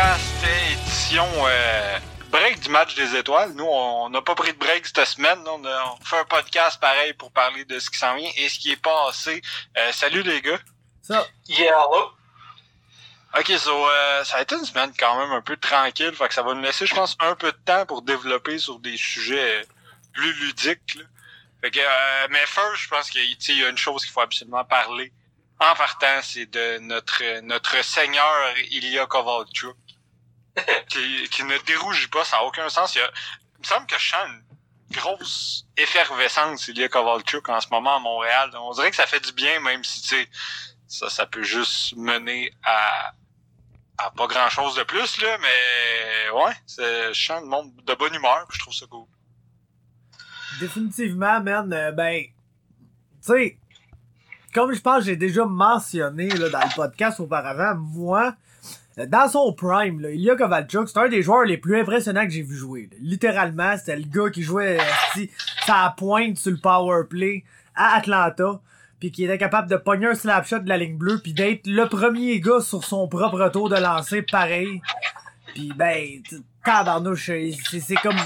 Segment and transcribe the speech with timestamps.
[0.00, 1.98] podcast édition euh,
[2.30, 3.52] break du match des étoiles.
[3.52, 5.38] Nous, on n'a pas pris de break cette semaine.
[5.46, 8.58] On, a, fait un podcast pareil pour parler de ce qui s'en vient et ce
[8.58, 9.42] qui est passé.
[9.76, 10.58] Euh, salut les gars.
[11.02, 11.26] Ça.
[11.48, 12.12] Yeah, hello.
[13.38, 16.14] Ok, so, euh, ça a été une semaine quand même un peu tranquille.
[16.14, 18.78] Fait que ça va nous laisser, je pense, un peu de temps pour développer sur
[18.78, 19.66] des sujets
[20.14, 20.94] plus ludiques.
[20.94, 21.04] Là.
[21.60, 24.64] Fait que, euh, mais first, je pense qu'il y a une chose qu'il faut absolument
[24.64, 25.12] parler
[25.60, 29.76] en partant, c'est de notre notre seigneur Ilya Kovalchuk,
[30.88, 32.94] qui, ne dérougit pas, ça n'a aucun sens.
[32.94, 34.42] Il, il me semble que je sens une
[34.90, 38.50] grosse effervescence Ilya Kovalchuk en ce moment à Montréal.
[38.54, 40.28] On dirait que ça fait du bien, même si tu sais,
[40.88, 43.12] ça, ça peut juste mener à,
[43.98, 48.14] à pas grand chose de plus, là, mais ouais, je sens le monde de bonne
[48.14, 49.06] humeur, je trouve ça cool.
[50.58, 52.32] Définitivement, man, euh, ben, tu
[53.20, 53.58] sais,
[54.52, 58.34] comme je pense j'ai déjà mentionné là, dans le podcast auparavant, moi,
[58.96, 62.42] dans son prime, là, Ilya Kovalchuk, c'est un des joueurs les plus impressionnants que j'ai
[62.42, 62.90] vu jouer.
[63.00, 65.24] Littéralement, c'était le gars qui jouait euh,
[65.64, 68.60] sa pointe sur le power play à Atlanta,
[68.98, 71.86] puis qui était capable de pogner un slapshot de la ligne bleue, puis d'être le
[71.88, 74.82] premier gars sur son propre tour de lancer pareil.
[75.54, 76.20] Puis ben,
[76.64, 77.30] tabarnouche,
[77.62, 78.16] c'est comme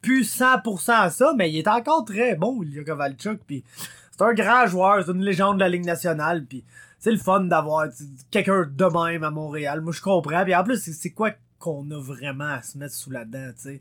[0.00, 3.62] plus 100% ça, mais il est encore très bon, Ilya Kovalchuk, puis
[4.10, 6.64] c'est un grand joueur, c'est une légende de la Ligue nationale, puis
[6.98, 7.86] c'est le fun d'avoir
[8.30, 9.80] quelqu'un de même à Montréal.
[9.80, 10.44] Moi, je comprends.
[10.44, 13.80] Puis en plus, c'est quoi qu'on a vraiment à se mettre sous la dent, tu.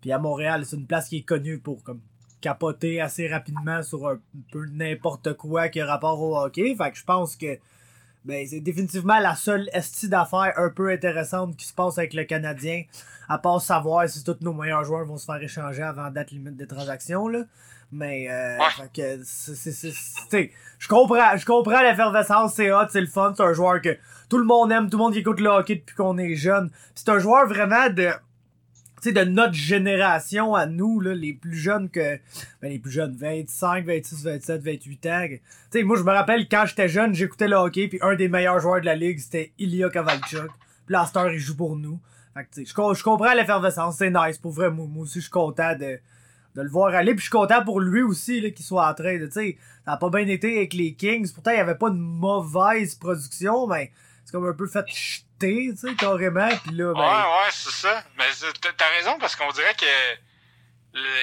[0.00, 1.82] Puis à Montréal, c'est une place qui est connue pour
[2.40, 4.20] capoter assez rapidement sur un
[4.52, 6.74] peu n'importe quoi qui a rapport au hockey.
[6.76, 7.58] Fait que je pense que
[8.24, 12.24] ben, c'est définitivement la seule estie d'affaires un peu intéressante qui se passe avec le
[12.24, 12.82] Canadien,
[13.28, 16.56] à part savoir si tous nos meilleurs joueurs vont se faire échanger avant date limite
[16.56, 17.30] des transactions.
[17.92, 18.58] Mais, euh,
[18.92, 20.48] fait que,
[20.78, 23.96] je comprends, je comprends l'effervescence, c'est hot, c'est le fun, c'est un joueur que
[24.28, 26.70] tout le monde aime, tout le monde qui écoute le hockey depuis qu'on est jeune.
[26.94, 28.10] C'est un joueur vraiment de,
[29.00, 32.18] tu sais, de notre génération à nous, là, les plus jeunes que,
[32.60, 35.26] ben, les plus jeunes, 25, 26, 27, 28 ans.
[35.28, 35.40] Tu
[35.70, 38.58] sais, moi, je me rappelle, quand j'étais jeune, j'écoutais le hockey, puis un des meilleurs
[38.58, 40.50] joueurs de la ligue, c'était Ilya Kovalchuk.
[41.06, 42.00] Star, il joue pour nous.
[42.34, 45.20] Fait que, tu sais, je, je comprends l'effervescence, c'est nice, pour vrai, moi, moi aussi,
[45.20, 46.00] je suis content de,
[46.56, 47.12] de le voir aller.
[47.12, 49.92] Puis je suis content pour lui aussi qu'il soit en train de, tu sais, ça
[49.92, 51.32] a pas bien été avec les Kings.
[51.32, 53.92] Pourtant, il y avait pas de mauvaise production, mais
[54.24, 56.48] c'est comme un peu fait jeter, tu sais, carrément.
[56.64, 57.00] Puis là, ben...
[57.00, 58.02] Ouais, ouais, c'est ça.
[58.16, 58.24] Mais
[58.76, 60.16] t'as raison parce qu'on dirait que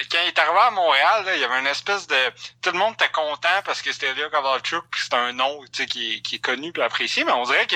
[0.08, 2.14] quand il est arrivé à Montréal, là, il y avait une espèce de...
[2.62, 5.82] Tout le monde était content parce que c'était Léo Kovalchuk, puis c'est un nom qui,
[5.82, 7.74] est, qui est connu et apprécié, mais on dirait que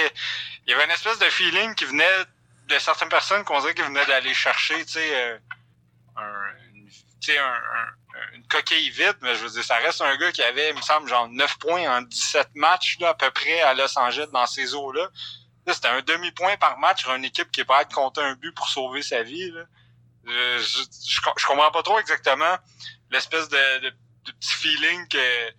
[0.66, 2.04] il y avait une espèce de feeling qui venait
[2.68, 5.38] de certaines personnes qu'on dirait qu'ils venaient d'aller chercher, tu sais, euh,
[6.16, 6.67] un
[7.30, 10.76] un, une coquille vide, mais je veux dire, ça reste un gars qui avait, il
[10.76, 14.28] me semble, genre 9 points en 17 matchs, là, à peu près, à Los Angeles,
[14.32, 15.08] dans ces eaux-là.
[15.66, 18.52] C'était un demi-point par match sur une équipe qui est pas être compter un but
[18.52, 19.64] pour sauver sa vie, là.
[20.24, 22.58] Je, je, comprends pas trop exactement
[23.10, 23.90] l'espèce de, de,
[24.32, 25.50] petit feeling que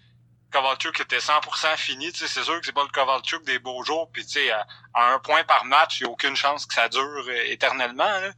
[0.52, 2.12] Kovalchuk était 100% fini.
[2.14, 4.12] C'est sûr que c'est pas le Kovalchuk des beaux jours.
[4.12, 7.02] Puis à, à un point par match, il n'y a aucune chance que ça dure
[7.02, 8.03] euh, éternellement.
[8.03, 8.31] Là.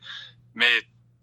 [0.53, 0.71] Mais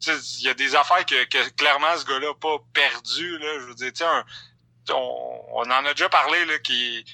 [0.07, 3.39] il y a des affaires que, que clairement ce gars-là pas perdu.
[3.39, 3.61] Là.
[3.61, 3.93] Je veux dire,
[4.91, 7.05] on, on en a déjà parlé là, qui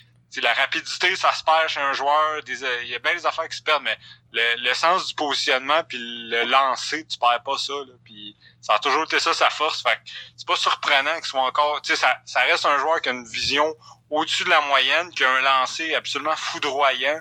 [0.40, 2.40] la rapidité, ça se perd chez un joueur.
[2.46, 3.96] Il y a bien des affaires qui se perdent, mais
[4.32, 7.72] le, le sens du positionnement puis le lancer, tu perds pas ça.
[7.72, 9.82] Là, puis ça a toujours été ça sa force.
[9.82, 9.98] Fait
[10.36, 11.80] c'est pas surprenant qu'il soit encore.
[11.84, 13.74] Ça, ça reste un joueur qui a une vision
[14.10, 17.20] au-dessus de la moyenne, qui a un lancer absolument foudroyant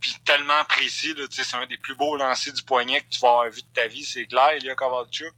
[0.00, 1.14] puis tellement précis.
[1.30, 3.86] C'est un des plus beaux lancers du poignet que tu vas avoir vu de ta
[3.86, 5.34] vie, c'est clair, il y a Kovalchuk.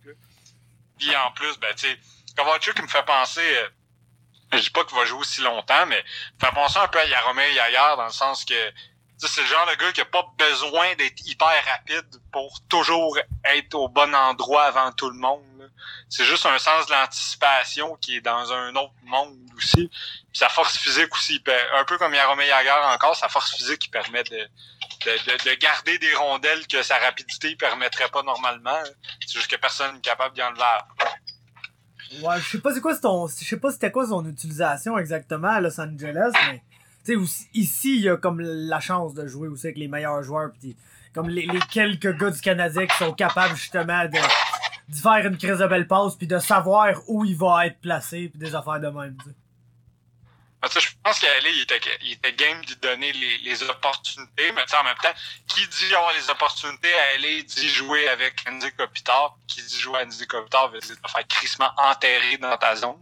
[0.99, 1.99] Puis en plus, ben, tu sais,
[2.37, 3.41] Kovalchuk, me fait penser...
[3.41, 3.69] Euh,
[4.53, 6.99] je dis pas qu'il va jouer aussi longtemps, mais il me fait penser un peu
[6.99, 8.55] à Yaromir Yair dans le sens que
[9.17, 13.75] c'est le genre de gars qui a pas besoin d'être hyper rapide pour toujours être
[13.75, 15.43] au bon endroit avant tout le monde.
[16.09, 19.89] C'est juste un sens de l'anticipation qui est dans un autre monde aussi.
[19.89, 21.43] Puis sa force physique aussi,
[21.75, 25.99] un peu comme Yaromir Yager encore, sa force physique qui permet de, de, de, garder
[25.99, 28.83] des rondelles que sa rapidité permettrait pas normalement.
[29.21, 30.63] C'est juste que personne n'est capable d'y enlever.
[32.21, 35.49] Ouais, je sais pas c'est quoi ton, je sais pas c'était quoi son utilisation exactement
[35.49, 36.63] à Los Angeles, mais
[37.55, 40.77] ici il y a comme la chance de jouer aussi avec les meilleurs joueurs pis
[41.15, 44.19] comme les, les quelques gars du Canadien qui sont capables justement de
[44.93, 48.29] d'y faire une crise de belle passe puis de savoir où il va être placé
[48.29, 49.17] puis des affaires de même.
[49.17, 49.31] T'sais.
[50.61, 54.63] Ben, je pense qu'Ali, il était, il était game de donner les, les opportunités, mais
[54.75, 55.15] en même temps,
[55.49, 60.01] qui dit avoir les opportunités à aller dit jouer avec Andy Kopitar, qui dit jouer
[60.01, 62.99] à Andy Kopitar veut dire te faire crissement enterré dans ta zone.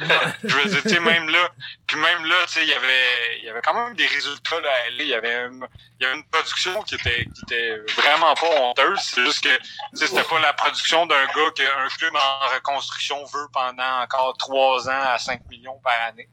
[0.44, 1.50] je veux dire, tu sais, même là,
[1.86, 4.60] puis même là, tu sais, il y avait, il y avait quand même des résultats
[4.60, 4.70] là.
[4.88, 8.98] Il y avait, il y avait une production qui était, qui était vraiment pas honteuse.
[9.02, 9.58] C'est juste que,
[9.92, 15.02] c'était pas la production d'un gars qu'un club en reconstruction veut pendant encore trois ans
[15.12, 16.28] à 5 millions par année.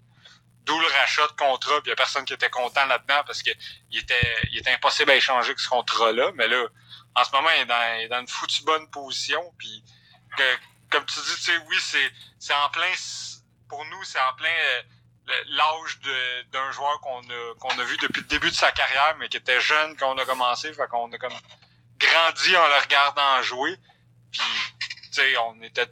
[0.64, 3.42] D'où le rachat de contrat, puis il y a personne qui était content là-dedans parce
[3.42, 3.52] que
[3.92, 6.32] il était, il était impossible à échanger avec ce contrat-là.
[6.36, 6.66] Mais là,
[7.16, 9.84] en ce moment, il est dans, il est dans une foutue bonne position, puis
[10.38, 10.44] que,
[10.90, 12.92] comme tu dis, tu sais, oui, c'est, c'est en plein,
[13.70, 14.82] pour nous, c'est en plein euh,
[15.50, 16.00] l'âge
[16.52, 19.38] d'un joueur qu'on a, qu'on a vu depuis le début de sa carrière, mais qui
[19.38, 21.34] était jeune quand on a commencé, fait qu'on a comme
[22.00, 23.76] grandi en le regardant jouer.
[24.32, 24.42] Puis,
[24.80, 25.88] tu sais, on était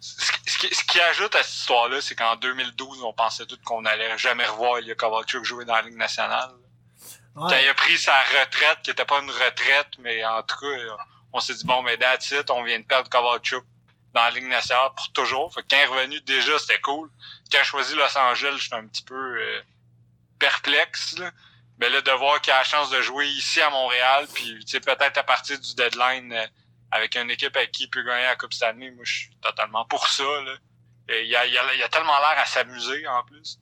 [0.00, 3.84] ce qui, ce qui, ajoute à cette histoire-là, c'est qu'en 2012, on pensait tous qu'on
[3.84, 6.50] allait jamais revoir Ilya Kovalchuk jouer dans la Ligue nationale.
[7.34, 10.96] Quand il a pris sa retraite, qui était pas une retraite, mais en tout cas,
[11.32, 13.64] on s'est dit, bon, mais that's it, on vient de perdre Kovalchuk
[14.16, 15.52] dans la Ligue nationale pour toujours.
[15.54, 17.08] Fait quand il est revenu, déjà, c'était cool.
[17.52, 19.60] Quand a choisi Los Angeles, j'étais un petit peu euh,
[20.38, 21.16] perplexe.
[21.78, 25.18] Mais là, de voir qu'il a la chance de jouer ici à Montréal, puis peut-être
[25.18, 26.32] à partir du deadline...
[26.32, 26.46] Euh,
[26.90, 29.84] avec une équipe avec qui il peut gagner la Coupe année, moi, je suis totalement
[29.86, 30.24] pour ça.
[31.08, 33.58] Il a, a, tellement l'air à s'amuser, en plus.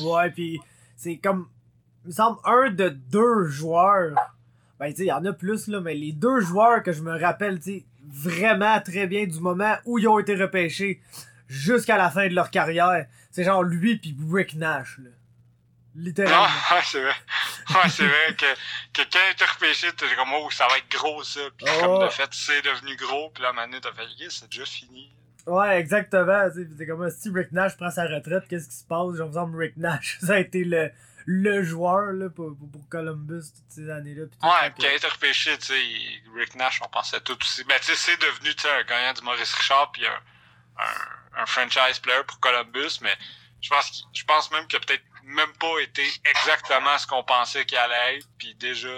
[0.00, 0.60] Ouais, puis
[0.96, 1.50] c'est comme...
[2.04, 4.14] Il me semble un de deux joueurs...
[4.78, 7.16] Ben, tu il y en a plus, là, mais les deux joueurs que je me
[7.20, 11.00] rappelle, tu vraiment très bien du moment où ils ont été repêchés
[11.48, 15.10] jusqu'à la fin de leur carrière, c'est genre lui puis Rick Nash, là.
[15.94, 16.46] Littéralement.
[16.48, 17.14] Ah, ouais, c'est vrai.
[17.68, 18.46] Ouais, c'est vrai que,
[18.94, 21.40] que quand il était repêché, t'es comme, oh, ça va être gros, ça.
[21.56, 25.12] Puis comme de fait, c'est devenu gros, puis là, maintenant, t'as fait, c'est déjà fini.
[25.46, 26.48] Ouais, exactement.
[26.78, 29.12] C'est comme si Rick Nash prend sa retraite, qu'est-ce qui se passe?
[29.12, 30.90] J'ai l'impression Rick Nash, ça a été le,
[31.26, 34.24] le joueur là, pour, pour Columbus toutes ces années-là.
[34.24, 35.82] Ouais, quand il était repêché, tu sais,
[36.34, 37.64] Rick Nash, on pensait tout aussi.
[37.64, 40.20] Ben, tu sais, c'est devenu un gagnant du Maurice Richard, puis un,
[40.78, 43.16] un, un franchise player pour Columbus, mais
[43.60, 47.64] je pense, je pense même qu'il a peut-être même pas été exactement ce qu'on pensait
[47.64, 48.26] qu'il allait être.
[48.38, 48.90] Puis déjà,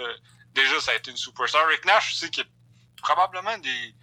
[0.53, 1.67] déjà, ça a été une superstar.
[1.67, 2.49] Rick Nash aussi, qui est
[3.01, 3.95] probablement des.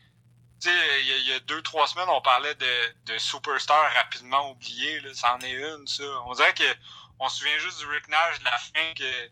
[0.61, 5.01] Tu sais, il y, a deux, trois semaines, on parlait de, de superstar rapidement oublié.
[5.01, 5.11] Là.
[5.13, 6.05] C'en est une, ça.
[6.27, 6.63] On dirait que
[7.23, 9.31] on se souvient juste du Rick Nash de la fin que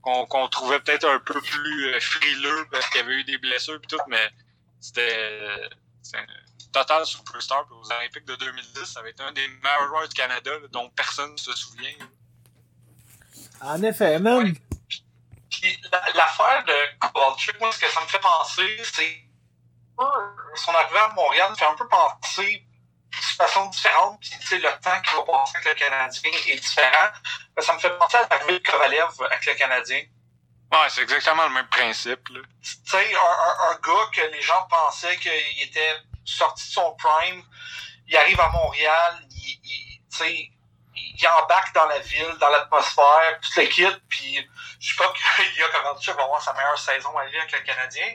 [0.00, 3.80] qu'on trouvait peut-être un peu plus euh, frileux parce qu'il y avait eu des blessures
[3.82, 4.30] et tout, mais
[4.80, 5.68] c'était
[6.72, 7.66] total superstar.
[7.66, 10.88] Puis aux Olympiques de 2010, ça avait été un des meilleurs joueurs du Canada dont
[10.90, 11.96] personne ne se souvient.
[13.60, 14.54] En effet, même.
[15.50, 15.80] Puis
[16.14, 19.22] l'affaire de Kovalchuk, moi, ce que ça me fait penser, c'est
[20.54, 22.65] son arrivée à Montréal me fait un peu penser
[23.10, 26.56] de façon différente, puis tu sais, le temps qu'il va passer avec le Canadien est
[26.56, 27.08] différent.
[27.58, 30.02] Ça me fait penser à l'arrivée de Kovalev avec le Canadien.
[30.72, 32.20] Ouais, c'est exactement le même principe.
[32.28, 32.42] Tu
[32.84, 37.42] sais, un, un, gars que les gens pensaient qu'il était sorti de son prime,
[38.08, 40.50] il arrive à Montréal, il, il tu sais,
[40.94, 44.48] il embarque dans la ville, dans l'atmosphère, toute l'équipe, puis
[44.80, 47.52] je sais pas qu'il y a Kovalchuk va avoir sa meilleure saison à vie avec
[47.52, 48.14] le Canadien.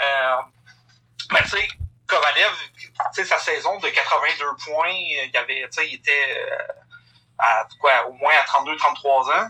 [0.00, 0.36] Euh,
[1.32, 1.68] mais tu sais,
[2.06, 2.52] Kovalev,
[3.12, 6.46] sa saison de 82 points, il avait, il était
[7.40, 9.48] euh, quoi, au moins à 32-33 ans.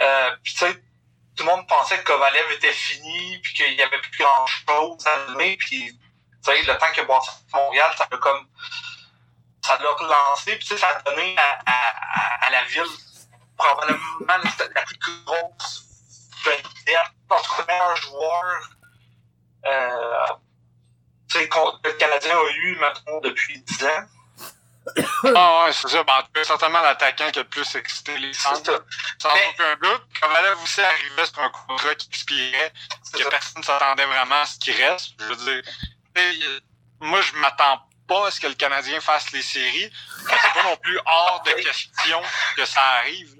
[0.00, 4.18] Euh, puis tout le monde pensait que Kovalev était fini, puis qu'il y avait plus
[4.18, 5.98] grand chose à donner, puis
[6.46, 8.46] le temps bossé à Montréal, ça peut comme
[9.62, 12.82] ça l'a relancé, puis ça a donné à, à, la ville
[13.56, 15.84] probablement la, plus grosse
[16.44, 18.70] vedette, notre meilleur joueur
[19.66, 20.26] euh,
[21.28, 24.06] que le Canadien a eu maintenant depuis 10 ans.
[25.34, 26.02] ah ouais, c'est ça.
[26.02, 28.84] Ben, en certainement l'attaquant qui a le plus excité les centres.
[29.20, 30.02] Sans aucun doute.
[30.20, 32.72] Comme elle aussi arrivait sur un contrat qui expirait,
[33.12, 33.30] que ça.
[33.30, 35.12] personne ne s'attendait vraiment à ce qui reste.
[35.18, 35.62] Je veux dire,
[37.00, 39.92] moi, je m'attends pas à ce que le Canadien fasse les séries.
[40.26, 42.22] C'est pas non plus hors de question
[42.56, 43.34] que ça arrive.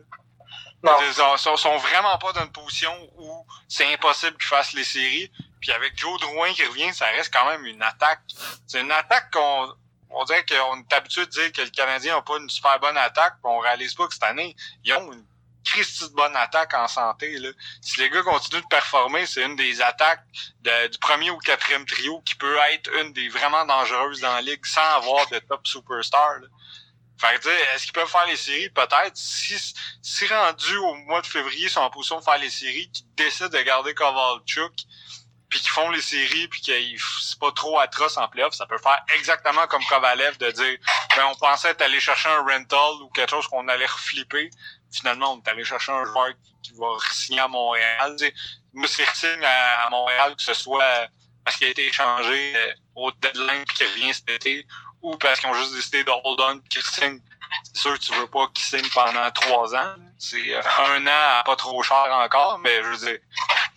[0.83, 0.93] Non.
[1.09, 5.33] Ils sont, sont vraiment pas dans une position où c'est impossible qu'ils fassent les séries.
[5.61, 8.21] Puis avec Joe Drouin qui revient, ça reste quand même une attaque.
[8.67, 9.73] C'est une attaque qu'on
[10.11, 12.97] on dirait qu'on est habitué de dire que le Canadien n'a pas une super bonne
[12.97, 15.25] attaque, puis on réalise pas que cette année, ils ont une
[15.65, 17.39] Christie de bonne attaque en santé.
[17.39, 17.51] Là.
[17.83, 20.25] Si les gars continuent de performer, c'est une des attaques
[20.63, 24.65] du premier ou quatrième trio qui peut être une des vraiment dangereuses dans la ligue
[24.65, 26.39] sans avoir de top superstar.
[26.41, 26.47] Là.
[27.21, 28.71] Fait que est-ce qu'ils peuvent faire les séries?
[28.71, 29.17] Peut-être.
[29.17, 32.91] Si, si rendu au mois de février, ils sont en position de faire les séries,
[32.91, 34.73] qu'ils décident de garder Kovalchuk,
[35.49, 36.73] puis qu'ils font les séries, puis que
[37.21, 40.79] c'est pas trop atroce en playoff, ça peut faire exactement comme Kovalev de dire
[41.17, 44.51] ben on pensait être allé chercher un rental ou quelque chose qu'on allait reflipper,
[44.93, 46.31] finalement, on est allé chercher un joueur
[46.63, 48.17] qui, va signer à Montréal.
[48.75, 51.09] moi, c'est signe à, Montréal, que ce soit
[51.45, 54.67] parce qu'il a été échangé euh, au deadline et qu'il revient cet été,
[55.01, 57.21] ou parce qu'ils ont juste décidé de hold on qu'il signe.
[57.73, 59.95] C'est sûr que tu veux pas qu'il signe pendant trois ans.
[60.19, 63.19] C'est euh, un an à pas trop cher encore, mais je veux dire,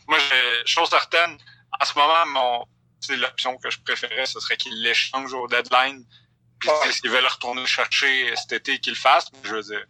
[0.07, 1.37] moi, je, chose certaine,
[1.81, 2.65] en ce moment, mon,
[2.99, 6.05] c'est l'option que je préférais, ce serait qu'il l'échange au deadline.
[6.59, 6.91] Puis Ouais.
[6.91, 9.31] s'ils veulent retourner chercher cet été, qu'ils le fassent.
[9.43, 9.83] Je veux dire,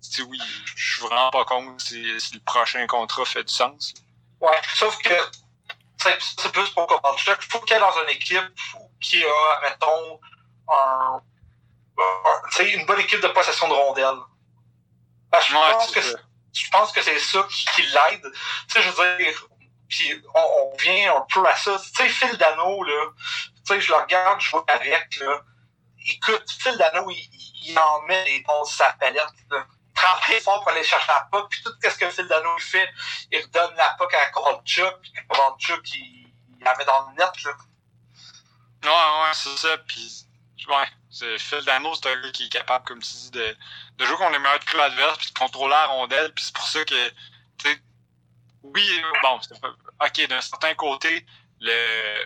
[0.00, 3.94] si oui, je suis vraiment pas contre si, si le prochain contrat fait du sens.
[4.40, 5.14] Ouais, sauf que
[5.98, 7.38] c'est plus pour Kovalchuk.
[7.42, 8.50] Il faut qu'il y ait dans une équipe
[9.00, 10.20] qui a, mettons,
[10.72, 11.20] un,
[12.64, 14.18] une bonne équipe de possession de rondelles.
[15.32, 18.32] Que je, Ouais, pense que, je pense que c'est ça qui, qui l'aide.
[18.32, 19.46] Tu sais, je veux dire,
[19.90, 21.78] puis on, on vient un peu à ça.
[21.78, 23.06] Tu sais, Phil Dano, là,
[23.66, 25.42] tu sais, je le regarde jouer avec, là.
[26.06, 29.66] Écoute, Phil Dano, il, en met des sur sa palette, là.
[29.88, 32.88] Il travaille fort pour aller chercher la puck, puis tout ce que Phil Dano fait,
[33.32, 37.42] il redonne la puck à Kovalchuk, puis Kovalchuk, il, il la met dans le net,
[37.44, 37.52] là.
[38.82, 39.76] Ouais, ouais, c'est ça.
[39.86, 40.26] Puis,
[40.68, 43.56] ouais, Phil Dano, c'est un gars qui est capable, comme tu dis, de,
[43.98, 46.32] de jouer contre les meilleurs clubs adverses, puis de contrôler la rondelle.
[46.32, 47.10] Puis c'est pour ça que,
[48.62, 49.74] oui, bon, c'est pas,
[50.06, 51.24] ok, d'un certain côté,
[51.60, 52.24] le,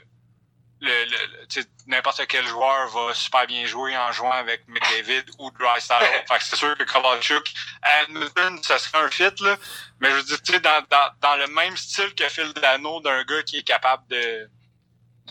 [0.81, 6.05] le, le, n'importe quel joueur va super bien jouer en jouant avec McDavid ou Drysdale.
[6.29, 9.57] fait que c'est sûr que Kovalchuk, à Edmonton, ça serait un fit, là.
[10.01, 13.01] Mais je veux dire, tu sais, dans, dans, dans le même style que Phil Dano,
[13.01, 14.51] d'un gars qui est capable de,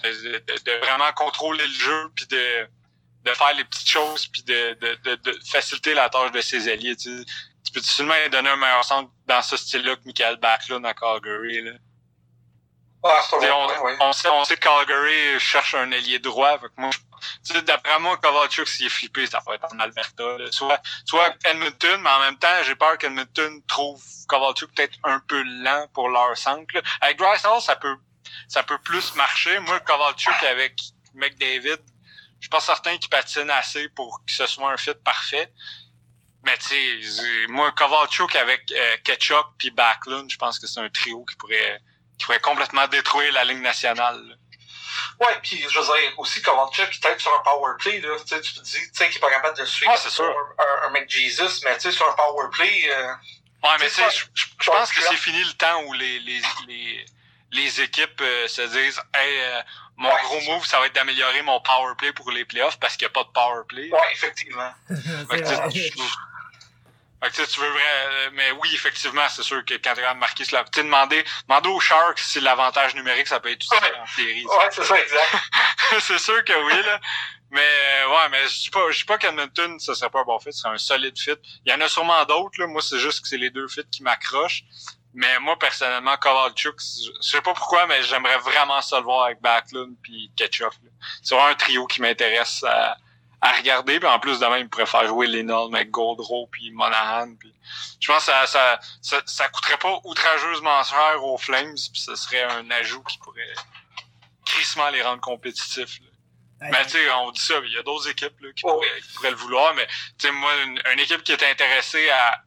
[0.03, 2.67] de, de, de vraiment contrôler le jeu puis de,
[3.25, 6.69] de faire les petites choses puis de, de, de, de faciliter la tâche de ses
[6.69, 6.95] alliés.
[6.95, 7.25] Tu, sais.
[7.73, 11.61] Peux seulement donner un meilleur centre dans ce style-là que Michael Backlund à Calgary.
[11.61, 11.71] Là?
[13.05, 13.91] Ah, on, point, oui.
[13.99, 16.57] on sait, on sait que Calgary cherche un ailier droit.
[16.57, 16.89] Fait que moi,
[17.65, 20.37] d'après moi, Kovalchuk, s'il est flippé, ça va être en Alberta.
[20.37, 20.51] là.
[20.51, 25.41] Soit, soit Edmonton, mais en même temps, j'ai peur qu'Edmonton trouve Kovalchuk peut-être un peu
[25.43, 26.73] lent pour leur centre.
[26.73, 26.81] là.
[27.01, 27.97] Avec Drysdale, ça peut,
[28.47, 29.59] ça peut plus marcher.
[29.59, 30.79] Moi, Kovalchuk avec
[31.13, 31.79] McDavid,
[32.39, 35.51] je suis pas certain qu'il patine assez pour que ce soit un fit parfait.
[36.43, 40.89] Mais tu sais, moi, Kovalchuk avec euh, Ketchup puis Backlund, je pense que c'est un
[40.89, 41.79] trio qui pourrait
[42.17, 44.21] qui pourrait complètement détruire la ligne nationale.
[44.27, 44.35] là.
[45.19, 48.09] Ouais, puis je veux dire, aussi Kovalchuk, qui t'aide sur un power play, là.
[48.19, 50.25] Tu te dis, tu sais, qu'il est pas capable de suivre Ah, c'est sûr.
[50.25, 53.13] un, un, un mec Jesus, mais tu sais, sur un power play, euh,
[53.63, 57.05] Ouais, mais tu sais, je, pense que c'est fini le temps où les, les, les,
[57.51, 59.61] les équipes euh, se disent Hey, euh,
[59.95, 60.21] mon Ouais.
[60.23, 63.11] gros move, ça va être d'améliorer mon power play pour les playoffs parce qu'il n'y
[63.11, 63.89] a pas de power play.
[63.89, 64.73] ouais, effectivement.
[67.23, 69.75] Fait C'est que, tu sais, tu- veux vrai, euh, mais oui, effectivement, c'est sûr que
[69.75, 73.49] quand tu as marqué cela, tu demander, demander aux Sharks si l'avantage numérique, ça peut
[73.51, 73.97] être utile Ouais.
[73.99, 74.45] en série.
[74.45, 75.35] Ouais, c'est ça, exact.
[76.01, 76.99] c'est sûr que oui, là.
[77.51, 80.23] Mais euh, ouais, mais je dis pas, je dis pas qu'Edmonton, ça serait pas un
[80.23, 81.35] bon fit, ce serait un solide fit.
[81.65, 82.65] Il y en a sûrement d'autres, là.
[82.67, 84.63] Moi, c'est juste que c'est les deux fits qui m'accrochent.
[85.15, 89.25] Mais moi, personnellement, Kovalchuk, je je sais pas pourquoi, mais j'aimerais vraiment ça le voir
[89.25, 90.73] avec Backlund puis Ketchup.
[91.21, 92.97] C'est vraiment un trio qui m'intéresse à,
[93.45, 93.99] à regarder.
[93.99, 97.35] Puis en plus de même, il pourrait faire jouer Lennon avec Goldrow puis Monahan.
[97.35, 97.53] Puis
[97.99, 101.75] je pense que ça, ça, ça, ça coûterait pas outrageusement cher aux Flames.
[101.91, 103.53] Puis ce serait un ajout qui pourrait
[104.45, 105.99] crissement les rendre compétitifs.
[106.01, 106.69] là.
[106.71, 108.73] Mais tu sais, on dit ça, il y a d'autres équipes là, qui, Oh.
[108.75, 109.85] pourraient, qui pourraient le vouloir, mais
[110.17, 112.41] tu sais, moi, une, une équipe qui est intéressée à,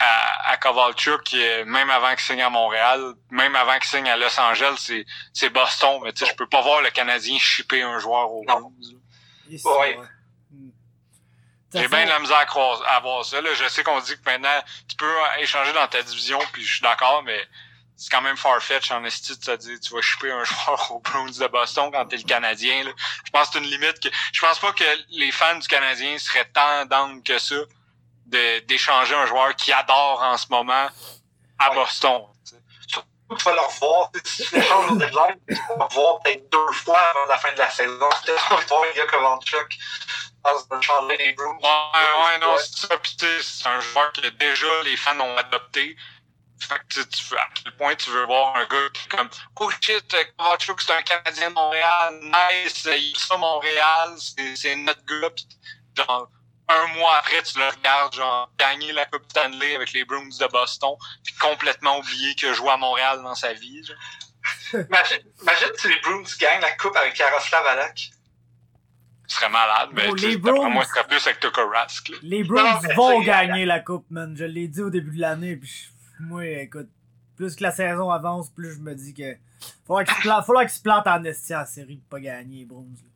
[0.00, 4.08] à, à Kovalchuk, qui est- même avant qu'il signe à Montréal, même avant qu'il signe
[4.08, 6.00] à Los Angeles, c'est, c'est Boston.
[6.02, 8.42] Mais tu sais, je peux pas voir le Canadien shipper un joueur au.
[8.44, 8.98] Blues.
[9.48, 9.98] Ouais.
[10.50, 10.70] Hmm.
[11.72, 13.40] J'ai bien de la misère à, croire, à voir ça.
[13.40, 13.52] Là.
[13.54, 16.82] Je sais qu'on dit que maintenant, tu peux échanger dans ta division, puis je suis
[16.82, 17.48] d'accord, mais
[17.96, 21.00] c'est quand même farfetch en esti de te dire tu vas shipper un joueur au
[21.00, 22.84] Bruins de Boston quand t'es le Canadien.
[22.84, 22.90] Là.
[23.24, 24.08] Je pense que c'est une limite que.
[24.32, 27.56] Je pense pas que les fans du Canadien seraient tant down que ça
[28.26, 30.88] de d'échanger un joueur qui adore en ce moment
[31.58, 31.74] à Ouais.
[31.76, 32.22] Boston.
[33.30, 34.10] Tu vas le revoir.
[34.24, 37.52] Si tu l'échanges au deadline, tu vas le revoir peut-être deux fois avant la fin
[37.52, 38.08] de la saison.
[38.26, 39.78] Qu'on va voir un gars Kovalchuk
[40.44, 41.56] dans un chandail des Bruins.
[41.62, 42.98] Ouais, ouais, non, c'est ça.
[42.98, 45.96] Puis c'est un joueur que déjà les fans ont adopté.
[46.60, 49.28] Fait que tu tu à quel point tu veux voir un gars qui est comme
[49.60, 54.14] Oh shit, Kovalchuk, c'est un Canadien de Montréal, nice, il est ça Montréal,
[54.56, 55.30] c'est, notre gars.
[55.30, 55.48] Puis
[55.96, 56.28] genre,
[56.68, 60.50] un mois après, tu le regardes, genre, gagner la Coupe Stanley avec les Bruins de
[60.50, 60.90] Boston,
[61.22, 63.82] puis complètement oublier qu'il a joué à Montréal dans sa vie.
[63.84, 63.96] genre.
[64.72, 68.10] Imagine, imagine si les Bruins gagnent la coupe avec Yaroslav Alak.
[69.26, 70.68] Ce serait malade, mais Oh, les Bruins.
[70.68, 72.08] moi, ce serait plus avec Tucker Rask.
[72.10, 72.16] là.
[72.22, 74.36] Les Bruins vont gagner la coupe, man.
[74.36, 76.88] Je l'ai dit au début de l'année, puis je- moi, écoute,
[77.36, 79.36] plus que la saison avance, plus je me dis que
[79.86, 82.58] faudra qu'ils se plantent, faudra qu'ils se plantent en esti en série pour pas gagner
[82.60, 82.84] les Bruins.
[83.02, 83.08] là.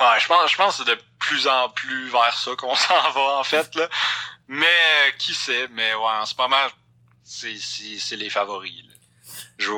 [0.00, 3.10] Ouais, je pense, je pense que c'est de plus en plus vers ça qu'on s'en
[3.10, 3.88] va, en fait, là.
[4.48, 6.66] Mais, euh, qui sait, mais ouais, en ce moment,
[7.22, 8.94] c'est, c'est, c'est les favoris, là.
[9.58, 9.72] Je,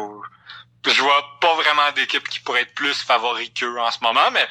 [0.91, 4.47] je vois pas vraiment d'équipe qui pourrait être plus favori qu'eux en ce moment, mais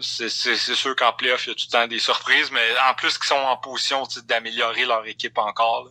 [0.00, 3.18] c'est sûr qu'en playoff, il y a tout le temps des surprises, mais en plus
[3.18, 5.88] qu'ils sont en position d'améliorer leur équipe encore.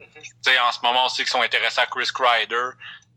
[0.00, 0.60] Mm-hmm.
[0.60, 2.70] En ce moment, on sait qu'ils sont intéressés à Chris Kreider.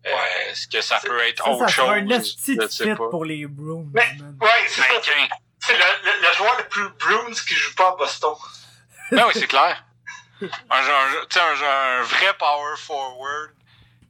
[0.06, 0.10] Euh,
[0.50, 1.90] est-ce que ça peut être autre chose?
[1.90, 3.86] un fit pour les Bruins.
[3.94, 4.02] Mais,
[4.42, 8.36] ouais, c'est le, le, joueur le plus Bruins qui joue pas à Boston.
[9.12, 9.84] Ben oui, c'est clair.
[10.42, 13.52] un, un, un, vrai power forward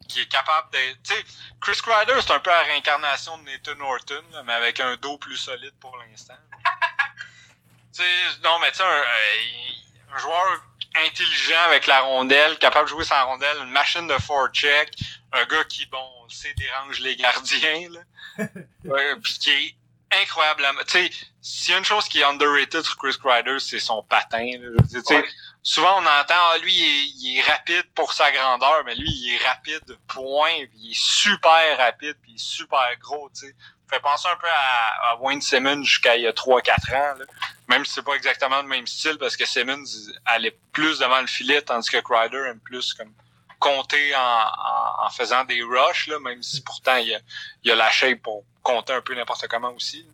[0.08, 0.98] qui est capable d'être.
[1.04, 1.26] Tu sais,
[1.62, 5.38] Chris Kreider, c'est un peu la réincarnation de Nathan Norton, mais avec un dos plus
[5.38, 6.34] solide pour l'instant.
[7.94, 10.64] tu sais, non, mais tu sais, un, un, joueur
[10.96, 14.96] intelligent avec la rondelle, capable de jouer sans rondelle, une machine de forecheck,
[15.32, 18.00] un gars qui, bon, on sait, dérange les gardiens, là.
[18.86, 19.76] ouais, puis qui est
[20.22, 20.82] incroyablement...
[20.88, 24.04] Tu sais, s'il y a une chose qui est underrated sur Chris Kreider, c'est son
[24.04, 24.84] patin, là.
[24.90, 25.26] Tu sais,
[25.64, 29.46] souvent on entend, ah, lui, il est, rapide pour sa grandeur, mais lui, il est
[29.46, 33.56] rapide, point, puis il est super rapide, puis il est super gros, tu sais.
[33.90, 37.26] Fait penser un peu à, à Wayne Simmons jusqu'à il y a 3-4 ans, là.
[37.68, 39.84] même si c'est pas exactement le même style, parce que Simmons
[40.26, 43.12] allait plus devant le filet, tandis que Crider aime plus comme
[43.60, 47.20] compter en, en, faisant des rushs, là, même si pourtant il y a,
[47.64, 50.06] il a la shape pour compter un peu n'importe comment aussi.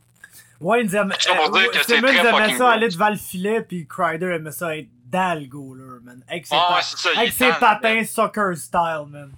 [0.60, 4.90] Wayne aime, euh, Simmons aimait ça aller devant le filet, puis Crider aimait ça être
[5.06, 6.22] dans le goaler, man.
[6.28, 6.80] Avec ses, ah,
[7.16, 9.32] avec ses patins soccer style, man.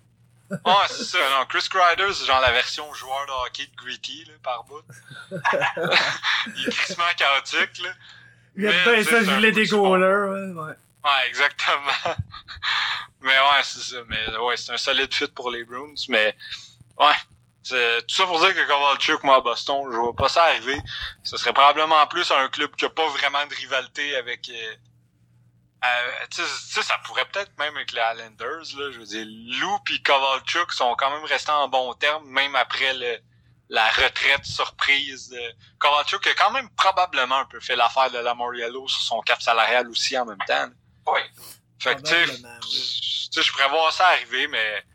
[0.65, 1.17] Ah, c'est ça.
[1.37, 4.81] Non, Chris Kreider, c'est genre la version joueur de hockey de Gritty, là, par bout.
[5.31, 7.89] il est tristement chaotique, là.
[8.57, 10.75] Il a bien ça, je voulais des goalers, ouais.
[11.03, 11.91] Ouais, exactement.
[13.21, 13.97] mais ouais, c'est ça.
[14.07, 15.93] Mais ouais, c'est un solide fit pour les Bruins.
[16.09, 16.35] Mais
[16.99, 17.15] ouais,
[17.63, 20.79] c'est tout ça pour dire que Kovalchuk, moi, à Boston, je vois pas ça arriver.
[21.23, 24.51] Ce serait probablement plus un club qui a pas vraiment de rivalité avec...
[25.83, 28.91] Euh, tu sais, ça pourrait peut-être même avec les Islanders, là.
[28.91, 32.93] Je veux dire, Lou et Kovalchuk sont quand même restés en bon terme, même après
[32.93, 33.17] le,
[33.69, 35.41] la retraite surprise de
[35.79, 39.21] Kovalchuk, qui a quand même probablement un peu fait l'affaire de la Moriello sur son
[39.21, 40.67] cap salarial aussi en même temps.
[41.07, 41.21] Oui.
[41.79, 42.31] Fait que, tu
[43.31, 44.85] sais, je pourrais voir ça arriver, mais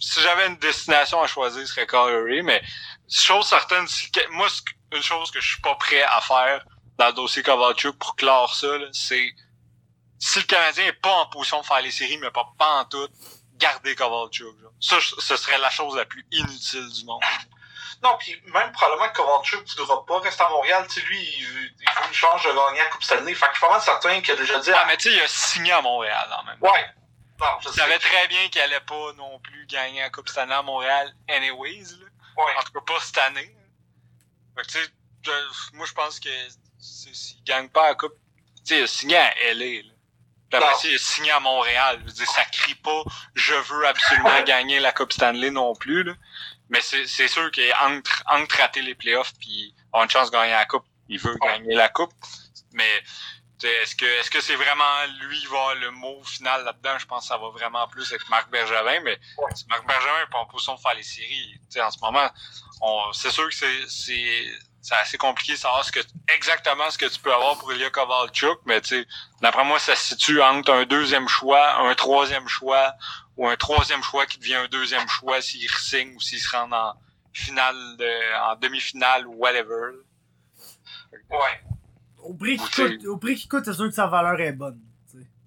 [0.00, 2.60] si j'avais une destination à choisir, ce serait Calgary, mais
[3.08, 3.86] chose certaine,
[4.30, 4.48] moi,
[4.92, 6.64] une chose que je suis pas prêt à faire
[6.98, 9.32] dans le dossier Kovalchuk pour clore ça, c'est
[10.22, 12.84] si le Canadien est pas en position de faire les séries, mais pas, pas en
[12.84, 13.08] tout,
[13.54, 14.54] garder Kovalchuk.
[14.80, 17.20] Ça, ce serait la chose la plus inutile du monde.
[18.04, 20.86] Non, puis même probablement que Kovalchuk ne voudra pas rester à Montréal.
[20.88, 23.34] Tu lui, il, il faut une chance de gagner à Coupe Stanley.
[23.34, 24.70] Fait que je suis mal certain qu'il a déjà dit...
[24.72, 26.86] Ah, mais tu sais, il a signé à Montréal, en même Ouais.
[27.40, 30.54] Non, je il savait très bien qu'il allait pas non plus gagner à Coupe Stanley
[30.54, 32.06] à Montréal anyways, là.
[32.36, 32.52] Ouais.
[32.58, 33.56] En tout cas, pas cette année.
[34.56, 35.32] Fait que tu sais,
[35.72, 36.30] moi, je pense que
[36.78, 38.14] s'il gagne pas la Coupe...
[38.58, 39.91] Tu sais, il a signé à LA, là.
[40.52, 41.98] Puis après, il a signé à Montréal.
[42.00, 43.02] Je veux dire, ça crie pas
[43.34, 46.02] «je veux absolument gagner la Coupe Stanley» non plus.
[46.02, 46.12] Là.
[46.68, 50.66] Mais c'est sûr qu'entre entre rater les playoffs puis avoir une chance de gagner la
[50.66, 52.12] Coupe, il veut gagner la Coupe.
[52.72, 53.02] Mais
[53.62, 56.98] est-ce que est-ce que c'est vraiment lui qui va avoir le mot final là-dedans?
[56.98, 59.18] Je pense que ça va vraiment plus avec Marc Bergevin, mais
[59.54, 62.30] si Marc Bergevin n'est pas en position de faire les séries, en ce moment,
[63.12, 64.44] c'est sûr que c'est c'est
[64.90, 66.00] assez compliqué de savoir ce que
[66.34, 69.06] exactement ce que tu peux avoir pour Ilya Kovalchuk, mais tu sais,
[69.40, 72.94] d'après moi, ça se situe entre un deuxième choix, un troisième choix,
[73.36, 76.70] ou un troisième choix qui devient un deuxième choix s'il signe ou s'il se rend
[76.72, 76.94] en
[77.32, 79.92] finale de, en demi-finale ou whatever.
[81.30, 81.60] Ouais.
[82.18, 84.80] Au prix qu'il coûte, au prix qu'il coûte, c'est sûr que sa valeur est bonne.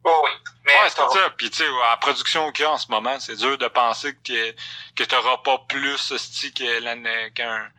[0.03, 0.31] Oh oui.
[0.65, 1.29] Mais ouais, c'est ça.
[1.35, 3.67] Puis tu sais, à la production qu'il y a en ce moment, c'est dur de
[3.67, 4.51] penser que,
[4.95, 7.71] que t'auras pas plus ce qu'un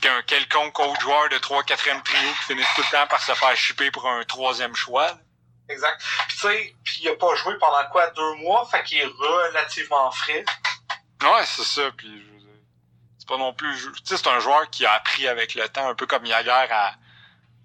[0.00, 3.56] qu'un quelconque autre joueur de 3-4e trio qui finisse tout le temps par se faire
[3.56, 5.18] chipper pour un troisième choix.
[5.68, 6.02] Exact.
[6.28, 9.04] Puis tu sais, puis il a pas joué pendant quoi, deux mois, fait qu'il est
[9.04, 10.44] relativement frais.
[11.22, 12.24] Ouais, c'est ça, puis
[13.18, 13.76] c'est pas non plus...
[13.76, 16.50] Tu sais, c'est un joueur qui a appris avec le temps, un peu comme Yaguer
[16.50, 16.94] à...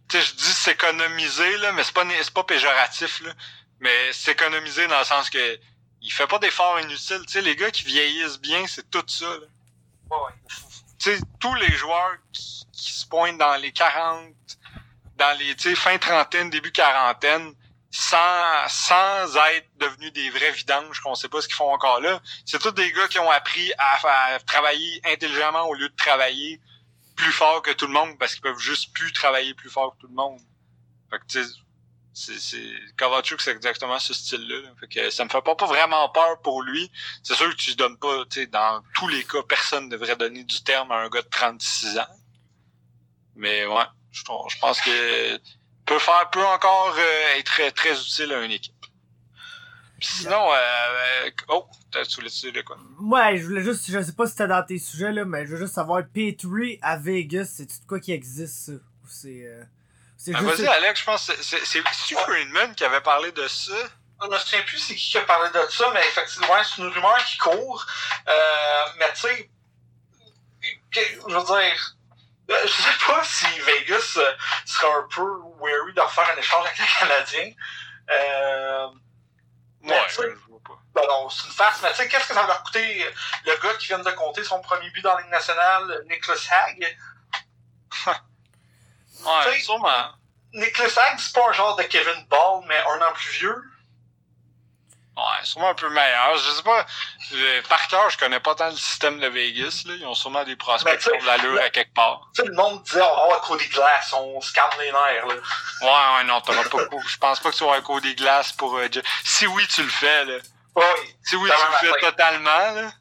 [0.10, 3.32] Tu sais, je dis s'économiser, là, mais c'est pas, c'est pas péjoratif, là,
[3.80, 5.60] mais s'économiser dans le sens que
[6.02, 7.26] il fait pas d'efforts inutiles.
[7.26, 9.48] Tu sais, les gars qui vieillissent bien, c'est tout ça, là.
[10.12, 10.34] Ouais
[11.04, 14.34] sais, tous les joueurs qui, se pointent dans les 40,
[15.16, 17.54] dans les fin trentaine, début quarantaine,
[17.92, 22.22] sans, sans être devenus des vrais vidanges qu'on sait pas ce qu'ils font encore là.
[22.46, 26.60] C'est tous des gars qui ont appris à, travailler intelligemment au lieu de travailler
[27.16, 30.02] plus fort que tout le monde parce qu'ils peuvent juste plus travailler plus fort que
[30.02, 30.40] tout le monde.
[31.12, 31.50] Fait que, tu sais,
[32.14, 32.64] c'est,
[32.98, 34.70] Kovalchuk, c'est exactement ce style-là.
[34.80, 36.92] Fait que ça me fait pas, vraiment peur pour lui.
[37.24, 40.16] C'est sûr que tu donnes pas, tu sais, dans tous les cas, personne ne devrait
[40.16, 42.08] donner du terme à un gars de 36 ans.
[43.36, 45.38] Mais ouais, je, pense que
[45.86, 48.74] peut faire, peut encore euh, être très, très utile à une équipe.
[50.00, 51.66] Sinon, euh, euh, oh,
[52.04, 52.78] sous le de quoi?
[53.00, 55.54] Ouais, je voulais juste, je sais pas si c'était dans tes sujets, là, mais je
[55.54, 58.72] veux juste savoir, P3 à Vegas, c'est tout quoi qui existe, ça?
[58.74, 59.64] Ou c'est, euh,
[60.26, 60.62] c'est Ah, juste...
[60.62, 63.74] Vas-y, Alex, je pense que c'est- Stu Friedman qui avait parlé de ça.
[64.22, 66.88] Je me souviens plus c'est qui qui a parlé de ça, mais effectivement, c'est une
[66.88, 67.86] rumeur qui court.
[68.28, 69.50] Euh, mais tu sais,
[70.94, 71.96] je veux dire,
[72.52, 74.32] euh, je sais pas si Vegas euh,
[74.66, 75.22] sera un peu
[75.60, 77.52] wary de refaire un échange avec le Canadien.
[78.12, 78.88] Euh,
[79.82, 80.80] Mais Ouais, je vois pas.
[80.96, 83.06] ben non, c'est une farce, mais tu sais, qu'est-ce que ça va leur coûter
[83.46, 86.98] le gars qui vient de compter son premier but dans la Ligue nationale, Nicholas Hag?
[89.26, 90.12] Ouais, sûrement.
[90.54, 93.64] Nicholas Hag, c'est pas un genre de Kevin Ball, mais un an plus vieux.
[95.16, 96.38] Ouais, sûrement un peu meilleur.
[96.38, 96.86] Je sais pas.
[97.70, 99.84] Par cœur, je connais pas tant le système de Vegas.
[99.86, 99.94] Là.
[100.00, 102.22] Ils ont sûrement des prospects qui ont de l'allure à quelque part.
[102.36, 105.36] Tu sais, le monde disait, oh, oh, Cody Glass, on scanne les nerfs, là.
[105.82, 106.78] Ouais, ouais, non, t'auras pas.
[107.08, 108.76] Je pense pas que tu vas un des glaces pour.
[108.78, 108.88] euh,
[109.24, 110.38] si oui, tu le fais, là.
[110.76, 110.84] Oui.
[111.24, 112.92] Si oui, tu le fais totalement, là.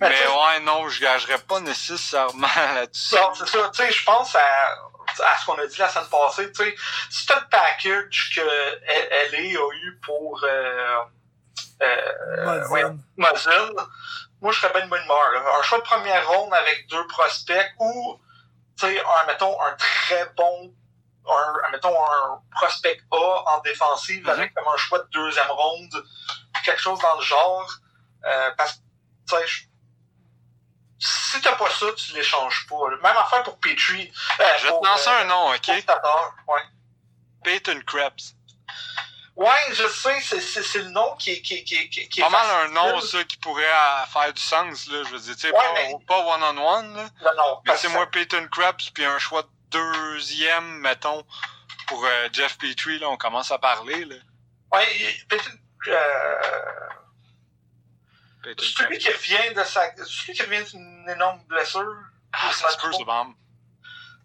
[0.00, 3.14] Mais Mais ouais, non, je gagerais pas nécessairement là-dessus.
[3.14, 3.70] Non, c'est ça.
[3.74, 4.74] Tu sais, je pense à,
[5.20, 6.50] à ce qu'on a dit la semaine passée.
[6.52, 6.74] Tu sais,
[7.10, 10.98] si t'as le package que LA a eu pour euh,
[11.82, 12.84] euh, ouais.
[13.16, 13.70] Muzzin,
[14.40, 15.30] moi, je serais bien de bonne humeur.
[15.32, 15.42] là.
[15.58, 18.20] Un choix de première ronde avec deux prospects ou,
[18.78, 20.74] tu sais, un, mettons, un très bon,
[21.28, 23.16] un, mettons, un prospect A
[23.54, 24.30] en défensive Mhm.
[24.30, 26.04] avec comme un choix de deuxième ronde,
[26.64, 27.70] quelque chose dans le genre.
[28.24, 28.78] Euh, parce que,
[29.28, 29.62] tu sais, je-
[30.98, 32.88] si t'as pas ça, tu l'échanges pas.
[33.02, 34.10] Même affaire pour Petrie.
[34.40, 35.68] Euh, Je vais pour, te lancer euh, un nom, ok?
[35.68, 36.62] ouais.
[37.44, 38.34] Peyton Krebs.
[39.36, 43.00] Ouais, je sais, c'est, le nom qui est, qui, qui, est- Pas mal un nom,
[43.02, 45.02] ça, qui pourrait euh, faire du sens, là.
[45.04, 47.08] Je veux dire, tu sais, Ouais, pas, mais- pas one-on-one, là.
[47.22, 51.22] Non, non, Mais c'est moi Peyton Krebs, puis un choix de deuxième, mettons,
[51.86, 54.16] pour euh, Jeff Petrie, là, on commence à parler, là.
[54.72, 55.50] Ouais, il- peut-être,
[58.46, 61.94] euh, celui qui revient de sa, celui qui revient d'une énorme blessure.
[62.32, 62.90] Ah, ça se peut.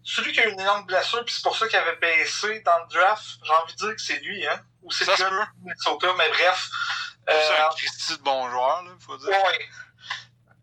[0.04, 2.78] Celui qui a eu une énorme blessure, puis c'est pour ça qu'il avait baissé dans
[2.78, 4.60] le draft, j'ai envie de dire que c'est lui, hein.
[4.82, 6.68] Ou c'est le gars de Minnesota, mais bref.
[7.28, 9.28] C'est Euh, un Christy de bon joueur, là, faut dire.
[9.28, 9.68] ouais.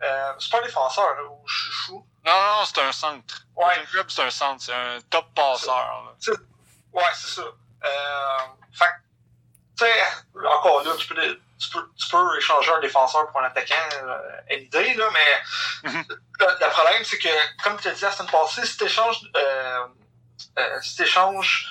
[0.01, 1.45] Euh, c'est pas un défenseur, là, ou
[1.85, 2.05] fou.
[2.25, 3.45] Non, non, non, c'est un centre.
[3.55, 3.85] Ouais.
[4.09, 6.33] C'est un centre, c'est un top passeur, là.
[6.91, 7.43] Ouais, c'est ça.
[7.85, 8.37] Euh,
[8.73, 8.85] fait
[9.77, 10.03] tu sais,
[10.45, 14.17] encore là, tu peux, tu, peux, tu peux échanger un défenseur pour un attaquant, euh,
[14.51, 16.05] une idée, là, mais Mhm.
[16.09, 19.21] le, le problème, c'est que, comme tu as dit la semaine passée, si tu échanges,
[19.35, 19.87] euh,
[20.57, 21.67] euh, si t'échanges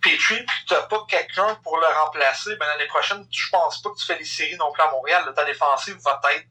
[0.00, 3.80] Petrie puis que tu n'as pas quelqu'un pour le remplacer, ben l'année prochaine, je pense
[3.82, 5.24] pas que tu fais les séries non plus à Montréal.
[5.26, 6.46] Là, ta défensive va être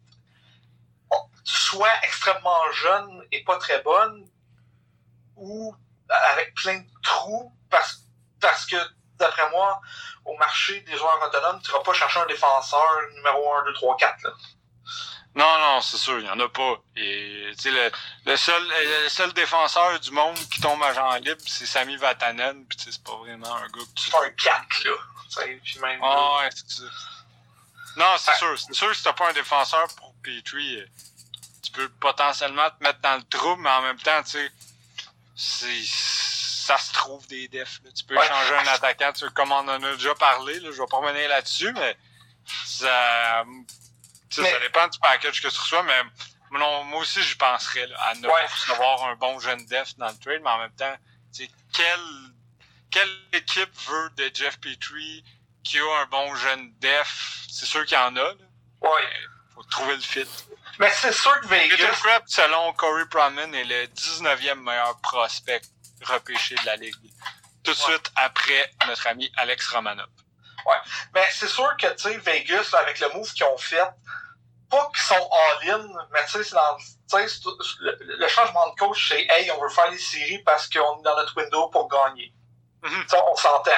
[1.09, 4.25] bon, soit extrêmement jeune et pas très bonne,
[5.35, 5.75] ou
[6.09, 7.99] avec plein de trous parce,
[8.39, 8.77] parce que,
[9.21, 9.79] d'après moi,
[10.25, 13.97] au marché des joueurs autonomes, tu vas pas chercher un défenseur numéro 1, 2, 3,
[13.97, 14.23] 4.
[14.23, 14.29] Là.
[15.33, 16.75] Non, non, c'est sûr, il y en a pas.
[16.97, 17.91] Et, le,
[18.25, 18.61] le seul,
[19.03, 23.03] le seul défenseur du monde qui tombe à Jean libre, c'est Sami Vatanen, sais, c'est
[23.03, 24.91] pas vraiment un gars que tu C'est pas un 4, là.
[25.63, 26.83] Puis même, Ah ouais, c'est.
[27.95, 28.37] Non, c'est Ouais.
[28.37, 28.59] sûr.
[28.59, 30.85] C'est sûr que si t'as pas un défenseur pour Petrie, euh,
[31.63, 34.51] tu peux potentiellement te mettre dans le trouble, mais en même temps, tu sais,
[35.35, 35.83] c'est,
[36.77, 37.79] ça se trouve des defs.
[37.83, 37.91] là.
[37.91, 38.25] Tu peux Ouais.
[38.25, 41.27] échanger un attaquant, tu comme on en a déjà parlé, là, je vais pas revenir
[41.29, 41.97] là-dessus, mais
[42.65, 43.43] ça,
[44.37, 46.01] Mais- dépend du package que tu reçois, mais
[46.57, 48.33] non, moi aussi, j'y penserais là, à ne Ouais.
[48.41, 50.95] pas recevoir un bon jeune def dans le trade, mais en même temps,
[51.73, 51.99] quelle,
[52.89, 55.23] quelle équipe veut de Jeff Petrie
[55.63, 57.45] qui a un bon jeune def?
[57.49, 58.33] C'est sûr qu'il y en a, là.
[58.81, 59.09] Ouais.
[59.55, 60.25] Faut trouver le fit.
[60.79, 65.61] Mais c'est sûr que Peter Vegas, Krebs, selon Corey Proman, est le 19e meilleur prospect
[66.05, 66.95] repêché de la Ligue.
[67.63, 67.83] Tout de Ouais.
[67.83, 70.07] suite après notre ami Alex Romanov.
[71.13, 73.83] ben c'est sûr que, tu sais, Vegas, là, avec le move qu'ils ont fait,
[74.69, 76.77] pas qu'ils sont all-in, mais tu sais, c'est dans,
[77.17, 81.03] le, le changement de coach, c'est, hey, on veut faire les séries parce qu'on est
[81.03, 82.33] dans notre window pour gagner.
[83.07, 83.71] Ça, on s'entend.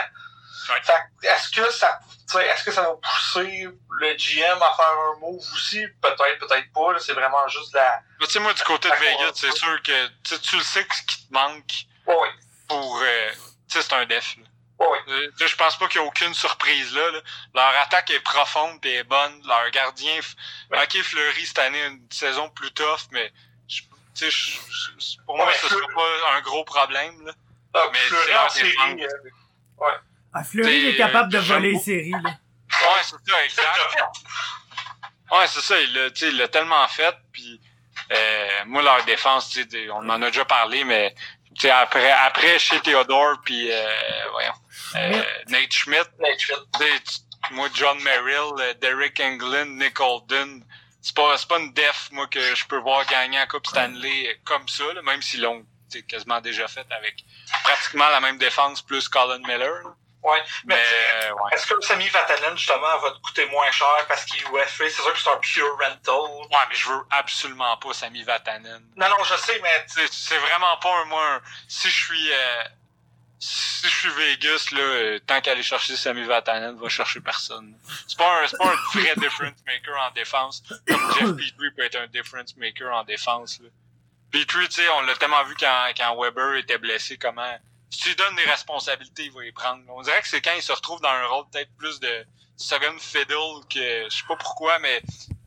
[0.69, 0.81] Ouais.
[1.23, 1.99] Est-ce que ça,
[2.39, 3.67] est-ce que ça va pousser
[3.99, 5.85] le GM à faire un move aussi?
[6.01, 8.95] Peut-être, peut-être pas, c'est vraiment juste la, Mais tu sais, moi, du côté de.
[8.95, 12.29] Vegas, c'est sûr que tu le sais que ce qui te manque ouais,
[12.67, 12.99] pour.
[13.01, 13.31] euh,
[13.69, 14.35] tu sais, c'est un def.
[14.37, 14.85] là.
[14.87, 17.19] ouais, Euh, Je pense pas qu'il y a aucune surprise là, là.
[17.55, 19.41] Leur attaque est profonde et est bonne.
[19.47, 20.35] Leur gardien, f-
[20.71, 20.83] Ouais.
[20.83, 23.31] ok, Fleury cette année une saison plus tough, mais
[23.67, 24.59] je- tu sais, je-
[24.99, 27.25] je- pour moi, Ouais, ce sera pas un gros problème.
[27.25, 27.33] Là.
[27.75, 29.85] Ah, Mais Fleury c'est en leur série, euh,
[30.35, 32.29] Ah, Fleury il est capable de j'aime voler les euh, séries, là.
[32.29, 33.79] Ouais, c'est ça, exact.
[35.31, 35.79] Ouais, c'est ça.
[35.79, 37.15] Il l'a, tu sais, il l'a tellement fait.
[37.31, 37.59] Puis
[38.11, 41.15] euh, moi, leur défense, tu sais, des- on en a déjà parlé, mais
[41.61, 43.85] sais, après, après chez Theodore, puis euh,
[44.31, 44.53] voyons,
[44.95, 47.21] euh, Nate Schmidt, Nate Schmidt.
[47.51, 50.63] moi, John Merrill, euh, Derek Englund, Nick Holden,
[51.01, 54.39] c'est pas, c'est pas une def, moi, que je peux voir gagner la Coupe Stanley
[54.45, 55.65] comme ça, là, même s'ils l'ont
[56.07, 57.23] quasiment déjà fait avec
[57.63, 59.83] pratiquement la même défense plus Colin Miller.
[59.83, 59.95] Là.
[60.23, 61.39] Ouais, mais, Mais, ouais.
[61.51, 64.65] est-ce que Sami Vatanen, justement, va te coûter moins cher parce qu'il est UFA?
[64.89, 66.47] C'est sûr que c'est un pure rental.
[66.49, 68.83] Ouais, mais je veux absolument pas Sami Vatanen.
[68.95, 72.63] Non, non, je sais, mais C'est, vraiment pas un, moi, un- si je suis, euh,
[73.39, 77.77] si je suis Vegas, là, euh, tant qu'aller chercher Sami Vatanen, va chercher personne.
[78.07, 80.63] C'est pas un, pas un vrai difference maker en défense.
[80.87, 83.67] Comme Jeff Petrie peut être un difference maker en défense, là.
[84.31, 87.55] Petrie, tu sais, on l'a tellement vu quand, quand Weber était blessé, comment,
[87.93, 89.83] si tu lui donnes des responsabilités, il va les prendre.
[89.89, 92.25] On dirait que c'est quand il se retrouve dans un rôle peut-être plus de
[92.57, 95.01] second fiddle que, je sais pas pourquoi, mais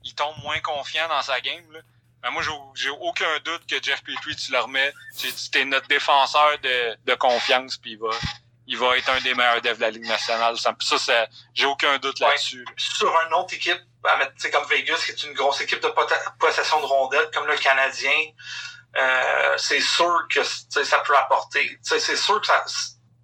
[0.04, 1.80] il tombe moins confiant dans sa game, là.
[2.22, 2.42] Ben, moi,
[2.74, 4.92] j'ai- aucun doute que Jeff Petrie, tu le remets.
[5.18, 5.28] Tu
[5.58, 8.10] es notre défenseur de, de confiance, puis il va,
[8.66, 10.56] il va être un des meilleurs devs de la Ligue nationale.
[10.58, 12.28] Ça, ça, j'ai aucun doute Ouais.
[12.28, 12.64] là-dessus.
[12.64, 12.72] là.
[12.76, 13.80] sur une autre équipe,
[14.52, 15.92] comme Vegas, qui est une grosse équipe de
[16.38, 18.18] possession de rondelles, comme le Canadien,
[18.98, 21.78] euh, c'est sûr que ça peut apporter.
[21.82, 22.64] C'est sûr que ça,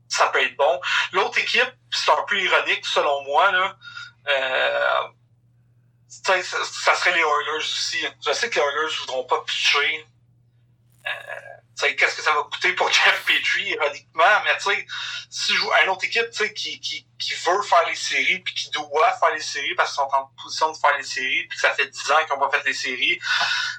[0.09, 0.81] ça peut être bon.
[1.13, 3.77] L'autre équipe, c'est un peu ironique selon moi, là.
[4.29, 5.09] Euh,
[6.09, 8.05] ça, serait les Oilers aussi.
[8.25, 10.07] Je sais que les Oilers voudront pas pitcher.
[11.07, 11.53] Euh,
[11.97, 14.87] qu'est-ce que ça va coûter pour Jeff Petrie, ironiquement, mais tu sais,
[15.31, 18.71] si je joue une autre équipe, qui, qui, qui veut faire les séries, puis qui
[18.71, 21.61] doit faire les séries parce qu'ils sont en position de faire les séries, puis que
[21.61, 23.19] ça fait 10 ans qu'ils n'ont pas fait les séries,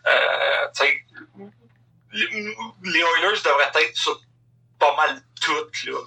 [0.08, 0.68] euh,
[2.14, 2.28] les,
[2.84, 4.20] les Oilers devraient être sur
[4.80, 5.98] pas mal toutes, là.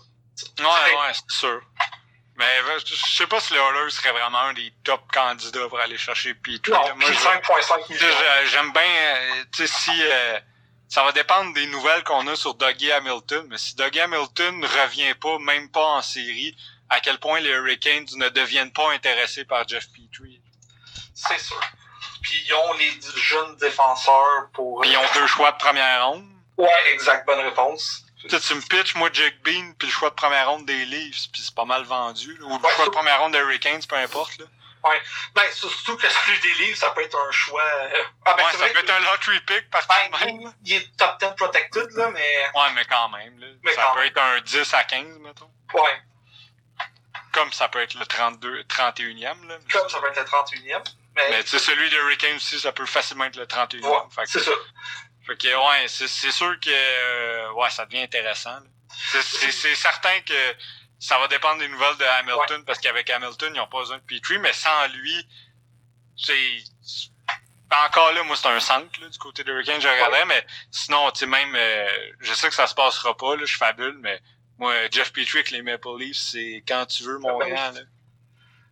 [0.59, 0.65] Ouais,
[0.97, 1.61] ouais, c'est sûr.
[2.37, 5.81] Mais euh, je sais pas si les Oilers serait vraiment un des top candidats pour
[5.81, 6.71] aller chercher Petrie.
[6.71, 8.17] Non, Moi, puis je- 5,5 Tu sais, millions.
[8.43, 10.39] j'ai- J'aime bien, euh, tu sais, si euh,
[10.89, 14.67] ça va dépendre des nouvelles qu'on a sur Dougie Hamilton, mais si Dougie Hamilton ne
[14.67, 16.55] revient pas, même pas en série,
[16.91, 20.41] à quel point les Hurricanes ne deviennent pas intéressés par Jeff Petrie?
[21.15, 21.59] C'est sûr.
[22.27, 24.81] Puis ils ont les jeunes défenseurs pour...
[24.81, 26.27] Puis ils ont deux choix de première ronde.
[26.57, 28.03] Ouais, exact, bonne réponse.
[28.29, 31.29] Tu tu me pitches, moi, Jake Bean, puis le choix de première ronde des Leafs,
[31.33, 32.37] puis c'est pas mal vendu.
[32.39, 32.47] là.
[32.47, 34.39] Ou le Ouais, choix de première ronde des Hurricanes, peu importe.
[34.39, 34.47] Là.
[35.35, 37.63] Ben, surtout que celui des livres, ça peut être un choix...
[37.63, 40.53] euh, Ah, ben, ouais, ça vrai peut que- être un lottery pick par Ben, il,
[40.65, 42.51] il est top 10 protected, là, mais...
[42.55, 43.39] Ouais, mais quand même.
[43.39, 43.47] Là.
[43.63, 44.09] Mais ça quand peut même.
[44.09, 45.51] être un 10 à 15, mettons.
[45.75, 46.03] Ouais,
[47.33, 49.47] Comme ça peut être le 32, 31e.
[49.47, 49.57] Là.
[49.73, 50.83] comme ça peut être le 31e.
[51.17, 53.83] Mais, Mais tu sais, celui de Hurricane aussi, ça peut facilement être le 31e.
[53.83, 54.51] ouais, fait, que, c'est ça.
[55.27, 58.59] fait que, ouais, c'est, c'est sûr que euh, ouais, ça devient intéressant.
[59.11, 60.55] C'est, c'est, c'est certain que
[60.99, 64.03] ça va dépendre des nouvelles de Hamilton, parce qu'avec Hamilton, ils n'ont pas besoin de
[64.03, 65.27] Petrie, mais sans lui,
[66.17, 66.65] c'est.
[67.85, 71.11] Encore là, moi, c'est un centre là, du côté de Hurricane, je regarderais, mais sinon,
[71.11, 74.21] tu sais, même, euh, je sais que ça se passera pas, là, je fabule, mais
[74.57, 77.81] moi, Jeff Petrie avec les Maple Leafs, c'est quand tu veux, mon grand, là.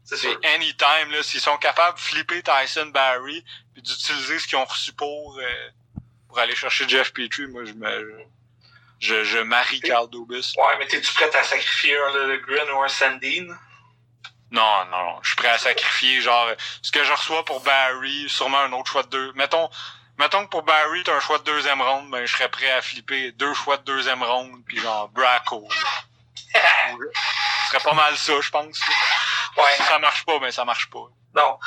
[0.05, 1.23] C'est anytime, là.
[1.23, 5.71] S'ils sont capables de flipper Tyson Barry puis d'utiliser ce qu'ils ont reçu pour, euh,
[6.29, 8.25] pour aller chercher Jeff Petrie, moi, je me,
[9.01, 10.55] je, je marie Carl Dubus.
[10.57, 13.57] Ouais, mais t'es-tu prêt à sacrifier un Lilligren ou un Sandine?
[14.51, 15.19] Non, non, non.
[15.23, 16.49] Je suis prêt à sacrifier, genre,
[16.83, 19.33] ce que je reçois pour Barry, sûrement un autre choix de deux.
[19.35, 19.69] Mettons,
[20.19, 22.83] mettons que pour Barry, t'as un choix de deuxième ronde, ben, je serais prêt à
[22.83, 25.67] flipper deux choix de deuxième ronde puis genre, Bracco.
[26.55, 28.81] Ce serait pas mal ça, je pense.
[29.57, 31.07] Ouais, ça marche pas, ben, ça marche pas.
[31.35, 31.59] non.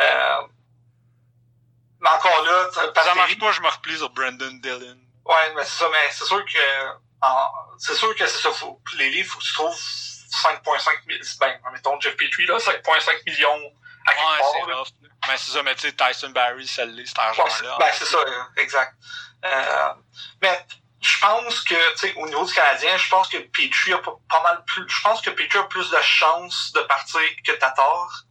[0.00, 0.42] Euh,
[2.00, 4.96] mais encore là, parce ça marche pas, je me replie sur Brandon Dillon.
[5.26, 6.88] Ouais, mais c'est ça, mais c'est sûr que
[7.22, 8.50] en- c'est sûr que c'est ça.
[8.52, 11.24] Faut, les livres, faut que tu trouves 5.5 millions.
[11.40, 13.72] Ben, mettons Jeff Petrie, là, 5.5 millions
[14.06, 14.50] à quelque Ouais, part.
[14.54, 14.76] c'est là.
[14.76, 14.86] rough.
[15.02, 15.08] là.
[15.28, 16.66] Mais c'est ça, mais tu sais, Tyson Barry, l'est,
[17.06, 17.76] cet Ouais, argent-là.
[17.78, 18.94] ben, c'est ça, euh, exact.
[19.44, 19.94] Euh,
[20.40, 20.66] mais
[21.00, 24.42] je pense que, tu sais, au niveau du Canadien, je pense que Petrie a pas,
[24.42, 24.84] mal plus.
[24.88, 28.24] Je pense que Petrie a plus de chances de partir que Tatar.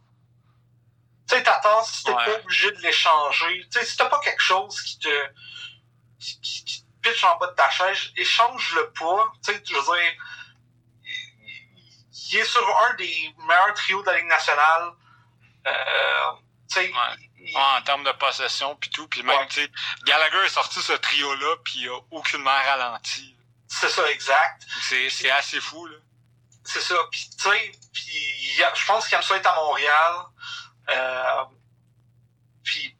[1.28, 2.24] Tu sais, Tatar, si t'es Ouais.
[2.24, 5.26] pas obligé de l'échanger, tu sais, si t'as pas quelque chose qui te.
[6.20, 9.32] qui, qui- qui te pitch en bas de ta chaise, échange-le pas.
[9.44, 10.12] Tu sais, je veux dire.
[11.04, 14.92] il- Il est sur un des meilleurs trios de la Ligue nationale.
[15.66, 16.32] Euh,
[16.68, 17.29] tu sais, Ouais.
[17.40, 19.08] Ouais, en termes de possession puis tout.
[19.08, 19.48] Puis même, Ouais.
[19.48, 19.70] tu sais,
[20.04, 23.34] Gallagher est sorti ce trio-là puis il a aucunement ralenti.
[23.68, 24.62] c'est ça, exact.
[24.82, 25.96] C'est, assez fou, là.
[26.64, 26.94] C'est ça.
[27.10, 30.14] Puis, tu sais, puis je pense qu'il aime ça être à Montréal.
[30.90, 31.44] Euh,
[32.64, 32.96] puis,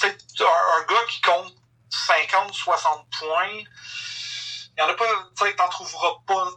[0.00, 1.54] tu sais, un, un gars qui compte
[1.90, 5.04] 50, 60 points, il y en a pas,
[5.36, 6.50] tu sais, t'en trouveras pas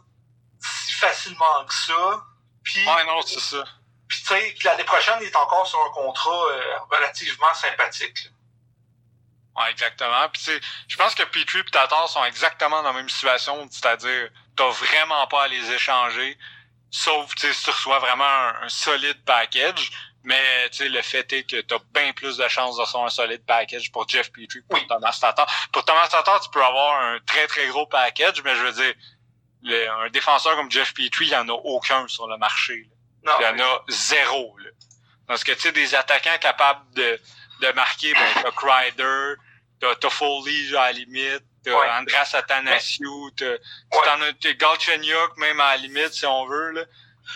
[0.60, 2.24] si facilement que ça.
[2.62, 3.64] Puis, Ouais, non, c'est ça.
[4.08, 8.24] Puis tu sais, l'année prochaine, il est encore sur un contrat euh, relativement sympathique.
[8.24, 8.30] là.
[9.62, 10.28] Ouais, exactement.
[10.32, 13.66] Puis tu sais, je pense que Petrie et Tatar sont exactement dans la même situation,
[13.70, 16.36] c'est-à-dire, t'as vraiment pas à les échanger.
[16.90, 19.90] Sauf, tu sais, si tu reçois vraiment un, un solide package.
[20.26, 23.04] Mais tu sais, le fait est que tu as bien plus de chances de recevoir
[23.04, 24.86] un solide package pour Jeff Petrie que pour Oui.
[24.88, 25.46] Thomas Tatar.
[25.70, 28.94] Pour Thomas Tatar, tu peux avoir un très très gros package, mais je veux dire,
[29.62, 32.88] le- un défenseur comme Jeff Petrie, il n'y en a aucun sur le marché.
[33.24, 34.56] Non, Il y en a zéro.
[34.58, 34.70] Là.
[35.26, 37.18] Parce que tu sais, des attaquants capables de,
[37.60, 39.34] de marquer, ben, t'as Crider,
[39.80, 41.90] t'as Toffoli à la limite, t'as Ouais.
[41.90, 44.54] Andras Athanasiou, t'as Ouais.
[44.54, 46.70] Galchenyuk même à la limite si on veut.
[46.72, 46.84] Là.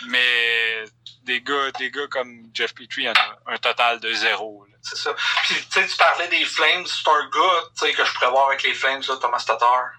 [0.07, 0.85] Mais
[1.23, 4.65] des gars, des gars comme Jeff Petrie, il y en a un total de zéro.
[4.65, 4.77] Là.
[4.83, 5.13] c'est ça.
[5.43, 6.85] Puis, tu sais, tu parlais des Flames.
[6.85, 9.89] C'est un gars, tu sais, que je pourrais voir avec les Flames, là, Thomas Tatar.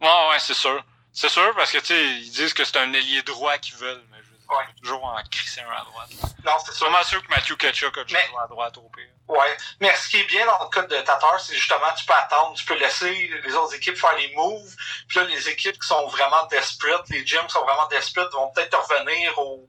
[0.00, 0.82] Ouais, ouais, c'est sûr.
[1.12, 4.04] C'est sûr parce que tu sais, ils disent que c'est un ailier droit qu'ils veulent,
[4.10, 4.18] mais
[4.48, 4.64] Ouais.
[4.82, 6.10] toujours en crisser un à droite.
[6.44, 9.08] Non, c'est vraiment sûr que Matthew Ketchuk a toujours Mais- à droite au pire.
[9.28, 9.56] Ouais.
[9.80, 12.54] Mais ce qui est bien dans le cas de Tatar, c'est justement, tu peux attendre,
[12.56, 14.74] tu peux laisser les autres équipes faire les moves.
[15.08, 18.50] Puis là, les équipes qui sont vraiment desperate, les gyms qui sont vraiment desperate, vont
[18.52, 19.66] peut-être revenir au,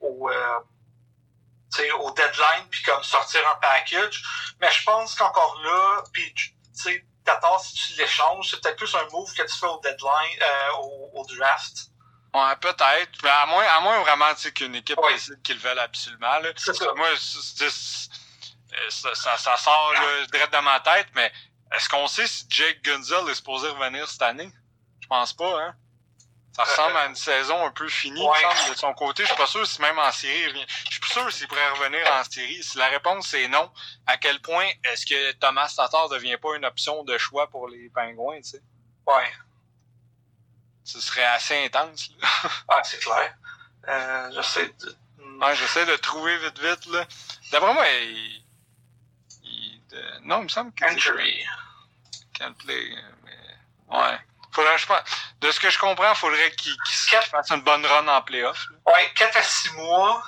[0.00, 0.58] au, euh,
[2.00, 4.22] au deadline, puis comme sortir un package.
[4.60, 8.94] Mais je pense qu'encore là, puis tu sais, Tatar, si tu l'échanges, c'est peut-être plus
[8.94, 11.86] un move que tu fais au deadline, euh, au, au draft.
[12.32, 13.10] Ouais, peut-être.
[13.22, 15.12] Mais à moins, à moins vraiment, tu sais, qu'une équipe Ouais.
[15.14, 16.50] décide qu'ils le veulent absolument, là.
[16.56, 16.72] Ça.
[16.94, 17.70] Moi, euh,
[18.88, 21.32] ça, ça, ça sort, là, direct de ma tête, mais
[21.74, 24.50] est-ce qu'on sait si Jake Gunzel est supposé revenir cette année?
[25.00, 25.74] Je pense pas, hein.
[26.52, 28.40] Ça ressemble à une saison un peu finie, Ouais.
[28.42, 29.22] semble, de son côté.
[29.22, 30.66] Je suis pas sûr si même en série, il revient.
[30.84, 32.62] Je suis plus sûr s'il pourrait revenir en série.
[32.62, 33.70] Si la réponse est non,
[34.06, 37.88] à quel point est-ce que Thomas Tatar devient pas une option de choix pour les
[37.90, 38.62] Pingouins, tu sais?
[39.06, 39.32] Ouais.
[40.84, 42.28] Ce serait assez intense, là.
[42.68, 43.34] Ah, c'est clair.
[43.88, 44.96] Euh, j'essaie de...
[45.40, 47.06] Ouais, j'essaie de trouver vite vite, là.
[47.52, 48.44] D'après moi, il...
[49.42, 50.84] il- de- Non, il me semble que...
[50.84, 51.44] Injury.
[52.34, 53.38] Can't play, mais...
[53.88, 54.18] Ouais.
[54.52, 55.00] Faudrait, je pense...
[55.40, 56.76] De ce que je comprends, faudrait qu'il
[57.08, 60.22] Quatre- fasse une bonne run en playoff, là, Ouais, 4 à 6 mois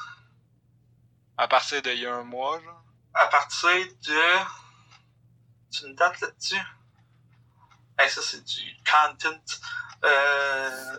[1.38, 2.82] à partir d'il y a un mois, genre.
[3.14, 4.20] à partir de.
[5.72, 6.60] Tu une date là-dessus?
[7.98, 9.36] Hey, ça, c'est du content.
[10.04, 10.96] Euh.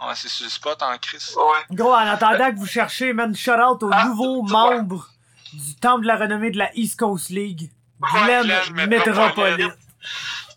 [0.00, 1.34] Ouais, c'est sur le spot en crise.
[1.36, 1.64] Ouais.
[1.76, 5.08] Gros, en attendant que vous cherchez, man, shout out aux Ah, nouveaux membres
[5.52, 7.70] du Temple de la renommée de la East Coast League.
[8.00, 9.56] Ouais, Glenn Glenn Metropolis.
[9.56, 9.72] Metropolis.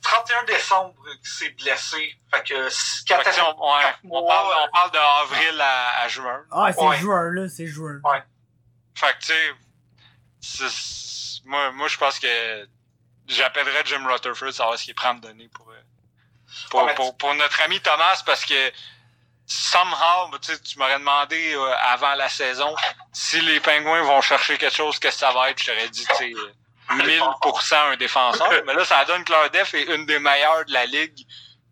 [0.01, 2.17] 31 décembre qu'il s'est blessé.
[2.33, 6.01] Fait que Fait 4 que, tu sais, à on, ouais, parle, on parle d'avril à,
[6.01, 6.41] à juin.
[6.51, 6.97] Ah, c'est Ouais.
[6.97, 8.01] juin, là, c'est juin.
[8.95, 9.33] Fait que, tu
[10.41, 12.67] sais, moi, moi je pense que
[13.29, 15.81] j'appellerais Jim Rutherford savoir ce qu'il prend à me donner pour, euh,
[16.69, 18.71] pour, Ouais, mais pour, pour notre ami Thomas parce que
[19.45, 22.75] somehow, tu sais, tu m'aurais demandé euh, avant la saison
[23.13, 26.05] si les Pingouins vont chercher quelque chose, qu'est-ce que ça va être, je t'aurais dit,
[26.05, 26.53] tu sais, euh,
[26.91, 28.51] 1000% un défenseur.
[28.65, 31.25] Mais là, ça donne que leur def est une des meilleures de la ligue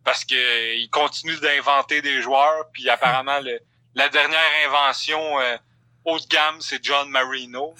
[0.03, 3.59] parce que ils continuent d'inventer des joueurs puis apparemment le,
[3.93, 5.57] la dernière invention euh,
[6.05, 7.75] haut de gamme, c'est John Marino.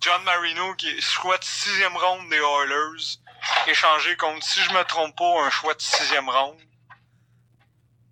[0.00, 3.18] John Marino qui est choix de sixième ronde des Oilers,
[3.66, 6.58] échangé contre, si je me trompe pas, un choix de sixième ronde.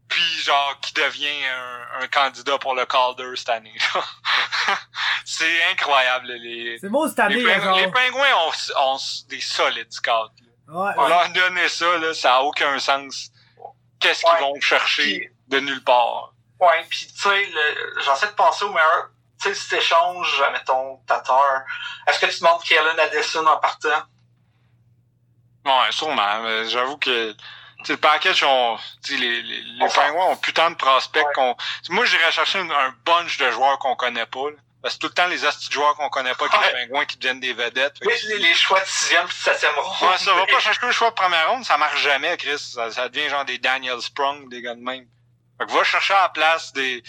[0.08, 3.76] Puis genre qui devient un, un candidat pour le Calder cette année.
[5.24, 6.78] c'est incroyable les.
[6.80, 7.76] C'est beau cette année, Les, là, Ping- genre.
[7.78, 8.52] les pingouins ont,
[8.94, 10.10] ont des solides scouts.
[10.10, 10.28] là.
[10.68, 11.08] Ouais, On ouais.
[11.08, 13.30] leur donner ça, là, ça a aucun sens.
[14.00, 16.32] Qu'est-ce qu'ils vont chercher Puis- de nulle part?
[16.60, 19.08] Ouais, pis tu sais, le- j'essaie de penser au meilleur.
[19.42, 21.62] Tu sais, si t'échanges, mettons, Tatar,
[22.06, 24.02] est-ce que tu demandes Kellen Addison en partant?
[25.64, 26.42] Ouais, sûrement.
[26.42, 28.78] mais J'avoue que tu sais, le package, on,
[29.10, 31.32] les, les, les On Pingouins ont putain de prospects Ouais.
[31.34, 31.56] qu'on.
[31.90, 34.50] Moi, j'irais chercher un, un bunch de joueurs qu'on connaît pas.
[34.50, 34.56] là.
[34.82, 36.72] Parce que tout le temps, les de joueurs qu'on connaît pas, Ouais.
[36.72, 37.98] les Pingouins qui deviennent des vedettes.
[37.98, 40.10] Que- les, les choix de sixième de septième ronde.
[40.10, 42.58] Ouais, ça va pas chercher le choix de première ronde, ça marche jamais, Chris.
[42.58, 45.06] Ça, ça devient genre des Daniel Sprung, des gars de même.
[45.58, 47.02] Fait que va chercher à la place des.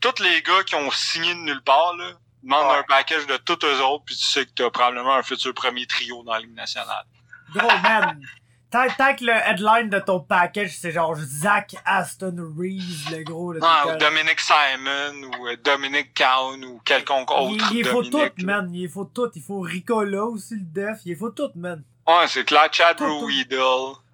[0.00, 2.12] tous les gars qui ont signé de nulle part, là.
[2.42, 2.78] Demande Ouais.
[2.78, 5.86] un package de tous eux autres, puis tu sais que t'as probablement un futur premier
[5.86, 7.04] trio dans la Ligue nationale.
[7.54, 8.20] Gros, man.
[8.70, 13.52] Tant, tant que le headline de ton package, c'est genre Zach Aston Reeves, le gros.
[13.54, 13.96] Là, Ah, ou.
[13.96, 18.34] Dominic Simon, ou euh, Dominic Cowan, ou quelconque autre il, il faut Dominic.
[18.36, 18.70] tout, man.
[18.74, 19.30] Il faut tout.
[19.34, 20.98] Il faut Ricola aussi, le def.
[21.06, 21.82] Il faut tout, man.
[22.06, 23.26] Ouais, c'est clair, Chad Tout, tout.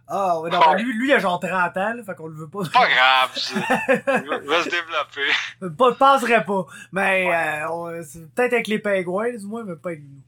[0.07, 0.74] Ah, ouais, non, Ouais.
[0.76, 2.61] mais lui, lui, il a genre 30 ans, là, fait qu'on le veut pas.
[2.72, 3.55] Pas grave, ça.
[3.88, 5.76] Il va- se développer.
[5.78, 6.66] Pas, je penserais pas.
[6.92, 10.20] Mais, euh, on- c'est peut-être avec les pingouins, du moins, mais pas avec nous.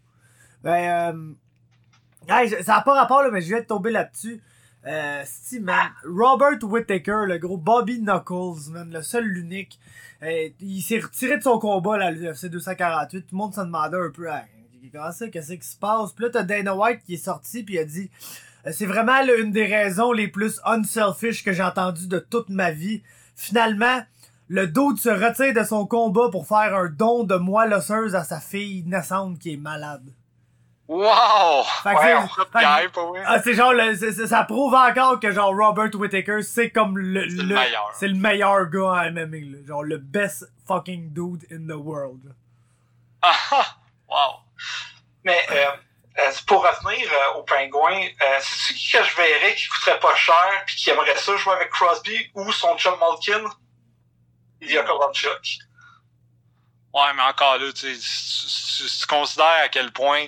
[0.62, 4.40] Ben, euh, hey, ça a pas rapport, là, mais je viens de tomber là-dessus.
[4.86, 5.90] Euh, si, man.
[6.04, 9.78] Robert Whittaker, le gros Bobby Knuckles, man, le seul, l'unique.
[10.22, 13.22] Euh, il s'est retiré de son combat, là, l'UFC 248.
[13.22, 16.12] Tout le monde se demandait un peu, hey, comment ça, qu'est-ce qui se passe?
[16.12, 19.20] Puis là, t'as Dana White qui est sorti, puis il a dit, euh, c'est vraiment
[19.22, 23.02] là, une des raisons les plus unselfish que j'ai entendues de toute ma vie.
[23.36, 24.00] Finalement,
[24.48, 28.24] le dude se retire de son combat pour faire un don de moelle osseuse à
[28.24, 30.12] sa fille naissante qui est malade.
[30.88, 31.64] Wow!
[31.82, 32.14] Fait que Ouais,
[32.52, 33.96] c'est- ah, c'est genre, le-
[34.26, 37.90] ça prouve encore que genre Robert Whittaker, c'est comme le, C'est le meilleur.
[37.94, 39.58] c'est le meilleur gars en MMA, là.
[39.66, 42.32] genre le best fucking dude in the world.
[43.20, 43.66] Ah, ah!
[44.08, 44.40] wow!
[45.24, 45.64] Mais euh,
[46.18, 50.14] euh, pour revenir euh, au pingouin, euh, c'est qui que je verrais qui coûterait pas
[50.16, 53.44] cher puis qui aimerait ça jouer avec Crosby ou son chum Malkin?
[54.60, 55.58] Il y a Kovalchuk.
[56.94, 60.26] Ouais, mais encore là, tu tu considères à quel point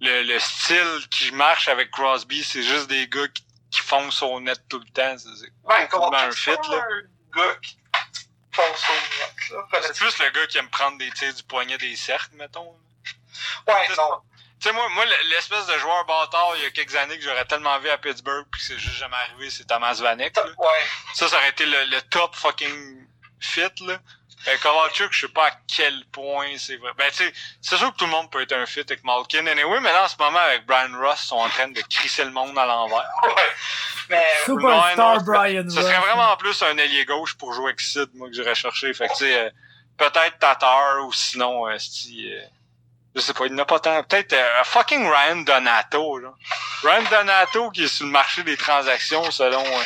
[0.00, 4.38] le, le style qui marche avec Crosby, c'est juste des gars qui, qui foncent au
[4.40, 5.16] net tout le temps.
[5.16, 5.28] C'est
[5.64, 6.84] Ouais, un fit, c'est pas là.
[6.90, 7.78] un gars qui
[8.52, 9.78] fonce au net, là.
[9.82, 12.76] C'est plus le gars qui aime prendre des tirs du poignet des cercles, mettons.
[13.66, 14.20] Ouais, non.
[14.62, 17.44] Tu sais, moi, moi l'espèce de joueur bâtard, il y a quelques années que j'aurais
[17.46, 20.36] tellement vu à Pittsburgh, puis que c'est juste jamais arrivé, c'est Thomas Vanek.
[20.36, 20.44] là.
[20.44, 20.68] Ouais.
[21.14, 23.06] Ça, ça aurait été le, le top fucking
[23.40, 23.98] fit, là.
[24.48, 26.90] Euh, Kovalchuk, je sais pas à quel point c'est vrai.
[26.98, 29.46] Ben, tu sais, c'est sûr que tout le monde peut être un fit avec Malkin.
[29.46, 32.24] Anyway, mais là, en ce moment, avec Brian Ross, ils sont en train de crisser
[32.24, 33.04] le monde à l'envers.
[33.24, 33.52] Ouais.
[34.10, 38.10] Mais Superstar non, Brian Ce serait vraiment plus un ailier gauche pour jouer avec Sid,
[38.14, 38.92] moi, que j'irais chercher.
[38.94, 39.50] Fait que, tu sais, euh,
[39.96, 42.40] peut-être Tatar, ou sinon, euh, sti, euh,
[43.14, 44.02] je sais pas, il n'a pas tant.
[44.04, 46.32] Peut-être euh, fucking Ryan Donato, là.
[46.82, 49.82] Ryan Donato, qui est sur le marché des transactions, selon euh,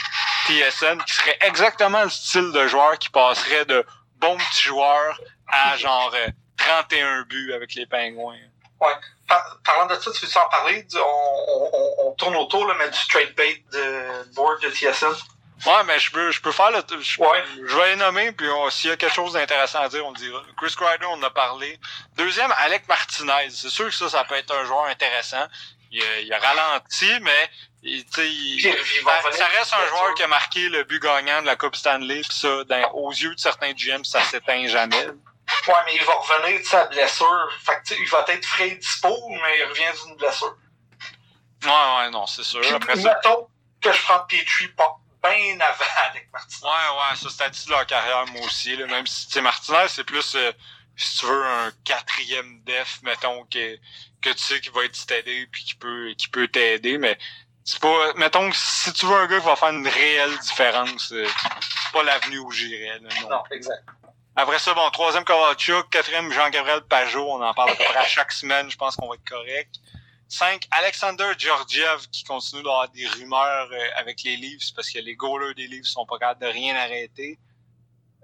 [0.47, 3.85] TSN, qui serait exactement le style de joueur qui passerait de
[4.17, 8.37] bon petit joueur à genre euh, 31 buts avec les pingouins.
[9.29, 10.87] par- parlant de ça, tu veux en parler?
[10.95, 11.71] On,
[12.05, 15.13] on, on tourne autour, là, mais du straight bait de board de TSN.
[15.65, 16.83] Ouais, mais je peux, je peux faire le.
[17.01, 17.45] Je, Ouais.
[17.67, 20.17] je vais les nommer, puis s'il y a quelque chose d'intéressant à dire, on le
[20.19, 20.43] dira.
[20.59, 21.81] Chris Kreider, on en a parlé.
[22.17, 23.49] Deuxième, Alec Martinez.
[23.51, 25.47] C'est sûr que ça, ça peut être un joueur intéressant.
[25.91, 27.51] Il, a- il a ralenti, mais
[27.83, 28.05] il, il-
[28.63, 31.75] Puis, ça, ça reste un joueur qui a marqué le but gagnant de la Coupe
[31.77, 35.07] Stanley, puis ça, dans- aux yeux de certains GM, ça s'éteint jamais.
[35.07, 37.49] Ouais, mais il va revenir de sa blessure.
[37.65, 40.55] Fait que, il va être frais et dispo, mais il revient d'une blessure.
[41.65, 42.61] Ouais, ouais, non, c'est sûr.
[42.61, 43.49] Puis, Après ça, mettons
[43.81, 44.97] que je prends Petrie pas
[45.31, 46.67] bien avant avec Martin.
[46.67, 48.77] Ouais, ouais, ça c'est de leur carrière, moi aussi.
[48.77, 48.87] Là.
[48.87, 50.53] Même si, tu sais, Martinez, c'est plus, euh,
[50.97, 53.77] si tu veux, un quatrième def, mettons, que,
[54.23, 57.19] que tu sais qu'il va être steady puis qui peut, qui peut t'aider, mais
[57.65, 61.27] c'est pas, mettons, si tu veux un gars qui va faire une réelle différence, euh,
[61.61, 63.31] c'est pas l'avenue où j'irais, là, non.
[63.31, 63.83] Non, exact.
[64.39, 68.07] Après ça, bon, troisième Kovalchuk, quatrième Jean-Gabriel Pajot, on en parle à peu près à
[68.07, 69.77] chaque semaine, je pense qu'on va être correct.
[70.29, 75.15] Cinq, Alexander Georgiev qui continue d'avoir des rumeurs euh, avec les Leafs parce que les
[75.15, 77.39] goalers des Leafs sont pas capables de rien arrêter.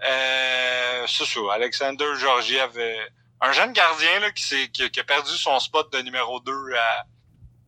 [0.05, 3.05] Euh, c'est ça, Alexander Georgiev, euh,
[3.41, 6.75] un jeune gardien là, qui, s'est- qui, qui a perdu son spot de numéro 2
[6.75, 7.05] à,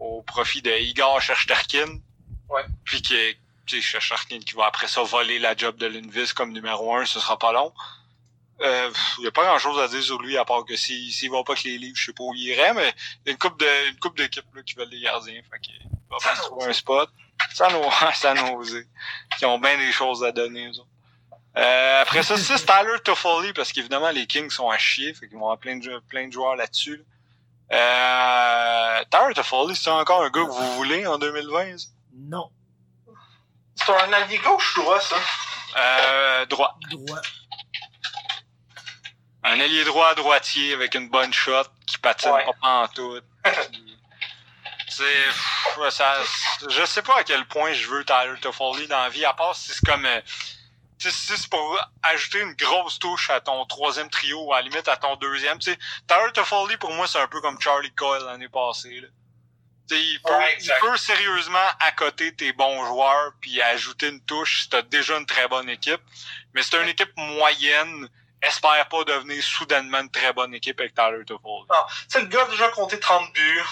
[0.01, 1.99] au profit de Igor Shesterkin.
[2.49, 2.65] Ouais.
[2.85, 7.07] Puis qui est qui va après ça voler la job de Lundqvist comme numéro 1,
[7.07, 7.73] ce sera pas long.
[8.61, 11.13] Euh, il y a pas grand chose à dire sur lui à part que s'il
[11.13, 12.95] s'il va pas avec les livres, je sais pas où il irait, mais
[13.25, 15.41] il y a une coupe de une coupe d'équipes là, qui veulent des gardiens.
[15.51, 15.75] Fait qu'il
[16.09, 17.11] va pas se trouver un spot.
[17.53, 17.83] Ça nous
[18.15, 18.87] ça nous osé.
[19.39, 20.89] Qui ont bien des choses à donner, eux autres.
[21.57, 25.37] Euh, après ça, c'est Tyler Toffoli, parce qu'évidemment, les Kings sont à chier, fait qu'ils
[25.37, 26.97] vont avoir plein de, plein de joueurs là-dessus.
[26.97, 27.05] là.
[27.73, 31.79] Euh, Tyler Toffoli, c'est encore un gars que vous voulez en 2020?
[31.79, 31.89] ça?
[32.17, 32.51] Non.
[33.77, 35.17] C'est un allié gauche droit, ça.
[35.77, 36.77] Euh, droit.
[36.91, 37.21] Droit.
[39.45, 42.45] Un ailier droit droitier avec une bonne shot qui patine Ouais.
[42.61, 43.21] pas en tout.
[44.89, 46.17] C'est ça
[46.69, 49.57] je sais pas à quel point je veux Tyler Toffoli dans la vie à part
[49.57, 50.21] si c'est comme euh,
[50.99, 54.87] si c'est pour ajouter une grosse touche à ton troisième trio ou à la limite
[54.89, 58.23] à ton deuxième, tu sais Tyler Toffoli pour moi c'est un peu comme Charlie Coyle
[58.25, 59.09] l'année passée là.
[59.89, 64.21] Tu sais, il peut, Ouais, il peut sérieusement accoter tes bons joueurs puis ajouter une
[64.25, 66.01] touche si t'as déjà une très bonne équipe.
[66.55, 68.09] Mais c'est une équipe moyenne,
[68.47, 71.67] espère pas devenir soudainement une très bonne équipe avec Tyler Toffoli.
[72.09, 73.63] C'est le gars a déjà compté 30 buts.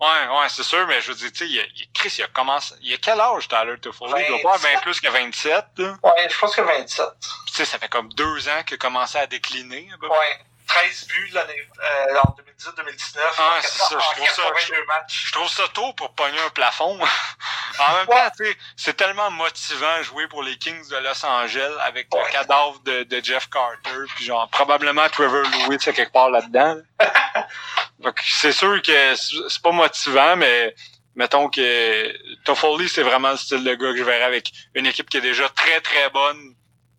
[0.00, 2.22] Ouais, ouais, c'est sûr, mais je veux dire, tu sais, il a- il- Chris, il
[2.22, 2.72] a commencé.
[2.82, 4.12] Il a quel âge Tyler Toffoli?
[4.22, 4.82] Il doit pas avoir bien 27.
[4.82, 5.96] plus que 27, là.
[6.04, 7.04] Ouais, je pense que 27.
[7.46, 10.16] Tu sais, ça fait comme deux ans qu'il a commencé à décliner, à peu près.
[10.18, 10.38] Ouais.
[10.68, 13.20] 13 buts l'année, euh, en 2018-2019.
[13.38, 15.26] Ah, en c'est ça, je en trouve ça- 82 matchs.
[15.26, 16.98] Je trouve ça tôt pour pogner un plafond.
[17.78, 18.44] en même temps,
[18.76, 23.24] c'est tellement motivant jouer pour les Kings de Los Angeles avec le cadavre de, de
[23.24, 26.76] Jeff Carter, puis genre probablement Trevor Lewis est quelque part là-dedans.
[28.04, 30.74] que c'est sûr que c'est c'est pas motivant, mais
[31.14, 32.14] mettons que
[32.44, 35.22] Toffoli, c'est vraiment le style de gars que je verrais avec une équipe qui est
[35.22, 36.54] déjà très très bonne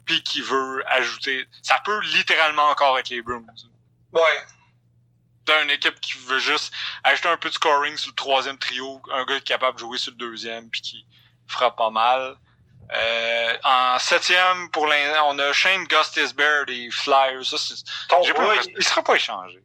[0.09, 1.45] puis qui veut ajouter.
[1.61, 3.45] Ça peut littéralement encore être les Bruins.
[4.11, 4.21] Ouais.
[5.45, 9.01] T'as une équipe qui veut juste ajouter un peu de scoring sur le troisième trio,
[9.13, 11.05] un gars qui est capable de jouer sur le deuxième puis qui
[11.47, 12.35] fera pas mal.
[12.91, 17.45] Euh, en septième, pour l'instant, on a Shane Gustisbehere des Flyers.
[17.45, 17.57] Ça,
[18.23, 19.59] j'ai pas, il- il sera pas échangé.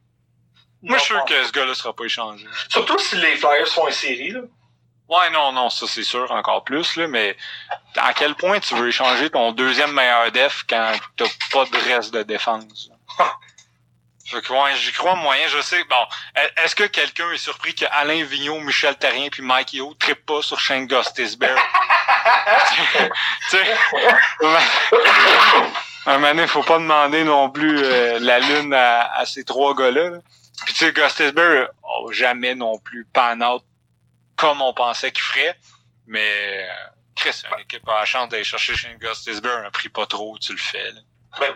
[0.83, 2.45] Moi, je suis sûr que ce gars-là sera pas échangé.
[2.69, 4.41] Surtout si les Flyers font une série, là.
[5.07, 7.37] Ouais, non, non, ça c'est sûr, encore plus, là, mais
[7.95, 12.13] à quel point tu veux échanger ton deuxième meilleur def quand t'as pas de reste
[12.13, 12.89] de défense?
[14.25, 15.83] Fait que, ouais, j'y crois moyen, je sais.
[15.83, 16.03] Bon,
[16.35, 20.25] e- est-ce que quelqu'un est surpris que Alain Vigneault, Michel Terrien puis Mike Yeo trippent
[20.25, 21.55] pas sur Shane Gustisbehere?
[23.51, 23.63] tu sais,
[26.07, 30.09] un moment faut pas demander non plus euh, la lune à, à ces trois gars-là.
[30.09, 30.17] là.
[30.65, 33.63] Puis tu sais, Gustisbehere a jamais non plus pan out
[34.35, 35.59] comme on pensait qu'il ferait.
[36.07, 36.69] Mais
[37.15, 40.51] Chris, une équipe a la chance d'aller chercher Shane Gustisbehere un prix pas trop, tu
[40.51, 40.91] le fais.
[40.91, 41.01] Là.
[41.39, 41.55] Ben,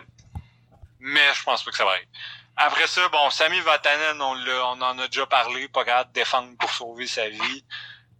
[0.98, 2.08] Mais je pense pas que ça va être.
[2.56, 6.56] Après ça, bon, Sami Vatanen, on, on en a déjà parlé, pas capable de défendre
[6.58, 7.64] pour sauver sa vie.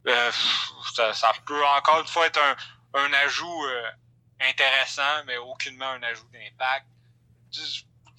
[0.06, 0.32] Euh,
[0.94, 3.90] ça, ça peut encore une fois être un, un ajout euh,
[4.40, 6.86] intéressant, mais aucunement un ajout d'impact.
[7.52, 7.60] Tu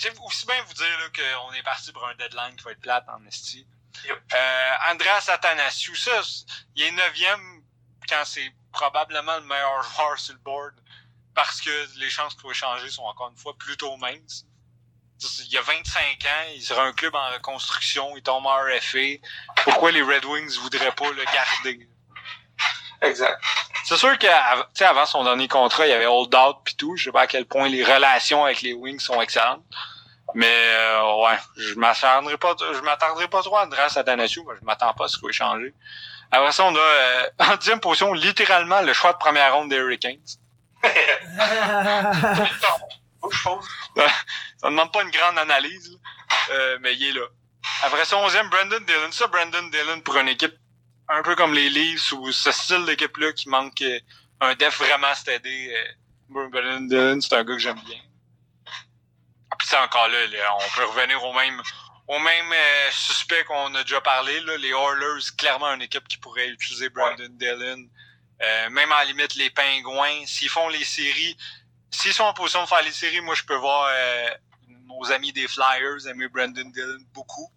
[0.01, 2.81] tu sais, aussi bien vous dire qu'on est parti pour un deadline qui va être
[2.81, 3.67] plate en esti.
[4.33, 6.43] Euh, Andreas Athanasiou, ça, c-
[6.75, 7.63] il est neuvième
[8.07, 10.73] quand c'est probablement le meilleur joueur sur le board
[11.33, 14.45] parce que les chances qu'il va échanger sont encore une fois plutôt minces.
[15.49, 19.19] Il a 25 ans, il sera un club en reconstruction, il tombe en RFA.
[19.63, 21.87] Pourquoi les Red Wings voudraient pas le garder?
[23.01, 23.43] exact.
[23.83, 26.95] C'est sûr qu'avant son dernier contrat, il y avait hold out puis tout.
[26.97, 29.63] Je sais pas à quel point les relations avec les Wings sont excellentes.
[30.35, 34.93] Mais euh, ouais, je m'attarderai pas, je m'attarderai pas trop à Andreas Athanasiou, je m'attends
[34.93, 35.73] pas à ce qu'il va échanger.
[36.31, 39.77] Après ça, on a euh, en dixième position, littéralement le choix de première ronde des
[39.77, 40.19] Hurricanes.
[44.61, 45.99] Ça ne demande pas une grande analyse.
[46.51, 47.25] Euh, mais il est là.
[47.83, 49.11] Après ça, onzième, Brandon Dillon.
[49.11, 50.55] Ça, Brandon Dillon, pour une équipe
[51.09, 53.99] un peu comme les Leafs ou ce style d'équipe-là qui manque euh,
[54.39, 57.99] un def vraiment stédé, euh, Brandon Dillon, c'est un gars que j'aime bien.
[59.73, 61.61] Encore là, là, on peut revenir au même
[62.07, 66.17] au même euh, suspect qu'on a déjà parlé, là, les Oilers, clairement une équipe qui
[66.17, 67.87] pourrait utiliser Brandon Dillon.
[68.41, 71.37] Euh, même à la limite, les Pingouins, s'ils font les séries,
[71.89, 74.29] s'ils sont en position de faire les séries, moi je peux voir euh,
[74.87, 77.49] nos amis des Flyers aimer Brandon Dillon beaucoup.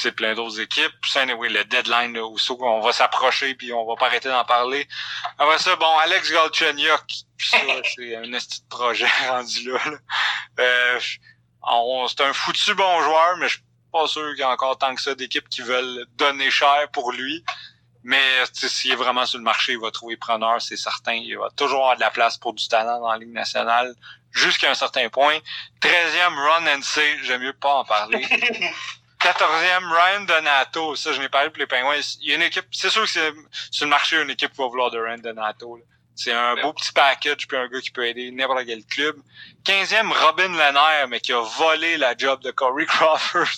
[0.00, 0.92] C'est plein d'autres équipes.
[1.16, 4.88] Anyway, le deadline, là, où on va s'approcher puis on va pas arrêter d'en parler.
[5.38, 7.02] Après ça, bon, Alex Galchenyuk,
[7.38, 7.58] ça,
[7.94, 9.78] c'est un de projet rendu là.
[9.84, 9.98] là.
[10.60, 11.00] Euh,
[11.62, 14.78] on- c'est un foutu bon joueur, mais je suis pas sûr qu'il y a encore
[14.78, 17.44] tant que ça d'équipes qui veulent donner cher pour lui.
[18.02, 18.22] Mais
[18.54, 21.12] s'il est vraiment sur le marché, il va trouver preneur, c'est certain.
[21.12, 23.94] Il va toujours avoir de la place pour du talent dans la Ligue nationale
[24.32, 25.36] jusqu'à un certain point.
[25.82, 28.26] 13e, Ron NC, j'aime mieux pas en parler.
[29.20, 30.96] 14e, Ryan Donato.
[30.96, 32.00] Ça, je n'ai parlé pour les Pingouins.
[32.22, 33.32] Il y a une équipe, c'est sûr que c'est
[33.70, 35.76] sur le marché, une équipe qui va vouloir de Ryan Donato.
[35.76, 35.82] là.
[36.22, 39.16] C'est un beau petit package, puis un gars qui peut aider n'importe quel club.
[39.64, 43.48] 15e, Robin Lehner, mais qui a volé la job de Corey Crawford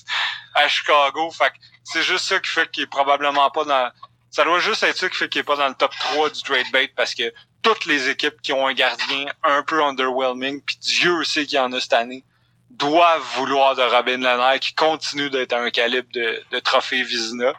[0.54, 1.30] à Chicago.
[1.30, 3.90] Fait que c'est juste ça qui fait qu'il est probablement pas dans...
[4.30, 6.42] Ça doit juste être ça qui fait qu'il est pas dans le top 3 du
[6.42, 7.32] trade bait parce que
[7.62, 11.60] toutes les équipes qui ont un gardien un peu underwhelming, puis Dieu sait qu'il y
[11.60, 12.24] en a cette année,
[12.72, 17.52] doivent vouloir de Robin Lehner qui continue d'être un calibre de, de trophée Vizina.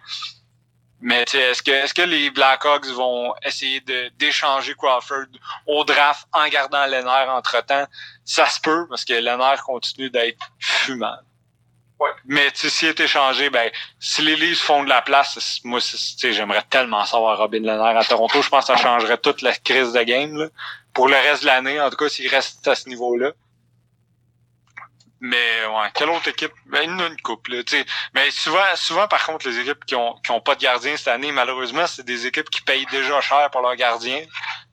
[1.01, 5.25] Mais est-ce que est-ce que les Blackhawks vont essayer de d'échanger Crawford
[5.67, 7.85] au draft en gardant Lehner entre temps?
[8.23, 11.17] Ça se peut parce que Lehner continue d'être fumant.
[11.99, 12.09] Ouais.
[12.25, 15.79] Mais s'il est échangé, ben si les Leafs font de la place, moi
[16.21, 18.41] j'aimerais tellement savoir Robin Lehner à Toronto.
[18.41, 20.47] Je pense que ça changerait toute la crise de game là.
[20.93, 21.81] pour le reste de l'année.
[21.81, 23.31] En tout cas, s'il reste à ce niveau-là.
[25.25, 26.51] Mais ouais, quelle autre équipe?
[26.65, 27.85] Ben, il y en a une couple, là, tu sais.
[28.13, 31.07] Mais souvent, souvent, par contre, les équipes qui ont, qui ont pas de gardien cette
[31.07, 34.17] année, malheureusement, c'est des équipes qui payent déjà cher pour leur gardien.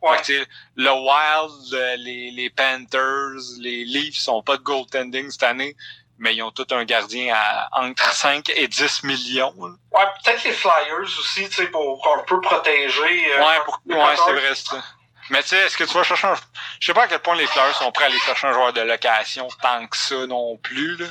[0.02, 0.16] Ouais.
[0.16, 4.62] Fait que, tu sais, le Wild, le- les, les Panthers, les Leafs sont pas de
[4.62, 5.76] goaltending cette année,
[6.18, 9.54] mais ils ont tout un gardien à entre 5 et 10 millions.
[9.56, 9.68] là.
[9.92, 13.34] Ouais, peut-être les Flyers aussi, tu sais, pour un peu protéger.
[13.34, 14.82] euh, Ouais, pour, ouais, c'est vrai, ça.
[15.30, 16.34] Mais tu sais, est-ce que tu vas chercher un...
[16.80, 18.72] Je sais pas à quel point les Flyers sont prêts à aller chercher un joueur
[18.72, 21.06] de location tant que ça non plus, là.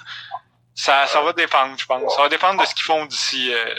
[0.76, 2.16] Ça, ça va dépendre, je pense.
[2.16, 3.76] Ça va dépendre de ce qu'ils font d'ici euh,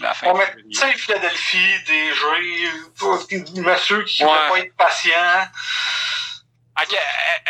[0.00, 0.68] la fin On met, février.
[0.70, 4.48] tu sais, Philadelphie, des jeux, des messieurs qui ne Ouais.
[4.48, 5.46] pas être patients.
[6.80, 6.96] Ok,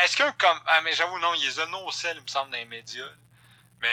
[0.03, 0.59] Est-ce qu'un comme.
[0.66, 3.05] Ah, mais j'avoue, non, il les a nocels, il me semble, dans les médias.
[3.80, 3.88] Mais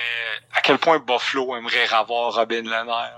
[0.54, 3.10] à quel point Buffalo aimerait avoir Robin Lehner?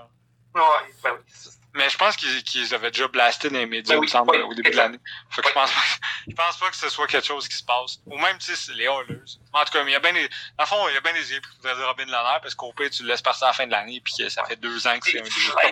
[0.54, 0.62] Ouais,
[1.02, 1.50] ben oui.
[1.74, 4.42] Mais je pense qu'ils avaient déjà blasté dans les médias, Ben il me semble, oui,
[4.42, 4.98] au début de l'année.
[5.30, 5.80] Fait que je pense pas,
[6.28, 7.98] je pense pas que ce soit quelque chose qui se passe.
[8.04, 9.22] Ou même, tu sais, c'est les Oilers.
[9.54, 11.14] En tout cas, il y a bien des, dans le fond, il y a bien
[11.14, 13.48] des équipes qui voudraient dire Robin Lehner parce qu'au pire, tu le laisses passer à
[13.48, 15.22] la fin de l'année puis que ça fait deux ans que c'est un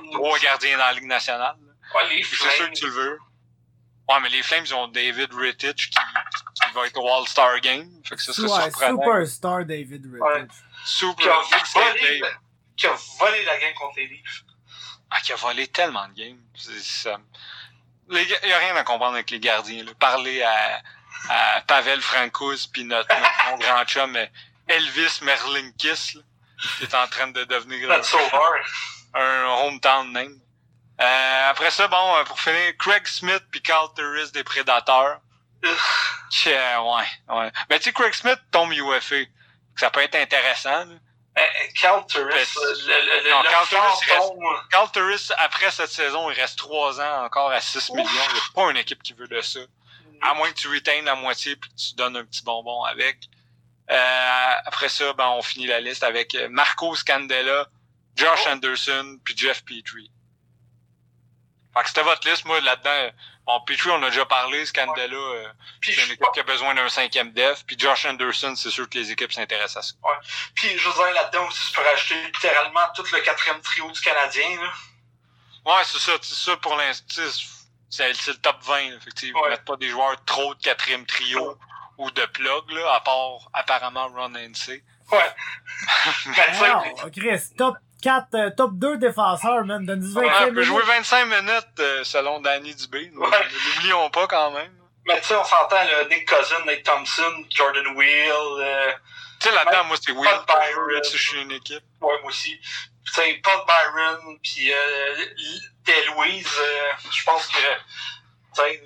[0.01, 1.57] des trois gardiens dans la Ligue nationale.
[1.95, 2.71] Ouais, c'est sûr Flames.
[2.73, 3.19] que tu le veux.
[4.09, 5.99] Ouais, mais les Flames, ils ont David Rittich qui,
[6.55, 7.89] qui va être au All-Star Game.
[8.09, 9.03] Fait que ça serait Ouais, surprenant.
[9.03, 10.41] superstar David Ouais.
[10.41, 10.57] Rittich.
[10.87, 11.17] Super.
[11.43, 12.23] Qui a, volé,
[12.77, 14.45] qui a volé la game contre les Leafs.
[15.11, 16.39] Ah, qui a volé tellement de games.
[16.55, 17.19] Ça-
[18.09, 19.85] Les gars- y a rien à comprendre avec les gardiens.
[19.85, 19.93] Là.
[19.99, 20.83] Parler à,
[21.29, 24.27] à Pavel Francouz puis notre, notre mon grand chum euh,
[24.69, 26.23] Elvis Merlinkis, là,
[26.79, 28.55] qui est en train de devenir Notre sauveur.
[29.15, 30.39] un hometown name.
[31.01, 35.19] Euh, après ça, bon, euh, pour finir, Craig Smith puis Carl Turris des Prédateurs.
[35.65, 37.53] Euh, ouais, ouais.
[37.69, 39.17] Mais tu sais, Craig Smith tombe UFA.
[39.77, 40.85] Ça peut être intéressant.
[40.85, 40.95] là.
[41.81, 44.69] Carl Turris, euh, le, le, Non, le Carl Turris.
[44.71, 48.09] Carl Turris, après cette saison, il reste trois ans encore à 6 millions.
[48.09, 49.61] Il n'y a pas une équipe qui veut de ça.
[50.23, 53.17] À moins que tu retaines la moitié puis que tu donnes un petit bonbon avec.
[53.91, 57.67] Euh, après ça, ben, on finit la liste avec euh, Marco Scandella,
[58.17, 58.51] Josh Oh.
[58.51, 60.11] Anderson puis Jeff Petrie.
[61.75, 63.11] Fait que c'était votre liste, moi, là-dedans.
[63.55, 64.65] Euh, Bon, Petrie, on a déjà parlé.
[64.67, 65.49] Scandella, euh,
[65.81, 67.65] Puis, c'est une équipe qui a besoin d'un cinquième def.
[67.67, 69.95] Puis Josh Anderson, c'est sûr que les équipes s'intéressent à ça.
[70.55, 74.01] puis je veux dire, là-dedans aussi, tu peux rajouter littéralement tout le quatrième trio du
[74.01, 74.61] Canadien.
[74.63, 74.73] Là.
[75.67, 76.13] Ouais, c'est ça.
[76.23, 77.23] C'est ça pour l'instant.
[77.89, 78.91] C'est le top 20.
[78.91, 79.41] Là, fait que, tu sais, Ouais.
[79.47, 81.59] Ils mettent pas des joueurs trop de quatrième trio
[81.99, 84.83] ou de plug, là, à part apparemment Ron NC.
[85.13, 85.31] Ouais.
[86.27, 89.85] Non, Chris, top 4, euh, top 2 défenseurs, man.
[89.85, 90.97] Donne 10 Ouais, 25 on peut jouer minutes.
[90.97, 93.11] 25 minutes euh, selon Danny Dubé.
[93.15, 93.29] Ouais.
[93.77, 94.73] N'oublions pas quand même.
[95.07, 98.93] mais tu sais, on s'entend, là, Nick Cousin, Nate Thompson, Jordan Wheel, euh,
[99.41, 101.83] Tu sais, là-dedans, moi, c'est de Byron, si je suis une équipe.
[102.01, 102.59] ouais, moi aussi.
[103.07, 105.25] Tu sais, Paul Byron, puis euh,
[105.85, 108.83] Des Louise, euh, je pense que, tu sais,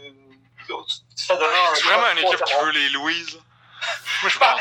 [0.67, 1.75] tu fais donner un...
[1.75, 3.39] C'est vraiment une équipe qui veut les Louise.
[4.23, 4.61] Moi, je pense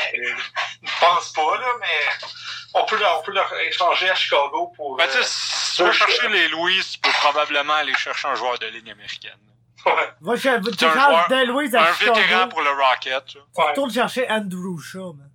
[0.82, 2.28] Je pense pas, là, mais
[2.74, 4.96] on peut, leur- on peut leur échanger à Chicago pour...
[4.96, 8.28] Ben, tu sais, euh, si tu veux chercher les Louise, tu peux probablement aller chercher
[8.28, 9.38] un joueur de ligne américaine.
[9.86, 9.92] ouais.
[10.20, 12.48] Va cher- tu changes Louise à Un vétéran Chicago.
[12.50, 13.34] pour le Rocket.
[13.56, 13.64] Ouais.
[13.68, 15.30] Retourne chercher Andrew Shaw, man.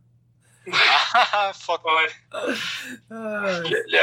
[1.14, 1.84] Ah, fuck.
[1.86, 2.08] Ouais.
[3.12, 4.00] Euh, Le, le,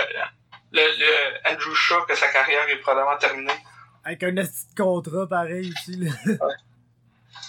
[0.72, 3.53] le, le Andrew Shaw, que sa carrière est probablement terminée.
[4.05, 6.11] avec un petit contrat pareil aussi, là.
[6.26, 6.55] Ouais,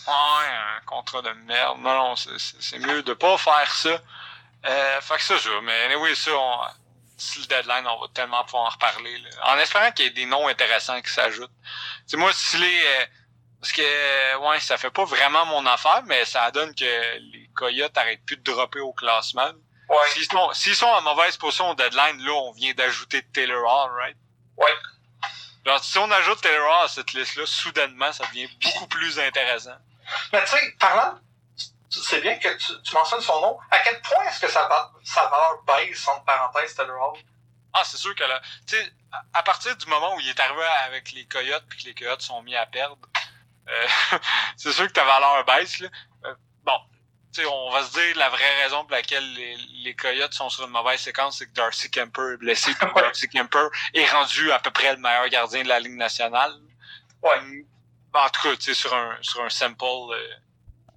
[0.08, 1.80] un contrat de merde.
[1.80, 4.00] Non, non, c'est- mieux de pas faire ça.
[4.66, 5.50] Euh, fait que ça, ça.
[5.64, 6.62] Mais oui, ça, on,
[7.18, 9.18] si le deadline, on va tellement pouvoir en reparler.
[9.20, 9.30] là.
[9.44, 11.52] En espérant qu'il y ait des noms intéressants qui s'ajoutent.
[11.62, 12.84] Tu sais, moi, si les...
[12.86, 13.06] euh,
[13.60, 17.50] parce que, euh, ouais, ça fait pas vraiment mon affaire, mais ça donne que les
[17.56, 19.50] Coyotes arrêtent plus de dropper au classement.
[19.90, 19.98] Ouais.
[20.14, 24.18] S'ils sont, sont en mauvaise position au deadline, là, on vient d'ajouter Taylor Hall, right?
[24.58, 24.74] Ouais.
[25.68, 29.76] Genre, si on ajoute Taylor à cette liste-là, soudainement, ça devient beaucoup plus intéressant.
[30.32, 31.20] Mais tu sais, parlant,
[31.90, 33.60] c'est bien que tu, tu mentionnes son nom.
[33.70, 37.20] À quel point est-ce que sa, va- sa valeur baisse, entre parenthèses, Taylor Hall?
[37.74, 40.40] Ah, c'est sûr que là, tu sais, à- à partir du moment où il est
[40.40, 42.98] arrivé avec les Coyotes puis que les Coyotes sont mis à perdre,
[43.68, 43.88] euh,
[44.56, 45.90] c'est sûr que ta valeur baisse, là.
[46.26, 46.80] Euh, bon,
[47.46, 50.72] on va se dire la vraie raison pour laquelle les, les Coyotes sont sur une
[50.72, 53.02] mauvaise séquence, c'est que Darcy Kemper est blessé puis Ouais.
[53.02, 56.54] Darcy Kemper est rendu à peu près le meilleur gardien de la Ligue nationale.
[57.22, 57.66] Ouais.
[58.14, 60.34] En tout cas, tu sais, sur un, sur un sample euh,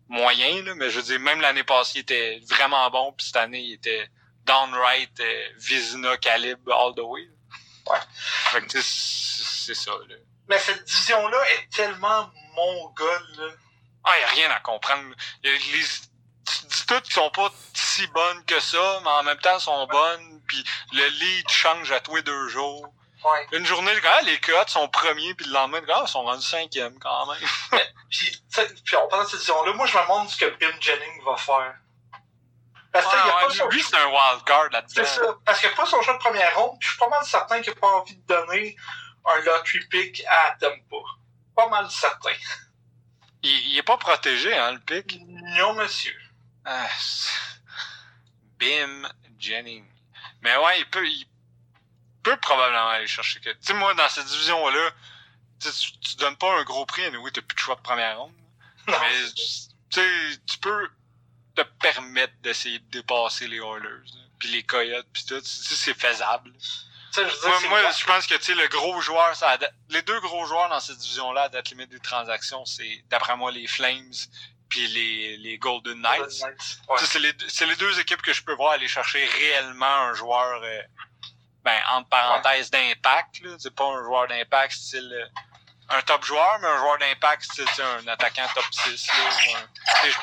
[0.08, 3.36] moyen, là, mais je veux dire, même l'année passée, il était vraiment bon, puis cette
[3.36, 4.08] année, il était
[4.44, 7.28] downright euh, Vizina calibre all the way.
[7.86, 7.98] Ouais.
[8.14, 10.14] Fait que, tu sais, c'est ça, là.
[10.48, 13.52] Mais cette division-là est tellement mongole, là.
[14.04, 15.14] Ah, y a rien à comprendre.
[15.42, 15.58] Les,
[16.70, 20.40] dis toutes qu'ils sont pas si bonnes que ça, mais en même temps, sont bonnes,
[20.46, 22.86] puis le lead change à tous les deux jours.
[23.24, 23.46] Ouais.
[23.52, 26.46] Une journée, gars, les Coyotes sont premiers, puis le lendemain, le gars, ils sont rendus
[26.46, 27.48] cinquième quand même.
[28.10, 31.74] Puis, on de cette division-là, moi je me demande ce que Bim Jennings va faire.
[32.92, 34.72] Parce que, Ouais, il y a ouais, pas son lui, c'est un wild card C'est
[34.72, 35.04] là-dedans.
[35.04, 35.38] ça.
[35.44, 37.24] Parce qu'il n'y a pas son choix de première ronde, puis je suis pas mal
[37.24, 38.74] certain qu'il n'a pas envie de donner
[39.26, 40.96] un lottery pick à Tampa.
[41.54, 42.32] Pas mal certain.
[43.42, 45.20] Il, il est pas protégé, hein, le pic.
[45.58, 46.18] Non, monsieur.
[46.64, 46.88] Ah,
[48.58, 49.08] Bim
[49.38, 49.86] Jennings.
[50.42, 51.26] Mais ouais, il peut, il
[52.22, 53.50] peut probablement aller chercher que.
[53.50, 54.90] Tu sais, moi, dans cette division-là,
[55.60, 55.68] tu,
[56.00, 58.34] tu donnes pas un gros prix, oui, t'as plus de choix de première ronde.
[58.88, 58.96] Non.
[58.98, 59.30] Mais,
[59.90, 60.88] tu peux
[61.54, 65.40] te permettre d'essayer de dépasser les Oilers, puis les Coyotes, puis tout.
[65.44, 66.52] C'est faisable.
[66.52, 66.60] Tu
[67.10, 69.58] sais, je veux dire, Moi, je pense que, tu sais, le gros joueur, ça
[69.90, 73.50] les deux gros joueurs dans cette division-là, à date limite des transactions, c'est, d'après moi,
[73.50, 74.12] les Flames
[74.70, 76.42] puis les, les Golden Knights.
[76.88, 76.98] Ouais.
[77.04, 80.14] C'est les, deux- c'est les deux équipes que je peux voir aller chercher réellement un
[80.14, 80.80] joueur, euh,
[81.64, 83.40] ben, entre parenthèses, d'impact.
[83.42, 83.56] là.
[83.58, 85.26] C'est pas un joueur d'impact style euh,
[85.92, 89.56] un top joueur, mais un joueur d'impact style un attaquant top 6 là, ou,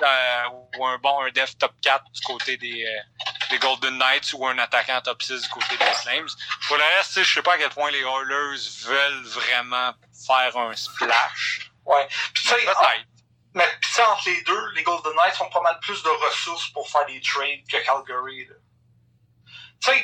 [0.05, 0.43] un, euh,
[0.79, 4.47] ou un bon un def top 4 du côté des, euh, des Golden Knights ou
[4.47, 6.29] un attaquant top 6 du côté des Flames.
[6.67, 9.93] Pour le reste, je sais pas à quel point les Oilers veulent vraiment
[10.25, 11.69] faire un splash.
[11.85, 12.07] Ouais.
[12.33, 12.81] Puis tu sais, Peut-être.
[12.81, 13.16] en-
[13.57, 16.87] mais sais, entre les deux, les Golden Knights ont pas mal plus de ressources pour
[16.89, 18.45] faire des trades que Calgary.
[18.45, 18.55] là.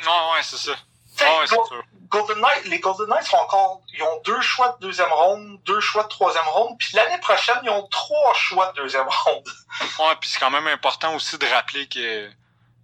[0.04, 0.72] Non, ouais, c'est ça.
[1.20, 1.82] Ouais, Go- sûr.
[2.08, 6.04] Golden les Golden Knights sont encore, ils ont deux choix de deuxième ronde, deux choix
[6.04, 9.48] de troisième ronde, puis l'année prochaine, ils ont trois choix de deuxième ronde.
[9.98, 12.30] Ouais, puis c'est quand même important aussi de rappeler que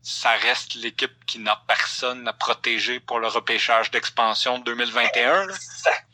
[0.02, 5.46] ça reste l'équipe qui n'a personne à protéger pour le repêchage d'expansion de 2021.
[5.46, 5.54] Là.
[5.54, 6.06] Exact.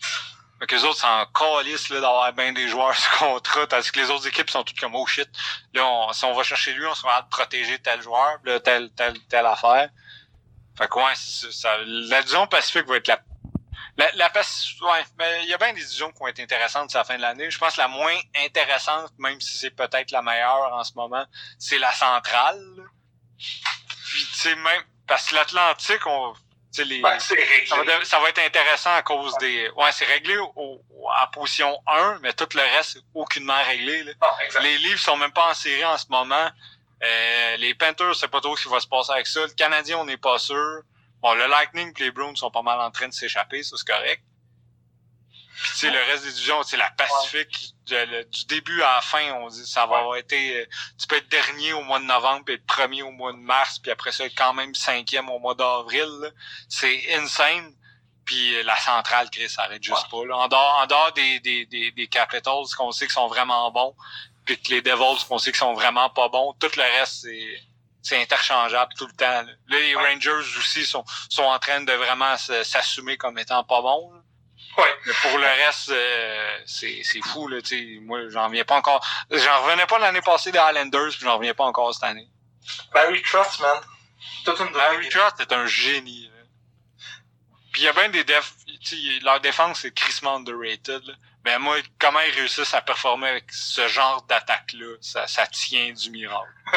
[0.58, 4.10] Fait que les autres s'en calissent d'avoir bien des joueurs sous contrat, tandis que les
[4.10, 5.28] autres équipes sont toutes comme oh shit.
[5.74, 8.90] Là, on- si on va chercher lui, on sera de protéger tel joueur, là, telle,
[8.92, 9.90] telle, telle affaire.
[10.78, 13.20] Fait que ouais, ça, la division Pacifique va être la.
[13.98, 16.98] La, la ouais, mais il y a bien des divisions qui vont être intéressantes à
[16.98, 17.50] la fin de l'année.
[17.50, 21.24] Je pense que la moins intéressante, même si c'est peut-être la meilleure en ce moment,
[21.58, 22.62] c'est la centrale.
[23.38, 24.82] Puis tu sais, même.
[25.06, 26.34] Parce que l'Atlantique, on.
[26.84, 27.00] Les.
[27.00, 27.18] Ben.
[27.20, 27.34] Ça
[27.76, 29.68] va, de- ça va être intéressant à cause des.
[29.76, 34.02] Ouais, c'est réglé au, en position 1, mais tout le reste, c'est aucunement réglé.
[34.04, 34.12] Là.
[34.44, 34.62] Exact.
[34.62, 36.48] Les livres sont même pas en série en ce moment.
[37.02, 39.40] Euh, les Panthers, c'est pas trop ce qui va se passer avec ça.
[39.40, 40.80] Le Canadien, on n'est pas sûr.
[41.22, 43.86] Bon, le Lightning et les Bruins sont pas mal en train de s'échapper, ça c'est
[43.86, 44.22] correct.
[45.74, 49.32] Sais, le reste des divisions, c'est la Pacifique, de- le- du début à la fin,
[49.34, 50.60] on dit ça va avoir été.
[50.60, 50.66] euh,
[51.00, 53.78] Tu peux être dernier au mois de novembre, puis être premier au mois de mars,
[53.78, 56.32] puis après ça, être quand même cinquième au mois d'avril.
[56.68, 57.72] C'est insane.
[58.24, 60.24] Puis euh, la centrale, Chris, ça arrête juste pas.
[60.26, 60.36] Là.
[60.36, 63.94] En dehors, en dehors des, des, des, des Capitals qu'on sait qu'ils sont vraiment bons,
[64.44, 67.62] puis que les Devils qu'on sait qu'ils sont vraiment pas bons, tout le reste, c'est
[68.02, 69.42] c'est interchangeable tout le temps.
[69.42, 70.12] Là, les Ouais.
[70.14, 74.12] Rangers aussi sont, sont en train de vraiment s'assumer comme étant pas bons.
[74.12, 74.20] là.
[74.76, 74.94] Ouais.
[75.06, 77.48] Mais pour le reste, euh, c'est c'est fou.
[77.48, 78.00] Là, tu.
[78.00, 79.04] Moi, j'en reviens pas encore.
[79.30, 82.28] J'en revenais pas l'année passée des Highlanders, puis j'en reviens pas encore cette année.
[82.92, 83.80] Barry Trotz, man.
[84.44, 86.24] Toute une Larry Trotz est un génie.
[86.24, 86.42] là.
[87.72, 88.54] Puis il y a bien des def...
[89.22, 91.04] leur défense est crissement underrated.
[91.04, 91.14] Là.
[91.44, 96.10] Mais moi, comment ils réussissent à performer avec ce genre d'attaque-là, ça, ça tient du
[96.10, 96.50] miracle.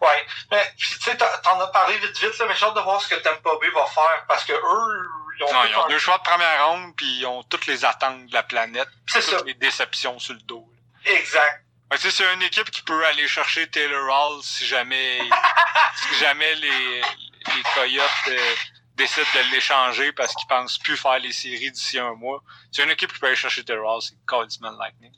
[0.00, 0.26] Ouais.
[0.50, 3.00] Mais, tu sais, t'en t'en as parlé vite vite, là, mais j'ai hâte de voir
[3.00, 5.08] ce que Tampa Bay va faire, parce que eux,
[5.38, 7.84] ils ont Non, ils ont deux choix de première ronde, puis ils ont toutes les
[7.84, 9.44] attentes de la planète, C'est toutes ça.
[9.44, 10.68] les déceptions sur le dos.
[11.04, 11.12] là.
[11.12, 11.60] Exact.
[11.96, 15.20] Sais, c'est une équipe qui peut aller chercher Taylor Hall si jamais
[16.08, 18.54] si jamais les, les Coyotes euh,
[18.96, 22.42] décident de l'échanger parce qu'ils pensent plus faire les séries d'ici un mois.
[22.72, 25.12] C'est une équipe qui peut aller chercher Taylor Hall, c'est Coltsman Lightning.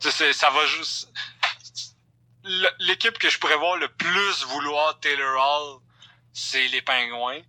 [0.00, 1.08] Tu sais, c'est- ça va juste...
[2.80, 5.80] L'équipe que je pourrais voir le plus vouloir Taylor Hall,
[6.32, 7.42] c'est les Pingouins.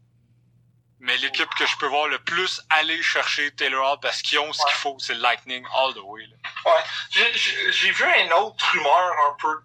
[1.03, 4.53] Mais l'équipe que je peux voir le plus aller chercher Taylor Hall parce qu'ils ont
[4.53, 6.23] ce qu'il faut, c'est le Lightning all the way.
[6.27, 6.35] Là.
[6.65, 6.83] Ouais.
[7.09, 9.61] J'ai- vu une autre rumeur un peu,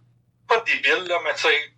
[0.49, 1.73] pas débile, là, mais tu sais.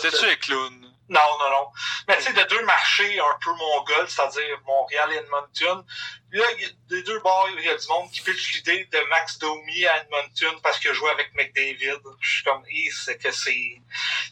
[0.00, 0.83] C'était-tu les clowns?
[1.08, 1.72] Non, non, non.
[2.08, 5.84] Mais tu sais, de deux marchés un peu mongols, c'est-à-dire Montréal et Edmonton,
[6.32, 8.86] là, il y a des deux bords, il y a du monde qui pitch l'idée
[8.86, 12.00] de Max Domi à Edmonton parce qu'il a joué avec McDavid.
[12.20, 13.82] Je suis comme, Hi, c'est que c'est,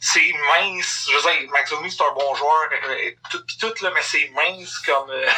[0.00, 1.08] c'est mince.
[1.10, 4.02] Je veux dire, Max Domi, c'est un bon joueur, euh, tout, pis tout, là, mais
[4.02, 5.30] c'est mince comme, euh,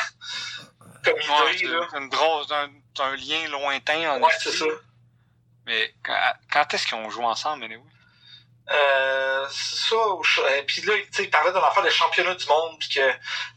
[1.05, 1.89] comme Ouais, idée, là.
[1.91, 2.11] c'est une
[2.97, 4.67] c'est un, lien lointain en Ouais, c'est ça.
[5.67, 7.83] Mais quand, quand est-ce qu'ils ont joué ensemble, anyway?
[8.71, 9.97] Euh, c'est ça.
[9.97, 13.01] euh, Puis là, tu sais, il parlait d'un affaire de championnat du monde, puis que.
[13.01, 13.13] euh,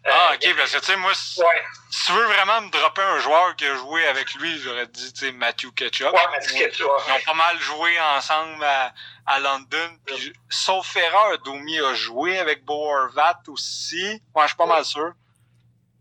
[0.05, 3.01] ah, ok, parce que tu sais, moi, si, Ouais, si tu veux vraiment me dropper
[3.03, 6.11] un joueur qui a joué avec lui, j'aurais dit, tu sais, Matthew Ketchup.
[6.11, 8.93] ouais, c'est que, Ils ont pas mal joué ensemble à,
[9.25, 9.97] à London.
[10.05, 14.21] Puis, sauf erreur, Domi a joué avec Bo Horvat aussi.
[14.35, 15.13] Ouais, je suis pas mal sûr.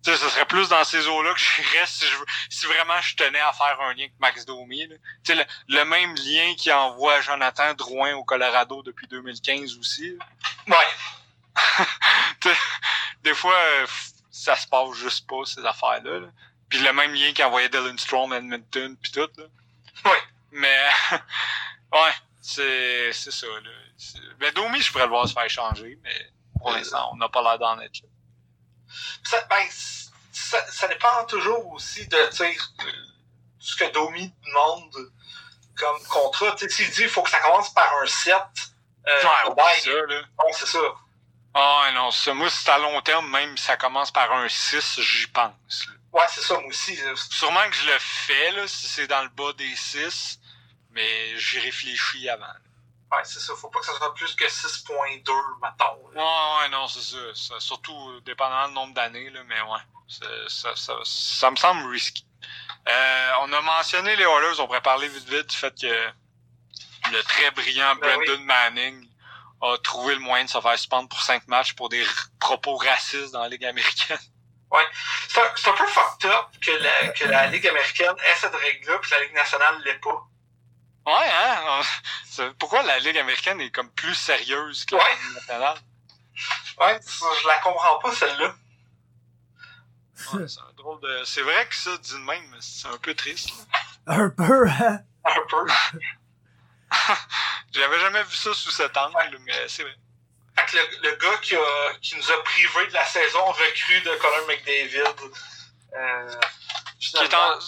[0.07, 2.17] Tu sais, ce serait plus dans ces eaux-là que j'irais si, je,
[2.49, 4.87] si vraiment je tenais à faire un lien avec Max Domi.
[4.89, 4.95] Tu
[5.25, 10.17] sais, le, le même lien qui envoie Jonathan Drouin au Colorado depuis 2015 aussi.
[10.17, 10.25] là.
[10.69, 11.57] ouais.
[12.41, 12.57] Tu sais,
[13.25, 13.87] des fois, euh,
[14.31, 16.21] ça se passe juste pas, ces affaires-là.
[16.21, 16.29] là.
[16.69, 19.29] Puis le même lien qui envoyait Dylan Strom à Edmonton, puis tout.
[19.37, 19.45] Là.
[20.05, 20.23] Ouais.
[20.53, 20.85] Mais,
[21.93, 23.49] ouais, c'est c'est ça.
[23.49, 23.71] Là.
[24.39, 26.31] Mais Domi, je pourrais le voir se faire changer, mais
[26.61, 28.09] pour l'instant, on n'a pas l'air d'en être là.
[29.25, 29.65] Ça, ben,
[30.33, 32.19] ça, ça dépend toujours aussi de,
[33.59, 35.13] ce que Domi demande
[35.77, 36.55] comme contrat.
[36.57, 38.35] Tu s'il dit qu'il faut que ça commence par un 7,
[39.09, 40.21] euh, Ouais, ouais, c'est ça, là.
[40.39, 40.79] non, c'est ça.
[41.55, 45.01] Ah non, ça, moi, c'est à long terme, même si ça commence par un 6,
[45.01, 45.87] j'y pense.
[45.87, 45.93] là.
[46.13, 46.97] Ouais, c'est ça, moi aussi.
[46.97, 47.13] là.
[47.31, 50.39] Sûrement que je le fais, là, si c'est dans le bas des 6,
[50.91, 52.47] mais j'y réfléchis avant.
[53.17, 53.55] Ouais, c'est ça.
[53.57, 55.97] Faut pas que ça soit plus que 6.2, mettons.
[56.15, 56.23] Ouais,
[56.63, 57.17] ouais, non, c'est ça.
[57.35, 59.81] Ça- Surtout euh, dépendamment du nombre d'années, là, mais ouais.
[60.49, 62.27] Ça, ça, ça me semble risky.
[62.89, 67.23] Euh, on a mentionné les Oilers, on pourrait parler vite vite du fait que le
[67.25, 69.09] très brillant Ben Brendan Manning
[69.63, 72.07] a trouvé le moyen de se faire suspendre pour cinq matchs pour des
[72.39, 74.19] propos racistes dans la Ligue américaine.
[74.71, 74.85] Ouais.
[75.29, 78.55] C'est un, c'est un peu fucked up que la, que la Ligue américaine ait cette
[78.55, 80.23] règle-là, puis la Ligue nationale l'ait pas.
[81.07, 81.81] Ouais, hein?
[82.59, 85.11] Pourquoi la Ligue américaine est comme plus sérieuse que la Ouais.
[85.23, 85.79] Ligue nationale?
[86.79, 87.01] Ouais,
[87.43, 88.55] je la comprends pas, celle-là.
[90.35, 91.23] Ouais, c'est un drôle de.
[91.25, 93.51] C'est vrai que ça, dit de même, c'est un peu triste.
[94.07, 94.15] là.
[94.15, 95.01] Un peu, hein?
[95.25, 95.67] Un peu.
[97.73, 99.95] J'avais jamais vu ça sous cet angle, mais c'est vrai.
[100.59, 104.01] Fait que le, le gars qui, a, qui nous a privés de la saison recrue
[104.01, 105.31] de Conor McDavid.
[105.95, 106.41] Euh,
[106.99, 107.61] Qui est en...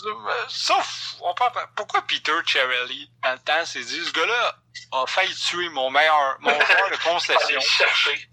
[0.49, 4.57] Sauf, on parle pourquoi Peter Cherelli, dans le temps, s'est dit, ce gars-là
[4.93, 7.61] a failli tuer mon meilleur, mon joueur de concession.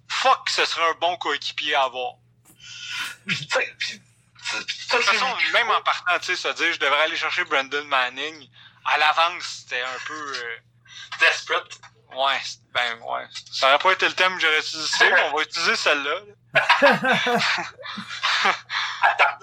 [0.08, 2.14] Fuck, ce serait un bon coéquipier à avoir.
[3.28, 7.44] Puis, De toute façon, même en partant, tu sais, se dire, je devrais aller chercher
[7.44, 8.50] Brandon Manning,
[8.86, 10.58] à l'avance, c'était un peu, euh,
[11.20, 11.80] Desperate.
[12.16, 12.42] ouais,
[12.72, 13.28] ben, ouais.
[13.52, 16.22] Ça aurait pas été le thème que j'aurais utilisé, mais on va utiliser celle-là.
[19.20, 19.40] là.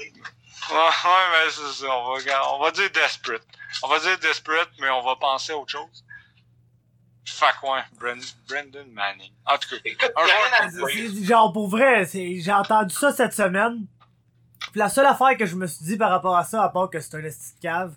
[0.71, 1.87] Ouais, ouais, mais c'est ça.
[1.91, 3.43] On va, on va dire desperate.
[3.83, 6.05] On va dire desperate, mais on va penser à autre chose.
[7.25, 9.33] Fait que ouais, Brandon, Brandon Manning.
[9.47, 11.25] En tout cas, Écoute, Un joueur dire.
[11.27, 13.87] Genre, pour vrai, j'ai entendu ça cette semaine.
[14.71, 16.91] Puis la seule affaire que je me suis dit par rapport à ça, à part
[16.91, 17.95] que c'est un esti de cave,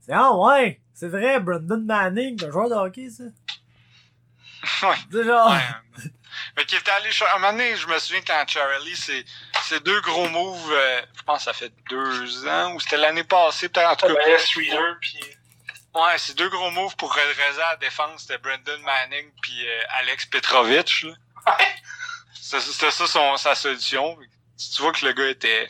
[0.00, 3.24] c'est Ah ouais, c'est vrai, Brandon Manning, un joueur de hockey, ça.
[4.86, 4.96] Ouais.
[5.10, 5.50] C'est genre.
[5.50, 6.10] ouais.
[6.56, 9.24] Mais qui était allé À un moment donné, je me souviens quand Charlie, c'est,
[9.68, 13.24] c'est deux gros moves, euh, je pense que ça fait deux ans, ou c'était l'année
[13.24, 14.20] passée, peut-être en tout cas.
[15.00, 15.20] Puis...
[15.94, 18.22] Ouais, c'est deux gros moves pour redresser la défense.
[18.22, 20.28] C'était Brandon Manning puis euh, Alex.
[21.46, 21.52] Ouais.
[22.34, 24.18] C'était ça son, sa solution.
[24.74, 25.68] Tu vois que le gars était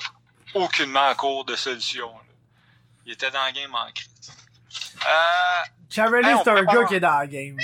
[0.54, 2.08] aucunement en cours de solution.
[2.08, 2.24] là.
[3.04, 4.32] Il était dans le game en crise.
[5.06, 5.62] Euh,
[5.96, 7.56] Hey, c'est un gars qui est dans la game.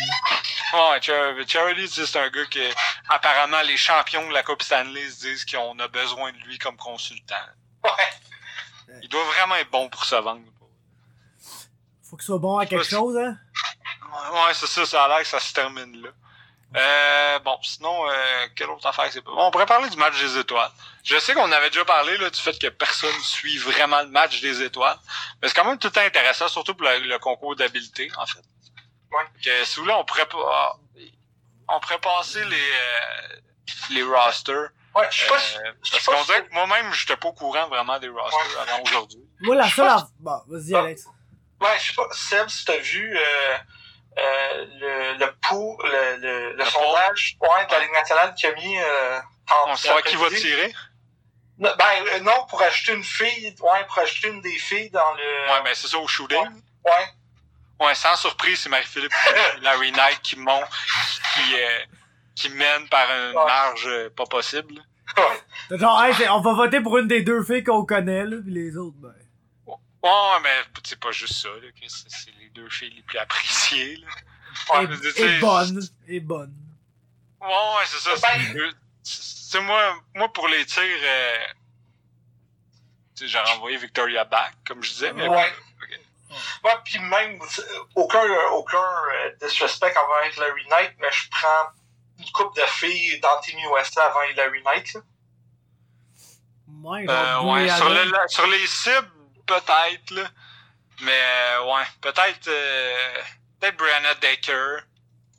[0.72, 2.62] Ouais, Char- Charlie, c'est un gars qui,
[3.08, 6.76] apparemment, les champions de la Coupe Stanley se disent qu'on a besoin de lui comme
[6.76, 7.34] consultant.
[7.84, 8.98] Ouais.
[9.02, 10.42] Il doit vraiment être bon pour se vendre.
[12.08, 13.36] Faut qu'il soit bon à quelque chose, hein?
[14.32, 16.08] Ouais, c'est ça, ça a l'air que ça se termine là.
[16.76, 19.30] Euh, bon, sinon, euh, quelle autre affaire c'est pas.
[19.32, 20.70] Bon, on pourrait parler du match des étoiles.
[21.02, 24.40] Je sais qu'on avait déjà parlé là, du fait que personne suit vraiment le match
[24.40, 24.98] des étoiles.
[25.42, 28.26] Mais c'est quand même tout le temps intéressant, surtout pour le, le concours d'habileté, en
[28.26, 28.42] fait.
[29.12, 29.24] Ouais.
[29.44, 30.76] Que si vous voulez, on pourrait pas.
[31.68, 33.36] On pourrait passer les, euh,
[33.90, 34.70] les rosters.
[34.94, 35.56] Ouais, je sais pas si...
[35.58, 38.68] Euh, parce qu'on dirait que moi-même, j'étais pas au courant vraiment des rosters Ouais.
[38.72, 39.20] avant aujourd'hui.
[39.40, 39.88] Moi, la seule.
[40.18, 40.80] Bon, vas-y, Ah.
[40.80, 41.04] Alex.
[41.60, 43.56] Ouais, je sais pas, Seb, si t'as vu euh,
[44.18, 48.46] euh, le, le pou, le, le, le Le sondage ouais, de la Ligue nationale qui
[48.48, 49.20] a mis euh,
[49.66, 50.74] On saura qui va tirer.
[51.58, 51.84] Non, Ben
[52.14, 55.50] euh, non, pour ajouter une fille, ouais, pour ajouter une des filles dans le.
[55.52, 56.38] Ouais, mais c'est ça au shooting.
[56.84, 57.06] Ouais.
[57.80, 59.12] Ouais, sans surprise, c'est Marie-Philippe
[59.56, 60.68] et Larry Knight qui montent,
[61.34, 61.78] qui, euh,
[62.34, 63.44] qui mènent par une Ouais.
[63.46, 64.82] marge euh, pas possible.
[65.70, 65.78] ouais.
[65.78, 68.76] Genre, hey, on va voter pour une des deux filles qu'on connaît, là, pis les
[68.76, 69.14] autres, ben.
[70.02, 70.54] Ouais, mais
[70.84, 71.68] c'est pas juste ça, là.
[71.76, 74.08] Chris, C'est les deux filles les plus appréciées, là.
[74.80, 75.80] Ouais, Et, bonne.
[76.08, 76.54] Et bonne.
[77.40, 78.10] Ouais, ouais, c'est ça.
[78.16, 78.72] C'est Ben-.
[79.02, 81.36] C'est moi, moi, pour les tirs, euh,
[83.16, 85.52] tu sais, j'aurais envoyé Victoria back, comme je disais, mais Ouais.
[86.64, 87.40] Ouais, puis même,
[87.96, 88.22] aucun,
[88.52, 88.78] aucun
[89.14, 91.70] euh, disrespect envers Larry Knight, mais je prends
[92.18, 94.94] une coupe de filles dans Team USA avant Larry Knight.
[94.94, 95.00] Là.
[96.82, 98.04] Ouais, Euh, ouais, sur, Allen.
[98.08, 99.10] le, la- sur les cibles,
[99.46, 100.28] peut-être, là.
[101.02, 103.14] Mais, euh, ouais, peut-être, euh,
[103.60, 104.80] peut-être Brianna Decker.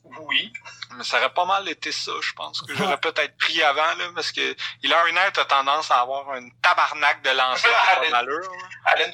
[0.04, 0.52] Oui.
[0.98, 4.10] Mais ça aurait pas mal été ça, je pense, que j'aurais peut-être pris avant, là,
[4.14, 7.70] parce que Hilary Knight a tendance à avoir une tabarnak de lancer.
[8.06, 9.14] Elle a une.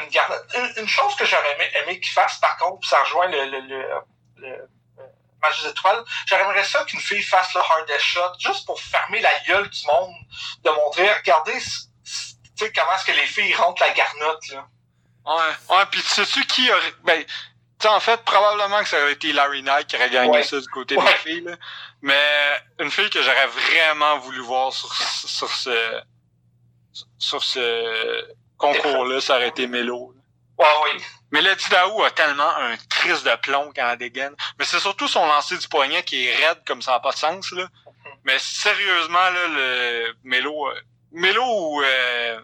[0.00, 0.46] Une, garde.
[0.54, 3.44] Une, une chose que j'aurais aimé, aimé qu'il fasse, par contre, puis ça rejoint le,
[3.46, 3.82] le, le,
[4.36, 5.06] le, euh,
[5.42, 9.38] match des étoiles, j'aimerais ça qu'une fille fasse le hardest shot, juste pour fermer la
[9.46, 10.14] gueule du monde,
[10.64, 12.10] de montrer, regardez, tu
[12.56, 14.66] sais, comment est-ce que les filles rentrent la garnotte, là.
[15.24, 17.32] Ouais, ouais, pis tu sais-tu qui aurait, ben, tu
[17.80, 20.42] sais, en fait, probablement que ça aurait été Hilary Knight qui aurait gagné Ouais.
[20.42, 21.04] ça du côté Ouais.
[21.04, 21.56] des filles, là.
[22.00, 26.02] Mais, une fille que j'aurais vraiment voulu voir sur, sur ce,
[27.18, 30.14] sur ce concours-là, ça aurait été Mélo.
[30.58, 31.02] Ouais, oui.
[31.32, 34.34] Mélodie Daou a tellement un crise de plomb quand elle dégaine.
[34.58, 37.16] Mais c'est surtout son lancer du poignet qui est raide comme ça n'a pas de
[37.16, 37.66] sens, là.
[38.24, 42.40] Mais sérieusement, là, le Mélo, euh, Mélo ou euh,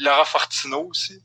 [0.00, 1.22] Laura Fortino aussi.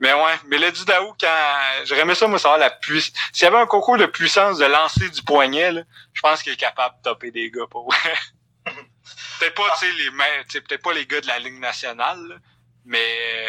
[0.00, 3.12] Mais ouais, Mélodie Daou, quand j'aurais aimé ça, moi, savoir la puissance.
[3.32, 5.82] S'il y avait un concours de puissance de lancer du poignet, là,
[6.12, 7.88] je pense qu'il est capable de topper des gars, pour
[8.64, 12.36] peut-être pas, les peut-être pas les gars de la Ligue nationale, là,
[12.84, 13.46] mais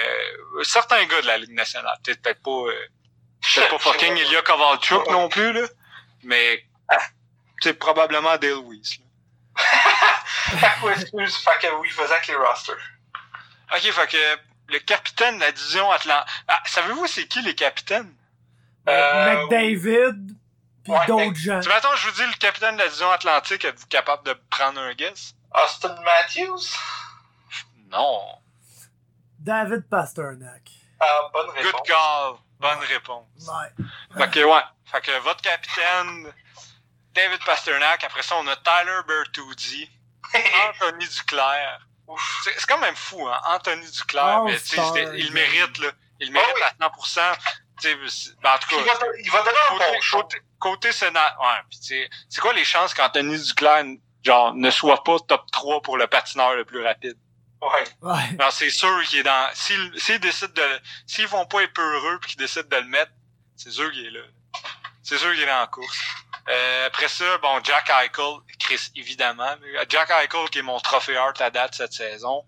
[0.58, 1.98] euh, certains gars de la Ligue nationale.
[2.04, 2.88] Peut-être peut-être pas, euh,
[3.42, 5.68] peut-être pas fucking Ilya Kovalchuk non plus, là,
[6.24, 6.64] mais
[7.62, 8.98] c'est probablement Dale Weiss.
[9.00, 9.06] là.
[9.58, 12.76] Fait que, ouais, excuse, fait que oui, faisait avec les rosters.
[13.74, 14.40] Ok, fait que
[14.74, 16.30] le capitaine de la division Atlantique.
[16.48, 18.14] Ah, savez-vous c'est qui les capitaines?
[18.88, 20.36] Euh, McDavid,
[20.84, 21.60] pis ouais, d'autres gens.
[21.60, 24.80] Tu m'attends, je vous dis le capitaine de la division Atlantique, êtes-vous capable de prendre
[24.80, 25.34] un guess?
[25.52, 26.76] Austin Matthews?
[27.90, 28.22] Non.
[29.46, 30.64] David Pasternak.
[31.00, 31.88] Ah, bonne Good réponse.
[31.88, 32.34] call.
[32.60, 33.28] Bonne réponse.
[33.48, 33.86] Ouais.
[34.18, 34.62] Fait que ouais.
[34.86, 36.34] Fait que votre capitaine,
[37.14, 38.04] David Pasternak.
[38.04, 39.88] Après ça, on a Tyler Bertuzzi,
[40.68, 41.80] Anthony Duclair.
[42.44, 44.40] C'est quand même fou, hein, Anthony Duclair.
[44.42, 44.58] Oh, mais
[45.20, 45.90] il mérite, là.
[46.20, 46.86] Il mérite Oh, oui.
[46.86, 47.38] à 100%.
[47.82, 50.22] Tu sais, c'est- ben, en tout Il cas, va, il va donner un côté, bon
[50.22, 51.62] côté, côté Sénat, ouais.
[51.70, 53.84] Puis tu sais, c'est quoi les chances qu'Anthony Duclair,
[54.24, 57.18] genre, ne soit pas top 3 pour le patineur le plus rapide?
[57.66, 57.84] Ouais.
[58.02, 58.32] Ouais.
[58.40, 59.50] Non, c'est sûr qu'il est dans.
[59.54, 60.82] S'ils décident de.
[61.08, 63.12] S'ils vont pas être peureux puis qu'ils décident de le mettre,
[63.56, 64.22] c'est sûr qu'il est là.
[65.04, 66.00] C'est sûr qu'il est dans la course.
[66.48, 69.56] Euh, après ça, bon, Jack Eichel, Chris, évidemment.
[69.90, 72.44] Jack Eichel qui est mon trophée art à date cette saison.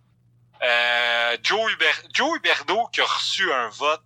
[0.62, 4.02] Euh, Joe, Huber, Joe Huberdeau qui a reçu un vote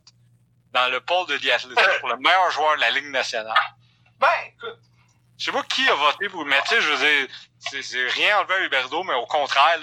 [0.74, 3.56] dans le pôle de Athletic pour le meilleur joueur de la Ligue nationale.
[4.20, 4.80] Ben, écoute.
[5.38, 7.28] Je sais pas qui a voté pour mais tu sais, je veux dire,
[7.70, 9.80] c'est, rien enlevé à Huberdo, mais au contraire,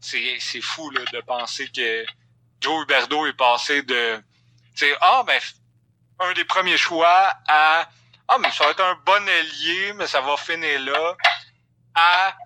[0.00, 2.04] c'est, fou là, de penser que
[2.60, 4.22] Joe Huberdo est passé de
[5.00, 5.40] ah ben
[6.18, 7.88] un des premiers choix à
[8.28, 11.16] Ah mais ça va être un bon ailier, mais ça va finir là
[11.94, 12.36] à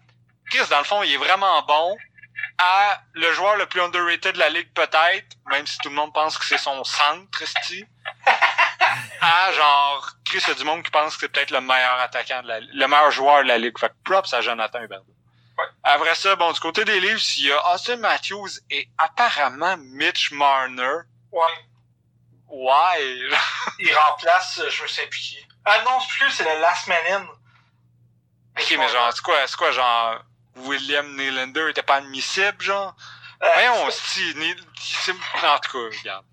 [0.48, 1.96] Chris, dans le fond, il est vraiment bon
[2.58, 6.12] à le joueur le plus underrated de la ligue peut-être, même si tout le monde
[6.12, 7.84] pense que c'est son centre, esti
[9.20, 11.98] à genre Chris il y a du monde qui pense que c'est peut-être le meilleur
[12.00, 13.78] attaquant de la le meilleur joueur de la ligue.
[13.78, 15.14] Fait que props à Jonathan Huberdeau.
[15.58, 15.64] Ouais.
[15.82, 20.30] Après ça, bon, du côté des livres, il y a Austin Matthews et apparemment Mitch
[20.32, 21.00] Marner.
[21.32, 21.42] Ouais.
[22.48, 23.28] Ouais.
[23.78, 25.46] Il remplace, euh, je sais plus qui.
[25.64, 27.26] Ah non, c'est plus, c'est le Last Man In.
[28.58, 30.22] ok, mais genre, c'est quoi, c'est quoi, genre,
[30.56, 32.94] William Nylander était pas admissible, genre?
[33.42, 34.34] Euh, Voyons, si,
[35.42, 36.24] en tout cas, regarde.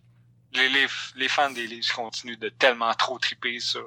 [0.54, 3.80] Les, les, les fans des livres continuent de tellement trop triper ça.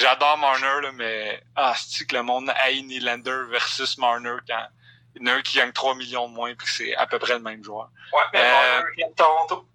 [0.00, 4.66] J'adore Marner, là, mais ah, c'est que le monde haït Nylander versus Marner quand
[5.14, 7.18] il y en a un qui gagne 3 millions de moins puis c'est à peu
[7.18, 7.88] près le même joueur.
[8.12, 9.66] Ouais, mais Euh, Marner de Toronto.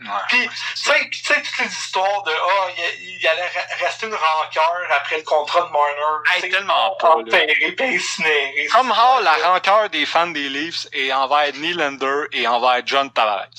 [0.00, 0.06] Ouais.
[0.28, 2.68] Puis, tu sais, toutes les histoires de, ah,
[3.00, 6.30] il, il allait re- rester une rancœur après le contrat de Marner.
[6.44, 7.16] Hey, tellement pas.
[7.16, 8.68] Enterré, incinéré.
[8.70, 13.50] Somehow, la rancœur des fans des Leafs est envers Nylander et envers John Tavares.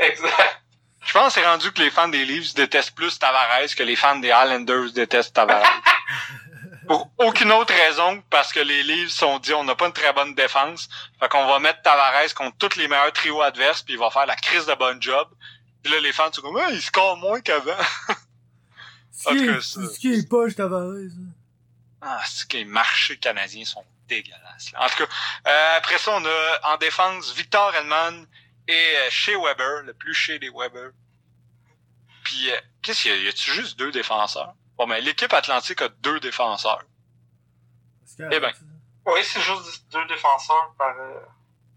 [0.00, 0.60] Exact.
[1.04, 3.96] Je pense que c'est rendu que les fans des Leafs détestent plus Tavares que les
[3.96, 5.64] fans des Islanders détestent Tavares.
[6.86, 9.92] Pour aucune autre raison que parce que les Leafs sont dit on n'a pas une
[9.92, 10.88] très bonne défense.
[11.20, 14.26] Fait qu'on va mettre Tavares contre tous les meilleurs trios adverses puis il va faire
[14.26, 15.28] la crise de bon job.
[15.82, 17.76] Puis là, les fans sont comme, ah, il score moins qu'avant.
[19.12, 20.82] Ce En qui tout est, cas, ça- ce qui est poche, Tavares.
[20.82, 21.32] hein.
[22.02, 24.72] Ah, c'est que les marchés canadiens sont dégueulasses.
[24.72, 24.84] là.
[24.84, 25.12] En tout cas,
[25.48, 28.26] euh, après ça, on a en défense Victor Edman
[28.68, 30.90] et euh, Shea Weber, le plus chez des Weber.
[32.22, 33.16] Puis, euh, qu'est-ce qu'il y a?
[33.16, 34.54] Y a-tu juste deux défenseurs?
[34.76, 36.82] Bon, mais l'équipe Atlantique a deux défenseurs.
[38.18, 38.52] Eh ben.
[39.06, 40.94] Oui, c'est juste deux défenseurs par.
[40.98, 41.20] Euh...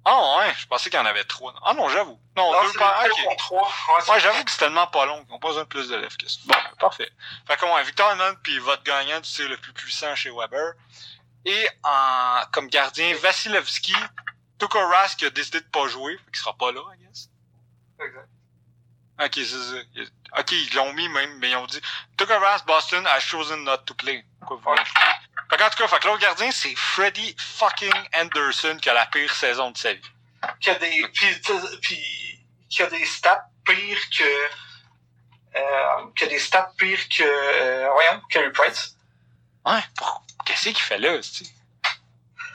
[0.04, 1.54] Ah ouais, je pensais qu'il y en avait trois.
[1.64, 2.20] Ah non, j'avoue.
[2.36, 3.04] Non, Non, deux par...
[3.38, 3.72] trois.
[4.10, 6.18] Ouais, j'avoue que c'est tellement pas long qu'on a pas besoin de plus de lèvres
[6.18, 6.40] que ça.
[6.46, 7.10] Bon, ben, parfait.
[7.48, 10.74] Fait que ouais, Victor Edmond puis votre gagnant, tu sais, le plus puissant chez Weber.
[11.46, 13.96] Et en, comme gardien, Vasilevski,
[14.62, 17.30] Tuko Rask qui a décidé de pas jouer, qu'il sera pas là, I guess.
[18.00, 18.30] Exact.
[19.20, 20.40] Ok, c'est ça.
[20.40, 21.82] Ok, ils l'ont mis même, mais ils ont dit
[22.16, 24.24] Tuko Rask, Boston has chosen not to play.
[24.40, 25.02] Pourquoi vous voulez jouer?
[25.50, 29.08] Fait qu'en tout cas, fait que l'autre gardien, c'est Freddie fucking Anderson qui a la
[29.08, 30.02] pire saison de sa vie.
[30.60, 31.08] Qui a des.
[31.82, 34.24] Puis qui a des stats pires que.
[35.56, 37.24] Euh, qui a des stats pires que.
[37.24, 38.96] Euh, voyons, Carey Price.
[39.66, 40.24] Ouais, pour...
[40.46, 41.46] qu'est-ce qu'il fait là, tu?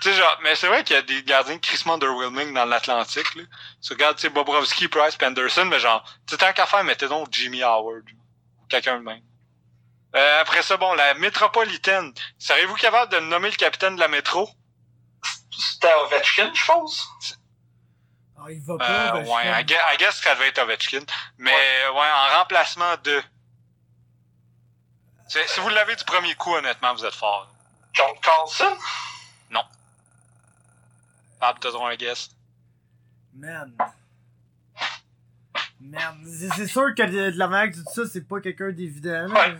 [0.03, 3.35] Tu sais, genre, mais c'est vrai qu'il y a des gardiens crissement underwhelming dans l'Atlantique,
[3.35, 3.45] là.
[3.83, 7.09] Tu regardes, tu sais, Bobrovski, Price, Penderson, mais genre, tu sais, tant qu'à faire, mettez
[7.09, 8.05] donc Jimmy Howard.
[8.11, 9.23] ou Quelqu'un de même.
[10.15, 12.13] Euh, après ça, bon, la métropolitaine.
[12.39, 14.49] Seriez-vous capable de nommer le capitaine de la métro?
[15.51, 17.09] C'était Ovechkin, je pense.
[18.39, 19.17] Ah, il va pas.
[19.17, 19.61] Euh, je ouais.
[19.61, 21.05] I guess, I guess que ça devait être Ovechkin.
[21.39, 23.23] Mais, ouais, en remplacement de...
[25.29, 27.49] Si vous l'avez du premier coup, honnêtement, vous êtes fort.
[27.93, 28.77] John Carlson?
[31.41, 32.31] À un guess.
[33.35, 33.77] Man.
[35.81, 36.25] Man.
[36.55, 39.29] C'est sûr que de, de la manière que tu dis ça, c'est pas quelqu'un d'évident.
[39.29, 39.57] Ouais.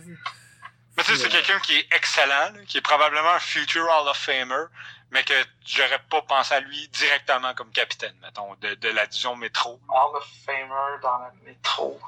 [0.97, 4.07] Mais tu sais, c'est quelqu'un qui est excellent, là, qui est probablement un future Hall
[4.07, 4.65] of Famer,
[5.11, 9.35] mais que j'aurais pas pensé à lui directement comme capitaine, mettons, de, de la division
[9.35, 9.79] métro.
[9.89, 11.99] Hall of Famer dans la métro.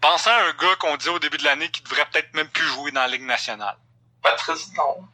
[0.00, 2.66] Pensant à un gars qu'on dit au début de l'année qui devrait peut-être même plus
[2.66, 3.76] jouer dans la Ligue nationale.
[4.22, 5.08] Patrice, non.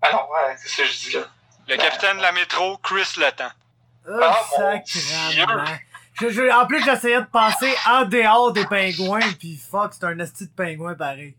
[0.00, 1.28] Ah non, ouais, c'est ce que je dis là.
[1.68, 3.50] Le Ben, capitaine de la métro, Chris Letang.
[4.08, 5.64] Oh, Ah, sacrément.
[6.20, 10.18] Je, je- en plus, j'essayais de passer en dehors des pingouins, pis fuck, c'est un
[10.18, 11.36] esti de pingouin pareil.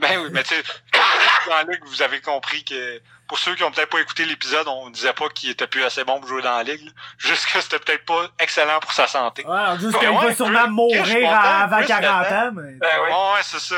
[0.00, 0.62] Ben oui, mais tu sais,
[1.48, 4.66] dans la ligue, vous avez compris que pour ceux qui ont peut-être pas écouté l'épisode,
[4.68, 6.84] on disait pas qu'il était plus assez bon pour jouer dans la ligue.
[6.84, 6.90] là.
[7.18, 9.44] Juste que c'était peut-être pas excellent pour sa santé.
[9.46, 12.48] Ouais, juste Ouais, qu'il ouais, va sûrement mourir à- avant Chris, 40 là-dedans.
[12.48, 12.72] ans, mais.
[12.74, 13.08] Ben oui.
[13.10, 13.76] Ouais, ouais, c'est ça.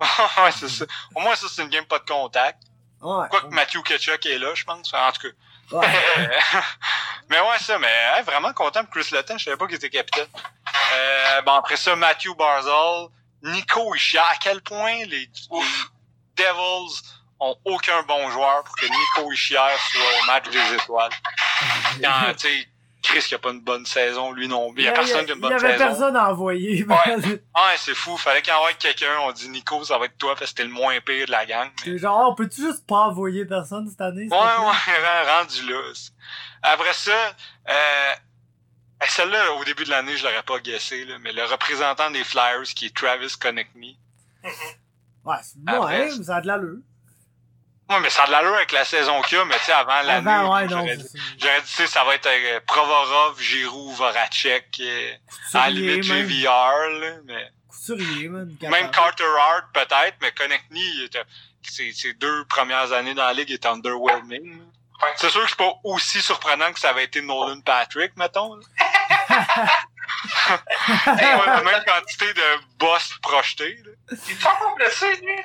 [0.44, 0.84] ouais, c'est ça.
[1.14, 2.58] Au moins, ça, c'est une game pas de contact.
[3.02, 3.26] Ouais.
[3.30, 4.92] Quoique Matthew Ketchuk est là, je pense.
[4.94, 5.76] En tout cas.
[5.76, 5.86] Ouais.
[7.28, 9.38] mais ouais, ça, mais hey, vraiment content pour Chris Letton.
[9.38, 10.28] Je savais pas qu'il était capitaine.
[10.94, 13.08] Euh, bon, après ça, Matthew Barzal,
[13.42, 14.24] Nico Ishia.
[14.24, 15.28] À quel point les, les
[16.36, 17.02] Devils
[17.40, 21.12] ont aucun bon joueur pour que Nico Ishia soit au match des étoiles.
[22.02, 22.68] Quand, tu sais,
[23.02, 24.82] Chris qui a pas une bonne saison, lui non plus.
[24.82, 25.84] Il y a personne qui a une Il y bonne avait saison.
[25.84, 26.84] personne à envoyer.
[26.84, 27.16] Ouais.
[27.16, 28.16] Ouais, c'est fou.
[28.16, 29.12] Fallait qu'il envoie quelqu'un.
[29.22, 31.44] On dit Nico, ça va être toi parce que t'es le moins pire de la
[31.44, 31.68] gang.
[31.78, 31.92] Mais...
[31.92, 34.28] C'est genre, on peut-tu juste pas envoyer personne cette année?
[34.30, 35.80] Ouais, ouais, rendu là.
[36.62, 37.10] Après ça,
[37.68, 38.12] euh,
[39.08, 42.62] celle-là, au début de l'année, je l'aurais pas guessé, là, mais le représentant des Flyers,
[42.74, 43.88] qui est Travis Connect Me.
[45.24, 46.78] Ouais, c'est ouais, mais ça a de l'allure.
[47.92, 49.72] Ouais, mais ça a de l'allure avec la saison qu'il y a, mais tu sais,
[49.72, 50.68] avant l'année, Avant, ouais, non.
[50.78, 55.14] j'aurais dit, tu sais, ça va être euh, Provorov, Giroud, Voracek, euh,
[55.54, 56.28] à la limite même.
[56.28, 57.50] JVR, là, mais...
[57.68, 58.56] Couturier, man.
[58.62, 61.22] Même Carter Hart, peut-être, mais Connect Me, il était,
[61.62, 64.58] ses, ses deux premières années dans la ligue étaient underwhelming.
[64.58, 64.64] là.
[65.02, 65.12] Ouais.
[65.16, 68.54] C'est sûr que c'est pas aussi surprenant que ça avait été Nolan Patrick, mettons.
[68.54, 68.62] là.
[71.06, 72.42] Ouais, la même quantité de
[72.78, 73.78] boss projetés.
[74.10, 75.36] Il est encore blessé, lui?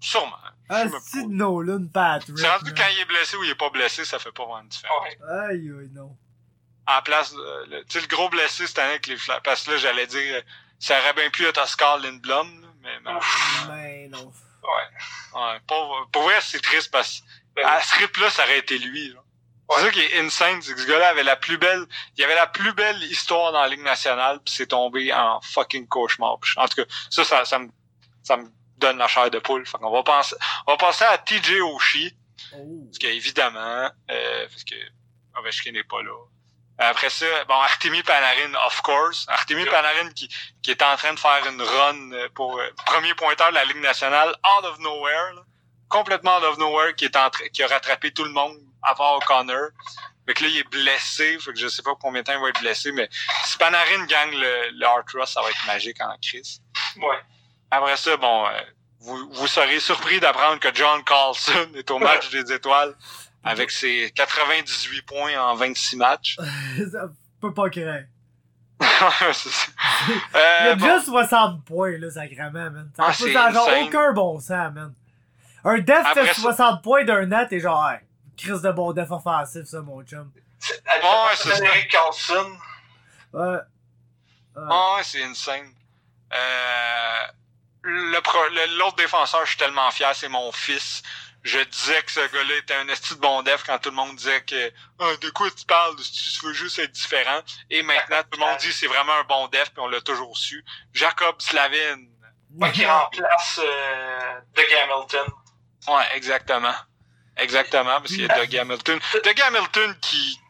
[0.00, 0.36] Sûrement.
[0.68, 2.36] Ah, c'est Nolan Patrick.
[2.38, 4.64] C'est rendu quand il est blessé ou il est pas blessé, ça fait pas vraiment
[4.64, 5.04] de différence.
[5.04, 5.18] Ouais.
[5.50, 6.16] Aïe, aïe, non.
[6.88, 9.64] En place, euh, le- tu sais, le gros blessé cette année avec les Flyers, parce
[9.64, 10.40] que là, j'allais dire, euh,
[10.78, 13.20] ça aurait bien pu être Oscar Lindblom, là, mais non.
[13.68, 14.32] Mais non.
[14.62, 15.40] Ouais.
[15.40, 17.22] Ouais, pour, pour vrai, c'est triste parce
[17.54, 17.82] Ben que à oui.
[17.84, 19.08] ce rythme-là, ça aurait été lui.
[19.12, 19.20] là.
[19.76, 21.84] C'est ça qui est insane, c'est que ce gars-là avait la plus belle,
[22.16, 25.88] il avait la plus belle histoire dans la Ligue nationale, puis c'est tombé en fucking
[25.88, 26.38] cauchemar.
[26.56, 27.68] En tout cas, ça, ça, ça me,
[28.22, 28.48] ça me
[28.78, 29.66] donne la chair de poule.
[29.66, 32.16] Fait qu'on va penser, on va passer à TJ Oshie,
[32.54, 32.84] Oh.
[32.86, 34.74] parce qu'évidemment, euh, parce que
[35.38, 36.12] Ovechkin n'est pas là.
[36.78, 39.24] Après ça, bon, Artemi Panarin, of course.
[39.28, 39.72] Artemi Yeah.
[39.72, 40.28] Panarin qui,
[40.62, 43.64] qui est en train de faire une run euh, pour euh, premier pointeur de la
[43.64, 45.42] Ligue nationale, out of nowhere, là.
[45.88, 49.16] complètement out of nowhere, qui est en train, qui a rattrapé tout le monde avant
[49.16, 49.70] O'Connor.
[50.26, 52.42] Fait que là, il est blessé, fait que je sais pas combien de temps il
[52.42, 53.08] va être blessé, mais
[53.44, 54.86] si Panarin gagne le, le
[55.18, 56.60] Ross, ça va être magique en crise.
[56.96, 57.18] Ouais.
[57.76, 58.50] Après ça, bon, euh,
[59.00, 62.94] vous, vous serez surpris d'apprendre que John Carlson est au match des étoiles
[63.44, 66.36] avec ses 98 points en 26 matchs.
[66.92, 67.08] ça
[67.40, 68.04] peut pas créer.
[69.32, 69.66] C'est ça.
[70.08, 72.90] Il y Euh, a bon, déjà 60 points, là, sacrément, man.
[72.96, 73.12] Ça a
[73.54, 74.94] Ah, aucun bon sens, man.
[75.64, 78.00] Un def Après fait ça- 60 points d'un net et genre, hey,
[78.36, 80.30] crise de bon def offensif, ça, mon chum.
[80.58, 81.64] C'est Ouais, c'est ça.
[81.64, 82.52] Eric Carlson.
[83.32, 83.42] Ouais.
[83.42, 83.58] Ouais.
[84.70, 85.72] ah ouais, c'est insane.
[86.32, 87.26] Euh,
[87.86, 91.02] l'autre défenseur, je suis tellement fier, c'est mon fils.
[91.42, 94.16] Je disais que ce gars-là était un esti de bon def quand tout le monde
[94.16, 97.40] disait que Ah, de quoi tu parles, tu veux juste être différent.
[97.70, 100.00] Et maintenant, tout le monde dit que c'est vraiment un bon def, puis on l'a
[100.00, 100.64] toujours su.
[100.92, 101.98] Jacob Slavin.
[102.58, 105.26] Ouais, qui remplace euh, Doug Hamilton.
[105.88, 106.74] Ouais, exactement.
[107.36, 108.98] Exactement, parce qu'il y a Doug Hamilton.
[109.22, 110.40] Doug Hamilton qui,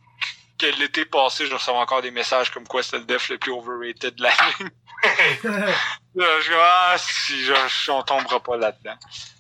[0.59, 3.53] que l'été passé, je recevais encore des messages comme quoi c'était le def le plus
[3.53, 4.71] overrated de la ligne.
[6.17, 8.97] Je ah, si, je, je- on tombera pas là-dedans.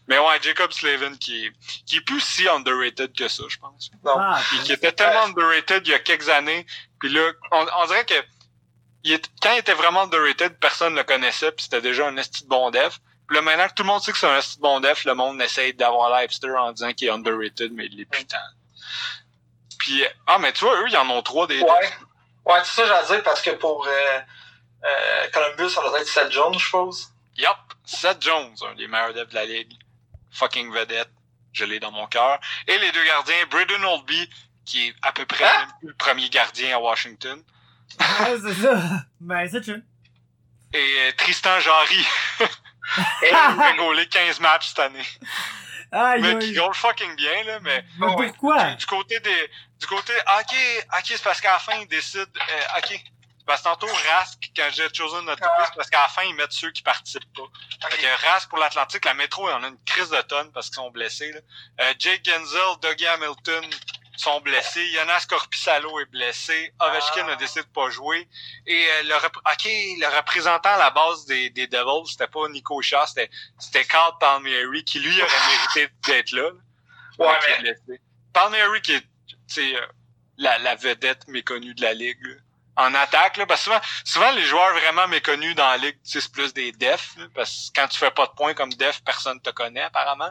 [0.09, 1.53] Mais ouais, Jacob Slavin qui est,
[1.87, 3.91] qui est plus si underrated que ça, je pense.
[4.07, 6.67] Ah, Puis qui était tellement underrated il y a quelques années.
[7.01, 8.15] Puis là, on, on dirait que
[9.05, 12.17] il est- quand il était vraiment underrated, personne ne le connaissait, puis c'était déjà un
[12.19, 12.99] esti de bon def.
[13.27, 15.05] Puis là, maintenant que tout le monde sait que c'est un esti de bon def,
[15.07, 18.37] le monde essaye d'avoir l'hipster en disant qu'il est underrated, mais il est putain.
[19.79, 21.91] Puis, ah, mais tu vois, eux, ils en ont trois des Ouais.
[22.45, 24.21] Ouais, c'est ça, j'allais dire, parce que pour euh,
[24.85, 27.09] euh, Columbus, ça doit être Seth Jones, je suppose.
[27.37, 29.73] Yup, Seth Jones, un des meilleurs devs de la ligue.
[30.33, 31.11] Fucking vedette.
[31.53, 32.39] Je l'ai dans mon cœur.
[32.69, 34.29] Et les deux gardiens, Braden Oldby,
[34.65, 35.69] qui est à peu près Hein?
[35.83, 37.43] le premier gardien à Washington.
[38.01, 38.79] ouais, c'est ça.
[39.21, 39.67] Mais c'est.
[39.69, 42.07] Et euh, Tristan Jarry,
[43.23, 45.05] Et, qui a gaulé 15 matchs cette année.
[45.93, 48.65] Aïe, Mais qui gaule fucking bien, là, mais Mais pourquoi?
[48.71, 49.51] du, du côté des.
[49.79, 50.13] Du côté.
[50.39, 50.57] Ok,
[50.99, 52.25] ok, c'est parce qu'à la fin, ils décident.
[52.25, 53.01] euh, ok.
[53.47, 55.67] Parce que tantôt, Rask, quand j'ai choisi notre Ah.
[55.67, 57.89] c'est parce qu'à la fin, ils mettent ceux qui participent pas.
[57.89, 60.51] Fait que Rask pour l'Atlantique, la métro, il y en a une crise de tonnes
[60.53, 61.31] parce qu'ils sont blessés.
[61.31, 61.41] Là.
[61.83, 63.65] Euh, Jake Genzel, Dougie Hamilton
[64.21, 64.85] sont blessés.
[64.93, 66.73] Jonas Corpissalo est blessé.
[66.81, 67.33] Ovechkin Ah.
[67.33, 68.29] a décidé de pas jouer.
[68.67, 72.81] Et euh, le, ok, le représentant à la base des, des Devils, c'était pas Nico
[72.83, 76.51] Shaw, c'était, c'était Carl Palmieri qui lui aurait mérité d'être là.
[77.19, 77.27] là.
[77.27, 78.01] Ouais, qui est.
[78.33, 79.05] Palmieri qui est,
[79.59, 79.87] euh,
[80.39, 82.19] la, la vedette méconnue de la ligue.
[82.27, 82.35] là.
[82.79, 86.11] En attaque, là, parce que souvent, souvent les joueurs vraiment méconnus dans la ligue, tu
[86.11, 88.71] sais, c'est plus des defs, là, parce que quand tu fais pas de points comme
[88.75, 90.31] def, personne te connaît apparemment.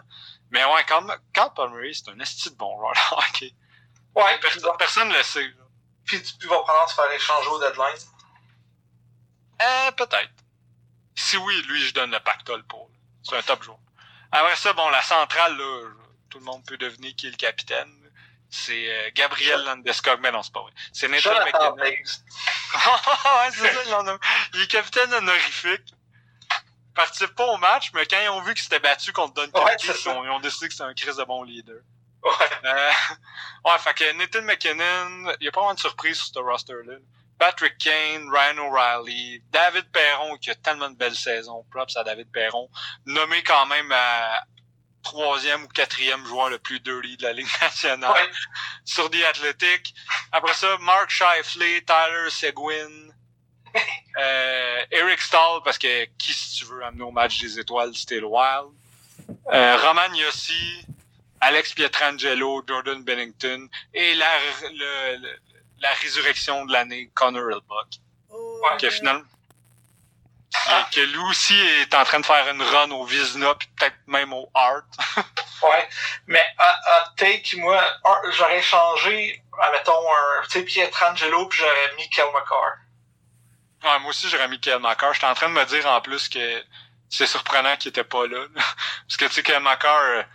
[0.51, 1.03] Mais ouais, quand,
[1.33, 3.51] quand Palmieri, c'est un esti de bon joueur de hockey.
[4.15, 5.53] Ouais, Personne, personne le sait.
[6.05, 7.97] puis Dupuis va probablement se faire échanger au deadline.
[9.61, 10.31] Euh, peut-être.
[11.15, 12.89] Si oui, lui, je donne le pactole pour.
[13.23, 13.77] C'est un top joueur.
[14.31, 15.89] Après ça, bon, la centrale, là,
[16.29, 17.89] tout le monde peut deviner qui est le capitaine.
[18.49, 20.71] C'est euh, Gabriel Landeskog, mais non, c'est pas vrai.
[20.93, 21.75] C'est Nathan McKinnon.
[22.75, 24.19] Ouais, c'est ça, l'ont nommé.
[24.53, 25.81] Il est capitaine honorifique.
[25.89, 29.63] Il participe pas au match, mais quand ils ont vu qu'il s'était battu contre Duncan,
[29.65, 31.77] Ouais, ils, c'est ont, ils ont décidé que c'était un Chris de bon leader.
[32.25, 32.31] Ouais.
[32.65, 32.89] Euh,
[33.65, 36.95] ouais, fait que Nathan McKinnon, il y a pas vraiment de surprise sur ce roster-là.
[37.37, 41.65] Patrick Kane, Ryan O'Reilly, David Perron, qui a tellement de belles saisons.
[41.69, 42.69] Props à David Perron.
[43.05, 44.43] Nommé quand même à
[45.03, 48.31] troisième ou quatrième joueur le plus dirty de la Ligue nationale Ouais.
[48.85, 49.93] sur The Athletic.
[50.31, 52.89] Après ça, Mark Shifley, Tyler Seguin,
[54.17, 58.19] euh, Eric Stahl, parce que qui, si tu veux amener au match des étoiles, c'était
[58.19, 58.71] le Wild.
[59.53, 60.85] Euh, Roman Yossi,
[61.47, 64.27] Alex Pietrangelo, Jordan Bennington et la,
[64.71, 65.39] le- le-
[65.79, 67.89] la résurrection de l'année, Connor Hellbuck.
[68.29, 69.23] Oh, Que finalement,
[70.89, 73.97] que, que lui aussi est en train de faire une run au Vizna puis peut-être
[74.07, 74.85] même au Hart.
[75.61, 75.87] Ouais.
[76.27, 77.81] Mais à, take, moi,
[78.37, 82.75] j'aurais changé, admettons, un, tu sais, Pietrangelo, puis j'aurais mis Kel McCarr.
[83.83, 85.13] Ouais, moi aussi, j'aurais mis Kel McCarr.
[85.13, 86.63] J'étais en train de me dire en plus que
[87.09, 88.45] c'est surprenant qu'il était pas là.
[89.07, 90.25] Parce que tu sais, Kel McCarr,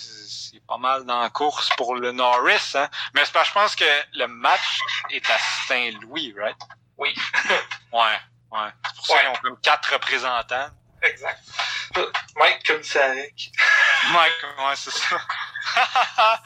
[0.00, 2.88] c'est pas mal dans la course pour le Norris, hein.
[3.14, 4.78] Mais c'est parce que je pense que le match
[5.10, 6.56] est à Saint-Louis, right?
[6.96, 7.14] Oui.
[7.92, 8.20] Ouais,
[8.52, 8.68] ouais.
[8.84, 9.20] C'est pour ça Ouais.
[9.20, 10.68] qu'ils ont comme quatre représentants.
[11.02, 11.42] Exact.
[12.36, 13.50] Mike Komisarek.
[14.12, 15.16] Mike, ouais, c'est ça.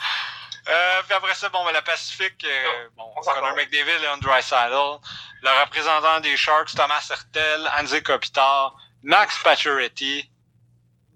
[0.68, 3.56] euh, puis après ça, bon, ben, la Pacifique, euh, bon, On Connor.
[3.56, 5.00] McDavid, Leon Draisaitl,
[5.42, 10.30] le représentant des Sharks, Thomas Hertel, Anze Kopitar, Max Pacioretty,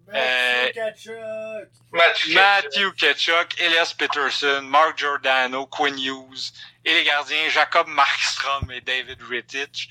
[0.06, 1.68] Matthew Tkachuk.
[1.92, 2.34] Matthew.
[2.34, 6.52] Matthew Ketchuk, Elias Peterson, Mark Giordano, Quinn Hughes,
[6.84, 9.88] et les gardiens Jacob Markstrom et David Rittich.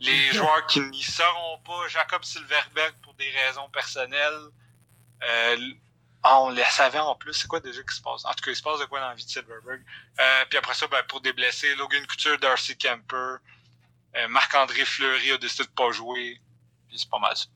[0.00, 4.48] Les joueurs qui n'y seront pas, Jacob Silverberg pour des raisons personnelles.
[5.22, 5.56] Euh,
[6.24, 8.24] on le savait en plus, c'est quoi déjà qui se passe?
[8.24, 9.82] En tout cas, il se passe de quoi dans la vie de Silverberg?
[10.18, 13.36] Euh, puis après ça, ben, pour des blessés, Logan Couture, Darcy Kemper,
[14.16, 16.40] euh, Marc-André Fleury a décidé de pas jouer.
[16.88, 17.46] Puis c'est pas mal ça.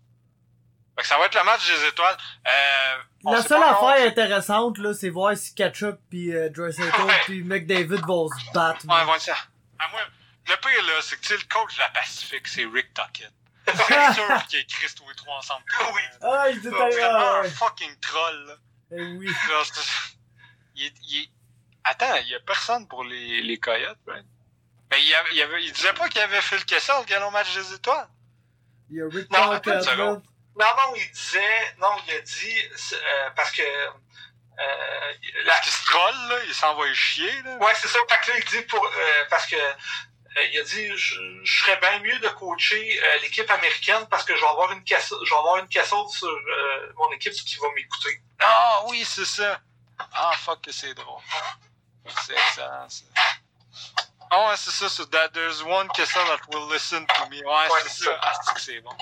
[0.98, 2.16] Fait que ça va être le match des étoiles.
[2.46, 7.20] Euh, La seule affaire intéressante, là, c'est voir si Ketchup pis euh, Draisaitl Ouais.
[7.26, 8.84] pis McDavid vont se battre.
[8.88, 9.36] Ouais, ouais, ça.
[9.78, 10.00] À moi,
[10.48, 13.30] le pire, là, c'est que, tu sais, le coach de la Pacifique, c'est Rick Tuckett.
[13.68, 15.62] C'est sûr qu'il a écrit tous les trois ensemble.
[15.94, 16.00] Oui.
[16.22, 18.54] Ah, il était C'est vraiment ah, un fucking troll, là.
[18.92, 19.28] Eh oui.
[20.74, 21.30] Il, est- il est-
[21.84, 24.24] Attends, il y a personne pour les, les Coyotes, right?
[24.90, 27.04] Mais il, y avait, il, avait- il disait pas qu'il avait fait le Kessel, le
[27.06, 28.08] galon match des étoiles.
[28.90, 29.82] Il y a Rick Non, Tuckett, attends une là.
[29.92, 30.22] seconde.
[30.59, 32.62] Non, non, il disait, non, il a dit,
[32.93, 35.12] euh, parce que, euh,
[35.44, 37.56] la, Parce qu'il se troll, là, il s'envoie chier, là.
[37.59, 40.62] ouais, c'est ça, fait que là, il dit pour, euh, parce que, euh, il a
[40.64, 41.14] dit, je,
[41.44, 44.82] je serais bien mieux de coacher euh, l'équipe américaine parce que je vais avoir une
[44.85, 46.28] casse, je vais avoir une casserole sur
[46.97, 48.20] mon équipe qui va m'écouter.
[48.40, 49.60] Ah oui, c'est ça.
[50.12, 51.22] Ah, fuck que c'est drôle.
[52.24, 53.05] C'est excellent, ça.
[54.30, 57.36] Ah ouais, c'est ça, c'est that there's one Kessel that will listen to me.
[57.44, 58.10] Ouais, Ouais, c'est ça.
[58.10, 58.18] ça.
[58.22, 58.97] Ah, c'est bon.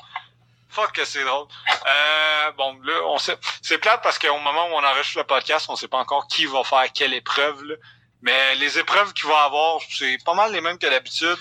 [0.76, 1.46] Fuck que c'est drôle.
[1.86, 5.64] Euh, bon, là, on sait, c'est plate parce qu'au moment où on enregistre le podcast,
[5.70, 7.76] on sait pas encore qui va faire quelle épreuve, là.
[8.20, 11.38] Mais les épreuves qu'il va avoir, c'est pas mal les mêmes que d'habitude.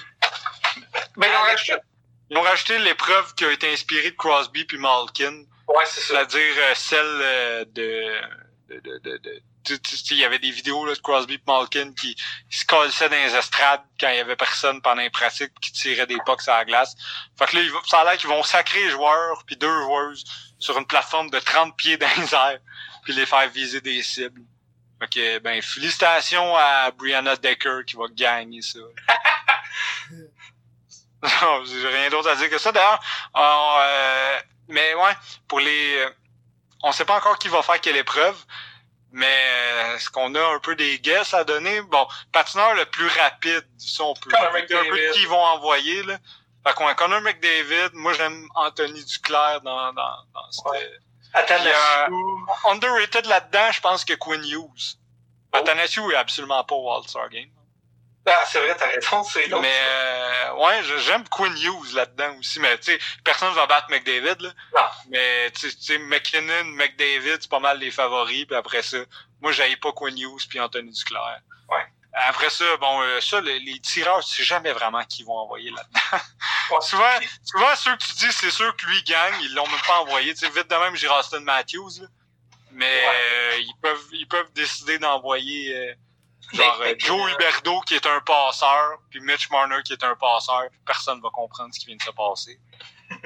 [1.17, 1.73] Ben, ils ont rajouté,
[2.29, 5.43] Ils ont rajouté l'épreuve qui a été inspirée de Crosby puis Malkin.
[5.67, 6.13] ouais, c'est ça.
[6.13, 8.21] C'est-à-dire euh, celle euh, de...
[8.69, 12.15] de, de, de, il y avait des vidéos là, de Crosby et Malkin qui,
[12.49, 16.07] se collaient dans les estrades quand il y avait personne pendant les pratiques qui tiraient
[16.07, 16.95] des pucks à la glace.
[17.37, 20.23] Fait que là, ça a l'air qu'ils vont sacrer les joueurs puis deux joueuses
[20.59, 22.59] sur une plateforme de 30 pieds dans les airs
[23.03, 24.41] puis les faire viser des cibles.
[25.11, 28.79] Que, ben, félicitations à Brianna Decker qui va gagner ça.
[31.41, 32.71] Non, j'ai rien d'autre à dire que ça.
[32.71, 32.99] D'ailleurs,
[33.33, 35.13] on, euh, mais ouais,
[35.47, 36.09] pour les, euh,
[36.83, 38.37] on sait pas encore qui va faire quelle épreuve,
[39.11, 41.81] mais euh, est-ce qu'on a un peu des guesses à donner?
[41.81, 46.03] Bon, patineur le plus rapide, ça on peut Connor un peu qui ils vont envoyer
[46.03, 46.17] là.
[46.65, 50.91] Fait qu'on a Connor McDavid, moi j'aime Anthony Duclair dans dans, dans cette, Ouais.
[51.33, 52.47] Athanasiou.
[52.69, 54.97] underrated là-dedans, je pense que Quinn Hughes.
[55.53, 55.57] Oh.
[55.57, 57.49] Athanasiou est absolument pas au All-Star Game.
[58.27, 59.61] Ah, c'est vrai, t'as raison, c'est l'autre.
[59.61, 62.59] Mais euh, ouais, j'aime Quinn Hughes là-dedans aussi.
[62.59, 64.41] Mais tu sais, personne va battre McDavid.
[64.41, 64.49] Là.
[64.75, 64.87] Non.
[65.09, 68.45] Mais tu sais- McKinnon, McDavid, c'est pas mal les favoris.
[68.45, 68.97] Puis après ça,
[69.41, 71.39] moi j'aille pas Quinn Hughes puis Anthony Duclair.
[71.69, 71.85] Ouais.
[72.13, 75.69] Après ça, bon, euh, ça, les, les tireurs, tu sais jamais vraiment qui vont envoyer
[75.69, 76.79] là-dedans.
[76.81, 79.99] souvent, souvent, ceux que tu dis, c'est sûr que lui gagne, ils l'ont même pas
[79.99, 80.33] envoyé.
[80.33, 82.07] Tu sais, vite de même, j'ai Austin Matthews, là.
[82.71, 85.95] Mais euh, ils peuvent ils peuvent décider d'envoyer
[86.53, 90.63] euh, genre Joe Huberdo qui est un passeur, puis Mitch Marner qui est un passeur.
[90.85, 92.59] Personne va comprendre ce qui vient de se passer.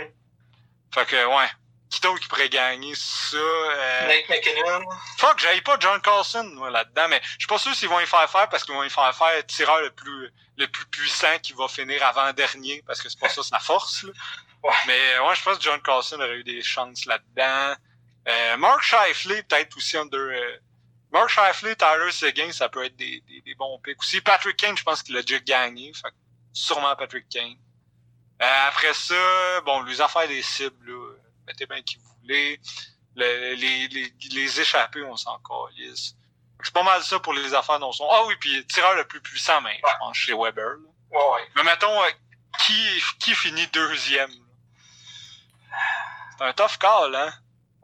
[0.94, 1.48] fait que ouais.
[1.90, 3.38] Qui d'autre qui pourrait gagner ça?
[3.38, 4.08] Euh...
[4.08, 4.86] Nate McKinnon.
[5.18, 8.30] Fuck, j'avais pas John Carlson là-dedans, mais je suis pas sûr s'ils vont y faire
[8.30, 11.54] faire parce qu'ils vont y faire faire le tireur le plus le plus puissant qui
[11.54, 14.04] va finir avant-dernier parce que c'est pas ça sa force.
[14.04, 14.12] Là.
[14.62, 14.72] Ouais.
[14.88, 17.76] Mais ouais, je pense que John Carlson aurait eu des chances là-dedans.
[18.28, 20.20] Euh, Mark Shifley, peut-être aussi under.
[20.20, 20.58] Euh,
[21.12, 24.00] Mark Shifley, Tyler Seguin, ça peut être des, des, des, bons picks.
[24.00, 25.92] Aussi, Patrick Kane, je pense qu'il a déjà gagné.
[25.94, 26.14] Fait
[26.54, 27.56] sûrement Patrick Kane.
[28.42, 31.14] Euh, après ça, bon, les affaires des cibles, là,
[31.48, 32.60] mettez bien qui vous voulez.
[33.16, 36.16] Le, les, les, les échappés, on s'en calisse.
[36.62, 38.08] C'est pas mal ça pour les affaires dont sont.
[38.12, 39.92] Ah oui, puis tireur le plus puissant, mais ouais.
[39.92, 40.70] je pense chez Weber.
[40.70, 40.90] Là.
[41.12, 41.48] Ouais, ouais.
[41.56, 42.10] Mais mettons, euh,
[42.60, 44.32] qui, qui finit deuxième?
[46.38, 47.34] C'est un tough call, hein?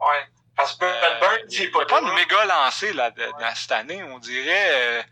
[0.00, 0.28] Ouais.
[0.56, 4.02] Parce que Burns, il n'y a pas de méga lancé là, de, dans cette année,
[4.02, 4.70] on dirait.
[4.70, 5.02] Euh...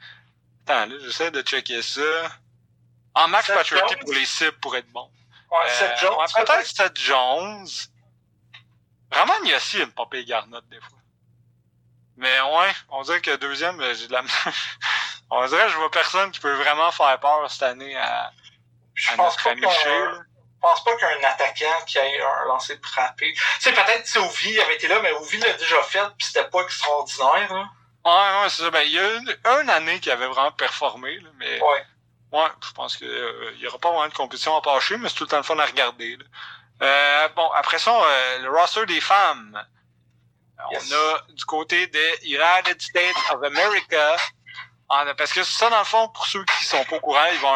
[0.67, 2.01] Attends, là, j'essaie de checker ça.
[3.15, 5.11] En max Patrick pour les cibles pour être bon.
[5.51, 6.17] Ouais, euh, Seth Jones.
[6.19, 7.69] Ouais, peut-être Seth Jones.
[9.13, 10.99] Vraiment, il y a aussi une popée Garnotte des fois.
[12.17, 14.23] Mais ouais, on dirait que deuxième, j'ai de la.
[15.31, 18.33] on dirait que je vois personne qui peut vraiment faire peur cette année à,
[18.95, 19.63] je à pense notre pas ami
[20.69, 23.33] pense pas qu'un attaquant qui ait un lancer frappé.
[23.35, 26.49] Tu sais, peut-être si Ovi avait été là, mais Ovi l'a déjà fait, puis c'était
[26.49, 27.53] pas extraordinaire.
[27.53, 27.65] Là.
[28.07, 28.71] Ouais, ouais, c'est ça.
[28.71, 31.85] Ben, il y a une, une année qui avait vraiment performé, là, mais Ouais.
[32.33, 35.09] ouais, je pense que euh, il y aura pas vraiment de compétition à passer, mais
[35.09, 36.17] c'est tout le temps le fun à regarder.
[36.17, 36.25] là.
[36.83, 39.65] Euh, bon, après ça, euh, le roster des femmes.
[40.71, 40.91] Yes.
[40.93, 44.17] On a du côté des United States of America.
[44.89, 47.39] en- parce que ça, dans le fond, pour ceux qui sont pas au courant, ils
[47.39, 47.55] vont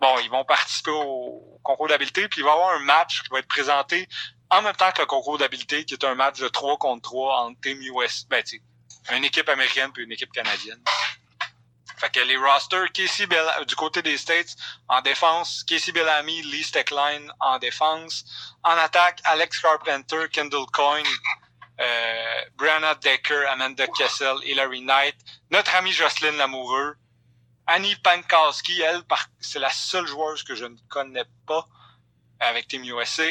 [0.00, 3.28] bon, ils vont participer au concours d'habileté, puis il va y avoir un match qui
[3.30, 4.08] va être présenté
[4.50, 7.40] en même temps que le concours d'habileté, qui est un match de 3 contre 3
[7.40, 8.42] entre Team US, ben,
[9.12, 10.80] une équipe américaine puis une équipe canadienne.
[11.98, 14.54] Fait que les rosters, Casey Bell du côté des States
[14.88, 18.24] en défense, Casey Bellamy, Lee Steckline en défense.
[18.62, 21.06] En attaque, Alex Carpenter, Kendall Coyne,
[21.80, 25.16] euh, Brianna Decker, Amanda Kessel, Hilary Knight.
[25.50, 26.96] Notre amie Jocelyn Lamoureux.
[27.66, 31.66] Annie Pankowski, elle, par- c'est la seule joueuse que je ne connais pas
[32.40, 33.24] avec Team USA.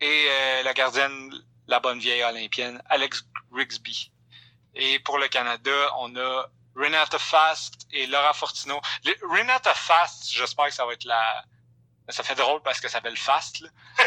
[0.00, 1.32] Et euh, la gardienne,
[1.66, 4.10] la bonne vieille olympienne, Alex Grigsby.
[4.74, 8.80] Et pour le Canada, on a Renata Fast et Laura Fortino.
[9.30, 11.44] Renata Fast, j'espère que ça va être la...
[12.08, 13.60] Ça fait drôle parce que ça s'appelle Fast.
[13.60, 13.68] Là.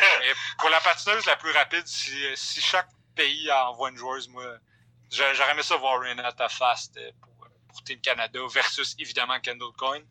[0.60, 4.44] Pour la patineuse la plus rapide, si, si chaque pays envoie une joueuse, moi,
[5.12, 7.32] j'a- j'aurais aimé ça voir Renata Fast euh, pour,
[7.84, 10.06] Team Canada versus évidemment Kendall Coyne.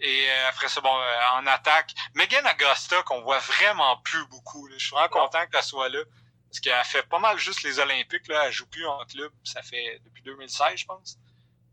[0.00, 4.68] Et euh, après ça, bon, euh, en attaque, Megan Augusta, qu'on voit vraiment plus beaucoup.
[4.70, 6.00] Je suis vraiment content qu'elle soit là.
[6.48, 8.28] Parce qu'elle fait pas mal juste les Olympiques.
[8.28, 8.46] Là.
[8.46, 9.32] Elle joue plus en club.
[9.44, 11.18] Ça fait depuis 2016, je pense.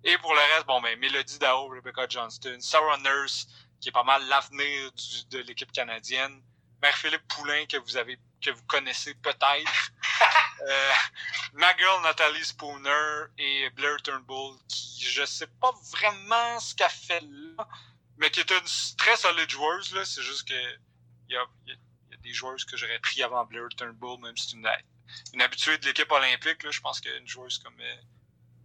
[0.04, 3.48] Et pour le reste, bon, ben, Melody Dao, Rebecca Johnston, Sarah Nurse,
[3.80, 4.92] qui est pas mal l'avenir
[5.30, 6.42] de l'équipe canadienne.
[6.82, 9.92] Mère-Philippe Poulain, que vous avez, que vous connaissez peut-être.
[10.70, 10.92] euh,
[11.54, 17.22] ma girl Nathalie Spooner et Blair Turnbull, qui, je sais pas vraiment ce qu'elle fait
[17.22, 17.68] là,
[18.18, 20.06] mais qui est une très solide joueuse, là.
[20.06, 20.54] C'est juste que,
[21.28, 23.46] il y a, il y a- il y a des joueuses que j'aurais pris avant
[23.46, 24.70] Blair Turnbull, même si c'est une,
[25.34, 26.72] une habituée de l'équipe olympique, là.
[26.72, 27.96] Je pense qu'une joueuse comme, euh,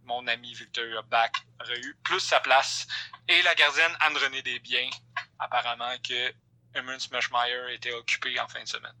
[0.03, 2.87] mon ami Victoria Back aurait eu plus sa place.
[3.27, 4.89] Et la gardienne Anne-Renée Desbiens,
[5.39, 6.33] apparemment que
[6.75, 8.95] Eamon Smashmeyer était occupé en fin de semaine.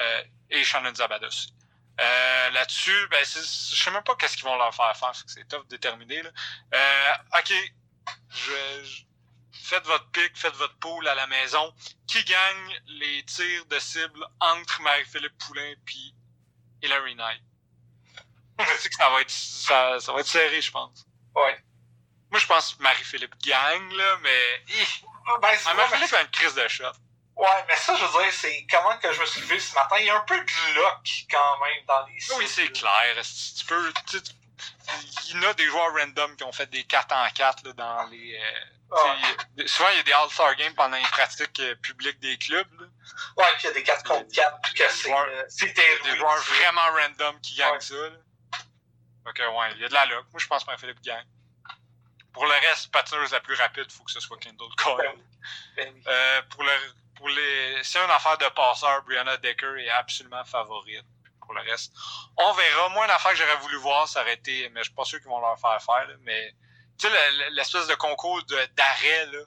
[0.00, 1.52] Euh, et Shannon Zabada aussi.
[2.00, 3.40] Euh, Là-dessus, ben, je
[3.76, 6.22] sais même pas qu'est-ce qu'ils vont leur faire faire, c'est tough de déterminer.
[6.22, 6.30] Là.
[6.74, 7.52] Euh, ok,
[8.30, 9.02] je, je-
[9.52, 11.74] faites votre pic, faites votre pool à la maison.
[12.06, 16.14] Qui gagne les tirs de cible entre Marie-Philippe Poulain puis
[16.82, 17.42] Hilary Knight?
[18.58, 21.04] Je sais que ça va être, ça, ça va être serré, je pense.
[21.34, 21.58] Ouais.
[22.30, 24.64] Moi, je pense que Marie-Philippe gagne, là, mais...
[24.68, 24.86] Hi!
[25.40, 26.92] Ben, Ah, Marie-Philippe a une crise de shot.
[27.36, 29.96] Ouais, mais ça, je veux dire, c'est comment que je me suis levé ce matin.
[29.98, 33.16] Il y a un peu de luck quand même dans les Oui, c'est clair.
[33.58, 33.92] Tu peux...
[34.08, 34.18] tu
[35.28, 37.72] Il y en a des joueurs random qui ont fait des 4 en 4 là,
[37.72, 38.38] dans les...
[38.38, 38.60] euh,
[38.92, 38.98] Ouais,
[39.56, 42.68] sais, souvent, il y a des All-Star Games pendant les pratiques euh, publiques des clubs.
[42.78, 42.86] Là.
[43.38, 46.36] ouais puis il y a des 4 contre 4, puis que c'est euh, des joueurs
[46.36, 47.80] vraiment random qui gagnent Ouais.
[47.80, 47.94] ça.
[47.94, 48.10] Là.
[49.26, 50.26] Ok, ouais, il y a de la luck.
[50.30, 51.26] Moi, je pense que Philippe gagne.
[52.34, 55.14] Pour le reste, patineuse la plus rapide, il faut que ce soit Kendall Coyle.
[55.76, 56.02] Ben oui.
[56.06, 56.72] Euh, pour, le,
[57.22, 61.04] pour les, c'est une affaire de passeur, Brianna Decker est absolument favorite.
[61.40, 61.92] Pour le reste,
[62.36, 62.88] on verra.
[62.88, 65.40] Moi, une affaire que j'aurais voulu voir, été, mais je suis pas sûr qu'ils vont
[65.40, 66.52] leur faire faire, mais
[66.98, 69.38] tu sais, le- le- l'espèce de concours de- d'arrêt, là.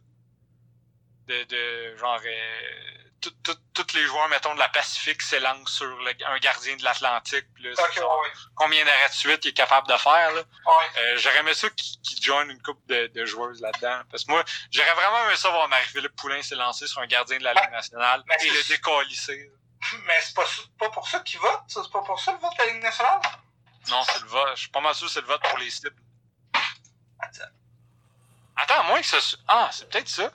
[1.27, 6.37] De, de genre, euh, tous les joueurs, mettons, de la Pacifique s'élancent sur le- un
[6.39, 7.45] gardien de l'Atlantique.
[7.53, 8.29] puis là, c'est Ok, genre, ouais.
[8.55, 10.41] Combien d'arrêts de suite il est capable de faire, là.
[10.41, 10.89] Ouais.
[10.97, 14.01] Euh, j'aurais aimé ça qu'il qu'il join une coupe de, de joueuses là-dedans.
[14.11, 17.43] Parce que moi, j'aurais vraiment aimé ça voir Marie-Philippe Poulain s'élancer sur un gardien de
[17.43, 19.51] la Ligue nationale et le décalisser.
[20.05, 20.45] Mais c'est pas,
[20.79, 21.81] pas pour ça qu'ils votent, ça?
[21.83, 23.21] C'est pas pour ça le vote de la Ligue nationale?
[23.89, 24.49] Non, c'est le vote.
[24.55, 25.95] Je suis pas mal sûr que c'est le vote pour les cibles.
[27.19, 27.51] Attends.
[28.55, 29.39] Attends, moins que soit...
[29.47, 30.31] Ah, c'est peut-être ça.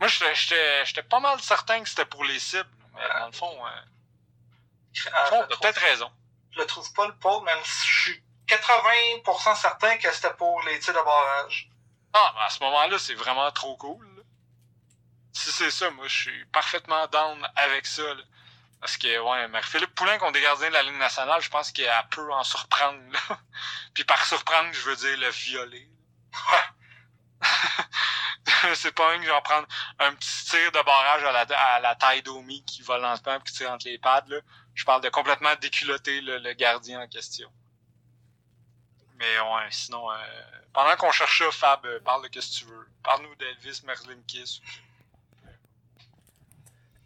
[0.00, 2.68] Moi, j'étais- pas mal certain que c'était pour les cibles.
[2.94, 3.70] Mais dans le fond, euh,
[5.12, 6.10] Ah, t'as peut-être raison.
[6.52, 10.62] je le trouve pas le pôle, même si je suis 80% certain que c'était pour
[10.62, 11.68] les tirs de barrage.
[12.12, 14.04] Ah, ben à ce moment-là, c'est vraiment trop cool.
[14.16, 14.22] là.
[15.32, 18.02] Si c'est ça, moi, je suis parfaitement down avec ça.
[18.14, 18.22] là.
[18.80, 21.90] Parce que, ouais, Marie-Philippe Poulain contre des gardiens de la Ligue nationale, je pense qu'elle
[22.10, 23.00] peut en surprendre.
[23.10, 23.18] Là.
[23.94, 25.88] Puis par surprendre, je veux dire le violer.
[28.74, 29.66] c'est pas un je vais prendre
[29.98, 33.70] un petit tir de barrage à la, taille d'Omi qui va lentement et qui tire
[33.70, 34.24] entre les pads.
[34.28, 34.38] Là.
[34.74, 37.48] Je parle de complètement déculoter le, le gardien en question.
[39.18, 40.14] Mais ouais, sinon, euh,
[40.72, 42.86] pendant qu'on cherche ça, Fab, euh, parle de qu'est-ce que tu veux.
[43.02, 44.60] Parle-nous d'Elvis Merzlinkis.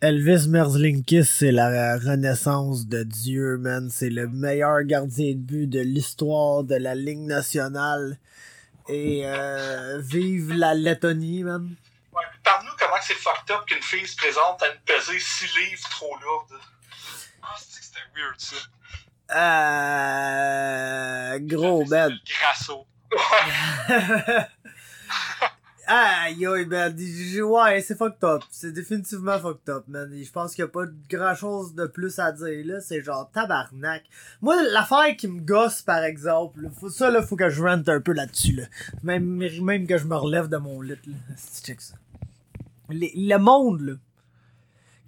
[0.01, 3.91] Elvis Merzlinkis, c'est la renaissance de Dieu, man.
[3.91, 8.19] C'est le meilleur gardien de but de l'histoire de la Ligue nationale.
[8.89, 11.75] Et euh, vive la Lettonie, man.
[12.13, 15.89] Ouais, Parle-nous comment c'est fucked up qu'une fille se présente à une pesée 6 livres
[15.91, 16.59] trop lourde.
[17.43, 18.57] Ah, c'est que c'était weird ça.
[21.35, 22.19] Euh, gros, man.
[22.27, 22.87] Grasso.
[25.91, 26.95] Aïe, aïe, man.
[27.45, 28.43] Ouais, c'est fucked up.
[28.51, 30.11] C'est définitivement fucked up, man.
[30.15, 32.81] Je pense qu'il n'y a pas grand chose de plus à dire, là.
[32.83, 34.05] C'est genre tabarnak.
[34.43, 36.61] Moi, l'affaire qui me gosse, par exemple,
[36.91, 38.65] ça, là, faut que je rente un peu là-dessus, là.
[39.03, 41.15] Même, même que je me relève de mon lit, là.
[41.65, 41.95] Check ça.
[42.91, 43.93] Les- le monde, là.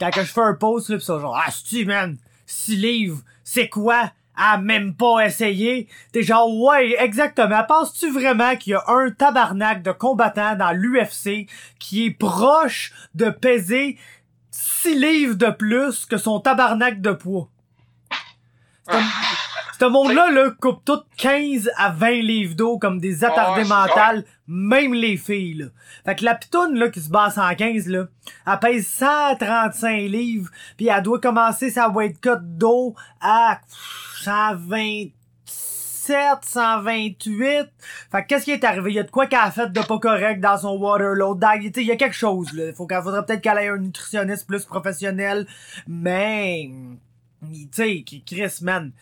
[0.00, 1.50] Quand que je fais un post, là, pis ça, genre, ah,
[1.84, 2.16] man,
[2.46, 4.12] 6 livres, c'est quoi?
[4.42, 5.86] À même pas essayer.
[6.12, 7.62] T'es genre, ouais, exactement.
[7.68, 11.46] Penses-tu vraiment qu'il y a un tabarnak de combattants dans l'UFC
[11.78, 13.98] qui est proche de peser
[14.50, 17.50] 6 livres de plus que son tabarnak de poids?
[19.80, 23.74] Ce monde-là, là, coupe tout 15 à 20 livres d'eau comme des attardés Ouais, c'est
[23.74, 25.66] mentales, même les filles, là.
[26.04, 28.04] Fait que la pitoune, là, qui se bat à 115, là,
[28.46, 33.60] elle pèse 135 livres, puis elle doit commencer sa weight cut d'eau à
[34.22, 35.14] 127,
[36.42, 37.70] 128.
[38.12, 38.90] Fait que qu'est-ce qui est arrivé?
[38.90, 41.40] Il y a de quoi qu'elle a fait de pas correct dans son water load
[41.40, 41.70] diet.
[41.72, 42.74] Tu sais, Il y a quelque chose, là.
[42.74, 45.46] Faut qu'elle faudrait peut-être qu'elle ait un nutritionniste plus professionnel,
[45.88, 46.68] mais...
[47.42, 48.92] Tu sais, Chris, man,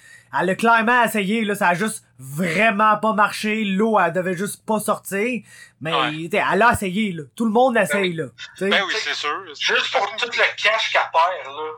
[0.41, 4.65] elle a clairement essayé, là, ça a juste vraiment pas marché, l'eau, elle devait juste
[4.65, 5.43] pas sortir,
[5.81, 6.11] mais, Ouais.
[6.13, 7.25] tu sais, elle a essayé, là.
[7.35, 8.27] Tout le monde essaye, là.
[8.37, 8.69] Tu sais.
[8.71, 9.43] Ben oui, c'est sûr.
[9.59, 11.73] Juste pour tout le cash qu'elle perd, là.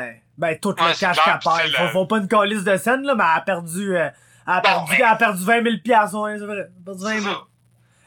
[0.00, 0.22] Ouais.
[0.38, 1.38] Ben, tout Ouais, le cash qu'elle
[1.72, 1.92] perd.
[1.92, 4.08] Faut, pas une calice de scène, là, mais elle a perdu, euh,
[4.46, 6.54] elle a Bon, perdu, mais- elle a perdu 20 000 piastres, ouais, c'est vrai.
[6.56, 7.34] Elle a perdu 20 C'est 000.
[7.34, 7.40] ça.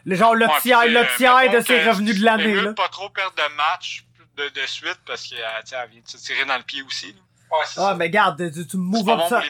[0.05, 2.73] Le genre, le tiers, le euh, tiers de ses revenus de l'année, là.
[2.73, 4.05] pas trop perdre de match
[4.37, 7.07] de, de suite parce qu'elle elle vient de se tirer dans le pied aussi.
[7.13, 7.19] là.
[7.51, 7.95] Ouais, Ah, ça.
[7.95, 9.41] mais garde, tu, tu me move up bon ça.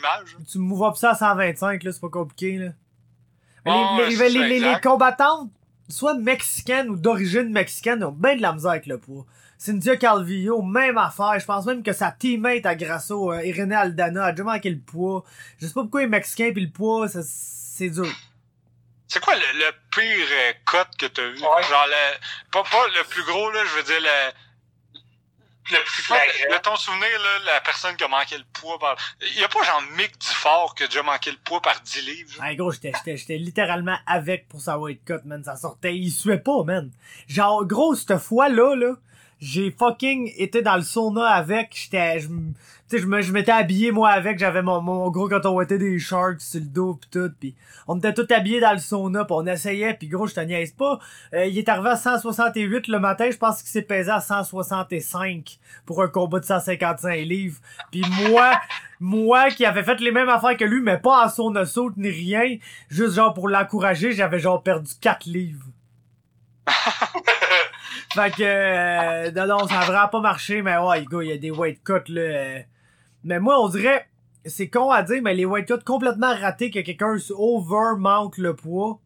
[0.52, 2.72] Tu me move up ça à 125, là, c'est pas compliqué, là.
[3.66, 5.50] Mais les, les, les, combattantes,
[5.88, 9.26] soit mexicaines ou d'origine mexicaine, ont bien de la misère avec le poids.
[9.60, 11.38] Cynthia Calvillo, même affaire.
[11.40, 14.80] Je pense même que sa teammate à Grasso, euh, Irene Aldana, a déjà manqué le
[14.80, 15.24] poids.
[15.60, 18.08] Je sais pas pourquoi les Mexicains pis le poids, ça- c'est dur.
[19.08, 21.34] C'est quoi le, le pire euh, cut que t'as vu?
[21.36, 21.64] Ouais.
[21.70, 22.18] Genre, le,
[22.52, 24.32] pas, pas le plus gros, là, je veux dire, le,
[25.72, 26.26] Le plus flagrant.
[26.52, 28.96] le ton souvenir, là, la personne qui a manqué le poids par...
[29.22, 32.02] Il y a pas genre Mick Dufort qui a déjà manqué le poids par 10
[32.02, 32.44] livres?
[32.44, 35.44] Hey gros, j'étais, j'étais, j'étais littéralement avec pour sa weight cut, man.
[35.44, 36.92] Ça sortait, il suait pas, man.
[37.28, 38.96] Genre, gros, cette fois-là, là,
[39.40, 42.28] j'ai fucking été dans le sauna avec, j'étais, je,
[42.92, 45.78] tu sais, je me, je m'étais habillé, moi, avec, j'avais mon, mon gros coton ouaté
[45.78, 47.56] des sharks sur le dos pis tout, pis
[47.88, 50.74] on était tous habillés dans le sauna pis on essayait pis gros, je te niaise
[50.74, 51.00] pas.
[51.34, 55.58] Euh, il est arrivé à 168 le matin, je pense qu'il s'est pesé à 165
[55.86, 57.60] pour un combat de 155 livres.
[57.92, 58.60] Pis moi,
[59.00, 62.10] moi qui avait fait les mêmes affaires que lui, mais pas en sauna saute ni
[62.10, 62.58] rien,
[62.90, 65.64] juste genre pour l'encourager, j'avais genre perdu 4 livres.
[68.14, 71.32] fait que, euh, non, non, ça a vraiment pas marché, mais ouais, gars, il y
[71.32, 72.22] a des weight cuts, là.
[72.22, 72.60] euh.
[73.24, 74.08] Mais moi, on dirait,
[74.46, 78.56] c'est con à dire, mais les weight cuts complètement ratés que quelqu'un over manque le
[78.56, 79.00] poids.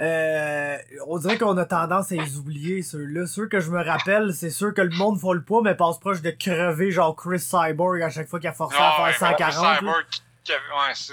[0.00, 0.76] Euh,
[1.06, 3.26] on dirait qu'on a tendance à les oublier, ceux-là.
[3.26, 5.98] Ceux que je me rappelle, c'est sûr que le monde fait le poids, mais passe
[6.00, 9.12] proche de crever, genre Chris Cyborg à chaque fois qu'il a forcé Ah à ouais,
[9.12, 9.62] faire 140.
[9.62, 9.78] là.
[9.78, 10.22] Cyborg Qui,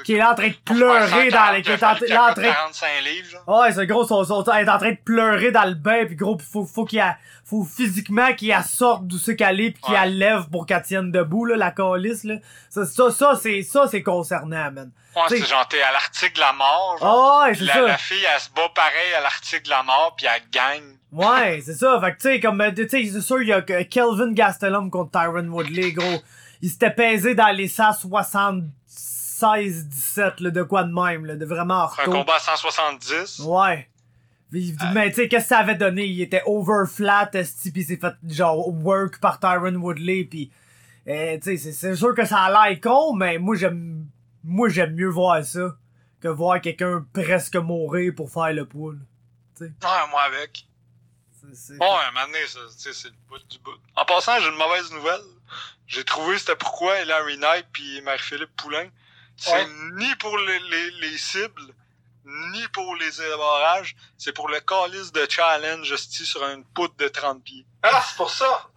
[0.04, 3.30] qui, est en train de pleurer dans les, qui est en, train 45 livres.
[3.30, 3.48] Genre.
[3.48, 6.66] Ouais, ce gros son, est en train de pleurer dans le bain puis gros, faut
[6.66, 10.10] faut qu'il a faut physiquement qu'il sorte d'où c'est qu'elle est puis qu'il ouais.
[10.10, 12.36] lève pour qu'elle tienne debout là, la calice là.
[12.70, 14.92] Ça ça, ça c'est ça c'est concernant, man.
[15.16, 16.98] Ouais, c'est genre t'es à l'article de la mort.
[17.00, 17.82] Genre, ah ouais, c'est ça.
[17.82, 20.98] La fille elle se bat pareil à l'article de la mort puis elle gagne.
[21.14, 22.02] Ouais, c'est ça.
[22.02, 25.12] Fait que tu sais comme tu sais c'est sûr il y a Kelvin Gastelum contre
[25.12, 26.22] Tyron Woodley gros.
[26.62, 28.66] Il s'était pesé dans les 160
[29.42, 33.40] 16-17, de quoi de même, là, de vraiment un combat à 170.
[33.46, 33.90] Ouais.
[34.54, 34.92] Ah.
[34.94, 36.06] Mais tu sais, qu'est-ce que ça avait donné?
[36.06, 37.46] Il était over flat, pis
[37.84, 40.52] s'est fait genre work par Tyron Woodley, pis
[41.06, 44.06] eh, tu sais, c'est sûr que ça a l'air con, mais moi j'aime
[44.44, 45.76] moi j'aime mieux voir ça
[46.22, 49.00] que voir quelqu'un presque mourir pour faire le pool.
[49.56, 49.66] T'sais.
[49.66, 50.68] Ouais, moi avec.
[51.80, 53.72] Bon, à un moment donné, c'est le bout du bout.
[53.96, 55.22] En passant, j'ai une mauvaise nouvelle.
[55.88, 58.88] J'ai trouvé c'était pourquoi Larry Knight puis Marie-Philippe Poulain
[59.44, 59.68] c'est Ouais.
[59.96, 61.74] ni pour les, les, les cibles,
[62.26, 63.96] ni pour les élaborages.
[64.18, 67.66] C'est pour le calice de challenge hostie, sur une poutre de 30 pieds.
[67.82, 68.68] Ah, c'est pour ça.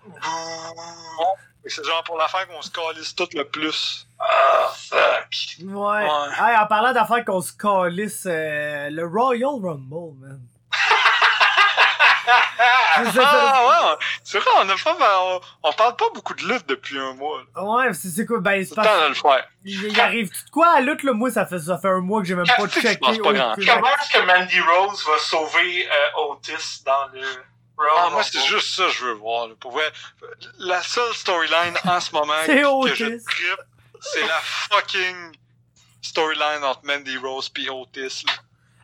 [1.66, 4.06] Et C'est genre pour l'affaire qu'on se calisse tout le plus.
[4.18, 5.28] Ah, fuck.
[5.60, 5.66] Ouais.
[5.66, 6.08] Ouais.
[6.38, 10.40] Hey, en parlant d'affaires qu'on se calisse, euh, le Royal Rumble, man.
[12.26, 14.04] Ah ouais.
[14.34, 17.42] C'est vrai, on a pas, on, on parle pas beaucoup de lutte depuis un mois.
[17.54, 17.62] là.
[17.64, 18.40] Ouais, c'est c'est quoi?
[18.40, 19.46] Ben, c'est le le faire.
[19.64, 21.12] il, il arrive tout de quoi à la lutte, là?
[21.12, 22.96] Moi, ça fait, ça fait un mois que j'ai même pas checké.
[22.96, 27.22] pas Comment est-ce que Mandy Rose va sauver euh, Otis dans le
[27.96, 29.46] Ah, moi, c'est juste ça que je veux voir.
[29.48, 29.54] là.
[29.60, 29.90] Pour vrai,
[30.58, 33.24] la seule storyline en ce moment que, que je Otis.
[33.24, 33.60] trippe,
[34.00, 35.32] c'est la fucking
[36.02, 38.24] storyline entre Mandy Rose pis Otis.
[38.26, 38.32] Là.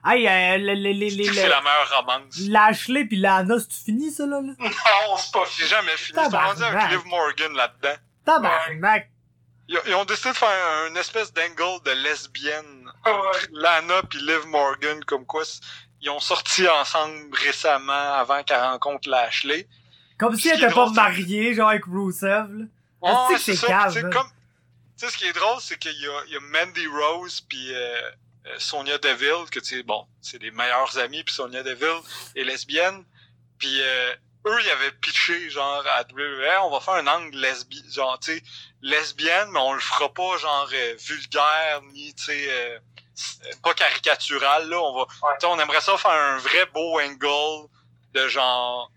[0.04, 2.38] Hey, euh, le, le, le, le, C'est la meilleure romance.
[2.48, 4.40] Lashley pis Lana, c'est fini, ça, là?
[4.40, 4.52] là?
[4.58, 5.68] Non, c'est pas J'ai fini.
[5.68, 6.18] jamais fini.
[6.30, 6.90] C'est rendu avec.
[6.90, 7.96] Liv Morgan là-dedans.
[8.24, 9.10] Tabarnak!
[9.68, 12.90] Ils, ils ont décidé de faire une espèce d'angle de lesbienne.
[13.04, 13.12] Ouais.
[13.52, 15.42] Lana pis Liv Morgan, comme quoi
[16.02, 19.68] ils ont sorti ensemble récemment avant qu'elle rencontre Lashley.
[20.18, 22.64] Comme si elle était pas mariée, genre avec Rusev, là.
[23.02, 23.66] Ouais, c'est ça.
[23.66, 24.30] calme, Tu sais, comme-
[24.98, 27.40] tu sais, ce qui est drôle, c'est qu'il y a, il y a Mandy Rose
[27.48, 28.10] puis euh,
[28.46, 32.00] euh, Sonia Deville, que tu sais, bon, c'est les meilleurs amis, puis Sonia Deville
[32.36, 33.04] est lesbienne.
[33.58, 34.14] Puis euh,
[34.46, 38.32] eux, ils avaient pitché, genre, à WWE, on va faire un angle lesbi genre, tu
[38.32, 38.42] sais,
[38.82, 42.78] lesbienne, mais on le fera pas, genre, euh, vulgaire, ni, tu sais, euh,
[43.62, 44.80] pas caricatural, là.
[44.80, 47.68] On va, tu sais, on aimerait ça faire un vrai beau angle
[48.14, 48.90] de genre,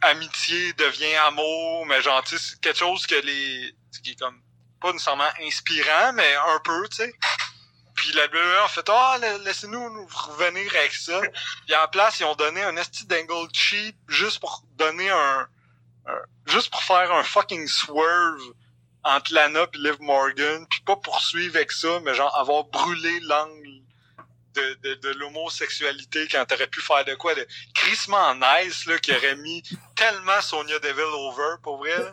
[0.00, 4.40] amitié devient amour, mais genre, tu sais, c'est quelque chose que les, qui est comme,
[4.80, 7.12] pas nécessairement inspirant, mais un peu, tu sais.
[8.00, 11.20] Puis la WWE a fait, ah, la- laissez-nous nous revenir avec ça.
[11.66, 15.46] Puis en place, ils ont donné un esti d'angle cheap juste pour donner un,
[16.06, 18.40] un- juste pour faire un fucking swerve
[19.04, 23.68] entre Lana puis Liv Morgan, puis pas poursuivre avec ça, mais genre avoir brûlé l'angle
[24.54, 29.12] de, de, de l'homosexualité quand t'aurais pu faire de quoi de crissement nice là qui
[29.14, 29.62] aurait mis
[29.94, 31.96] tellement Sonia Deville over pour vrai.
[31.98, 32.12] là.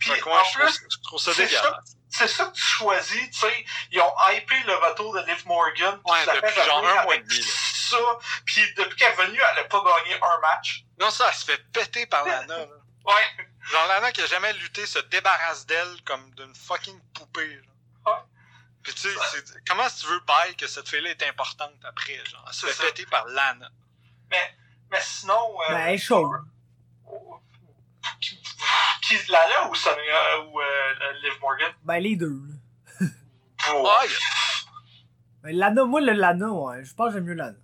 [0.00, 1.96] Puis Fait que moi, en je, trouve, plus, je trouve ça dégueulasse.
[2.12, 3.66] C'est ça que tu choisis, tu sais.
[3.90, 5.98] Ils ont hypé le retour de Liv Morgan.
[6.04, 7.46] puis Ouais, depuis genre un mois et avec demi, là.
[7.46, 7.98] Ça,
[8.46, 10.84] puis depuis qu'elle est venue, elle a pas gagné un match.
[10.98, 12.58] Non, ça, elle se fait péter par Lana.
[12.58, 12.66] Là.
[13.04, 13.46] Ouais.
[13.70, 17.54] Genre Lana qui a jamais lutté se débarrasse d'elle comme d'une fucking poupée.
[17.56, 17.64] Genre.
[18.06, 18.22] Ouais.
[18.82, 22.24] Puis tu sais, comment tu veux bail que cette fille-là est importante après?
[22.24, 22.84] Genre, elle se fait ça.
[22.84, 23.70] péter par Lana.
[24.90, 25.58] Mais sinon.
[25.62, 26.30] Euh, Ben, elle est chaude.
[29.18, 31.72] Qui Lana ou Sonia ou euh, Liv Morgan?
[31.84, 32.28] Ben, les deux,
[33.00, 33.06] là.
[33.74, 33.88] Oh.
[35.42, 36.84] Ben, Lana, moi, le Lana, ouais.
[36.84, 37.56] Je pense que j'aime mieux Lana.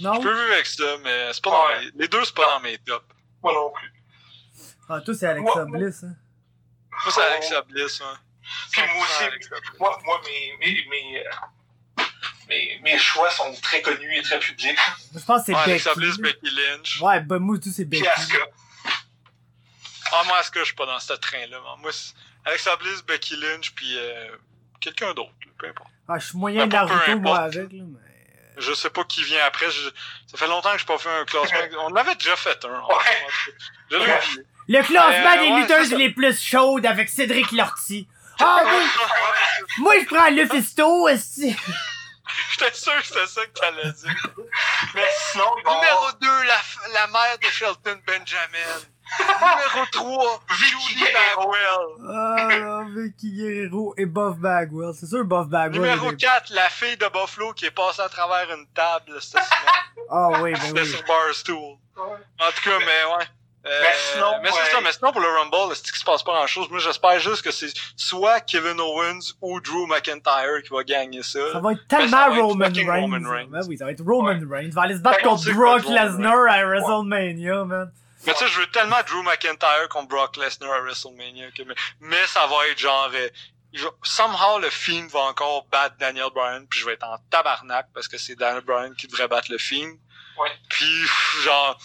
[0.00, 0.14] Non?
[0.14, 1.90] Je peux vivre avec ça, mais c'est pas dans mes...
[1.94, 3.04] les deux, c'est pas dans mes tops.
[3.42, 3.92] Moi non plus.
[4.88, 6.16] Ah, toi, c'est Alexa Moi- Bliss, hein.
[6.90, 8.06] Moi, c'est Alexa Bliss, ouais.
[8.72, 9.24] Puis moi 100% aussi.
[9.24, 9.80] Alexa Bliss.
[9.80, 12.02] Moi, moi mes, mes, mes, euh,
[12.48, 14.78] mes, mes choix sont très connus et très publics.
[15.14, 15.70] Je pense que c'est Ouais, Becky.
[15.70, 16.16] Alexa Bliss.
[16.18, 17.00] Becky Lynch.
[17.00, 18.02] Ouais, ben, moi, tout, c'est Becky.
[18.02, 18.38] Puis Asuka.
[20.16, 21.60] Ah, moi, est-ce que je suis pas dans ce train-là?
[21.60, 21.76] moi.
[21.80, 22.14] Moi, c'est
[22.44, 24.28] Alexa Bliss, Becky Lynch, puis euh,
[24.80, 25.90] quelqu'un d'autre, peu importe.
[26.08, 27.56] Ah, je suis moyen pas peu Naruto, moi, importe.
[27.56, 28.00] avec, là, mais...
[28.56, 29.68] Je sais pas qui vient après.
[29.70, 29.88] je-
[30.26, 31.58] Ça fait longtemps que j'ai pas fait un classement.
[31.80, 32.80] On en avait déjà fait un.
[32.80, 32.94] Ouais.
[33.90, 34.02] Je Ouais.
[34.18, 34.46] oublié.
[34.68, 38.06] Le classement Euh, des ouais, lutteuses les plus chaudes avec Cédric Lortie.
[38.40, 38.80] Ah, moi,
[39.78, 41.56] moi, je prends le Fisto, aussi.
[42.52, 44.14] J'étais sûr que c'était ça que t'allais dire.
[44.94, 48.80] Mais sinon, Numéro avoir 2, la, f- la mère de Shelton Benjamin.
[49.20, 51.04] Numéro 3, Vicky.
[51.12, 52.08] Bagwell.
[52.08, 54.92] Ah, Vicky Guerrero et Buff Bagwell.
[54.94, 55.80] C'est sûr, Buff Bagwell.
[55.80, 59.42] Numéro est- 4, la fille de Buffalo qui est passée à travers une table cette
[59.42, 59.44] semaine.
[60.10, 60.86] Ah, oui, ben C'était oui.
[60.86, 61.56] sur Barstool.
[61.56, 62.02] Ouais.
[62.40, 62.84] En tout cas, mais
[63.16, 63.24] ouais.
[63.66, 66.22] Euh, Mais sinon, mais c'est ça, mais sinon pour le Rumble, c'est qu'il se passe
[66.22, 66.68] pas grand chose.
[66.68, 71.38] Moi j'espère juste que c'est soit Kevin Owens ou Drew McIntyre qui va gagner ça.
[71.52, 73.00] Ça va être tellement va être Roman, Reigns.
[73.00, 73.46] Roman Reigns.
[73.48, 74.64] Ben oui, ça va être Roman Reigns.
[74.66, 77.90] Il va aller se battre Ben, on contre Brock Lesnar à WrestleMania, man.
[78.26, 81.74] Mais tu sais, je veux tellement Drew McIntyre contre Brock Lesnar à WrestleMania que mais,
[82.00, 83.28] mais ça va être genre euh,
[84.02, 88.08] somehow le Fiend va encore battre Daniel Bryan puis je vais être en tabarnak parce
[88.08, 89.94] que c'est Daniel Bryan qui devrait battre le Fiend.
[90.38, 90.50] Ouais.
[90.68, 91.06] Puis
[91.42, 91.78] genre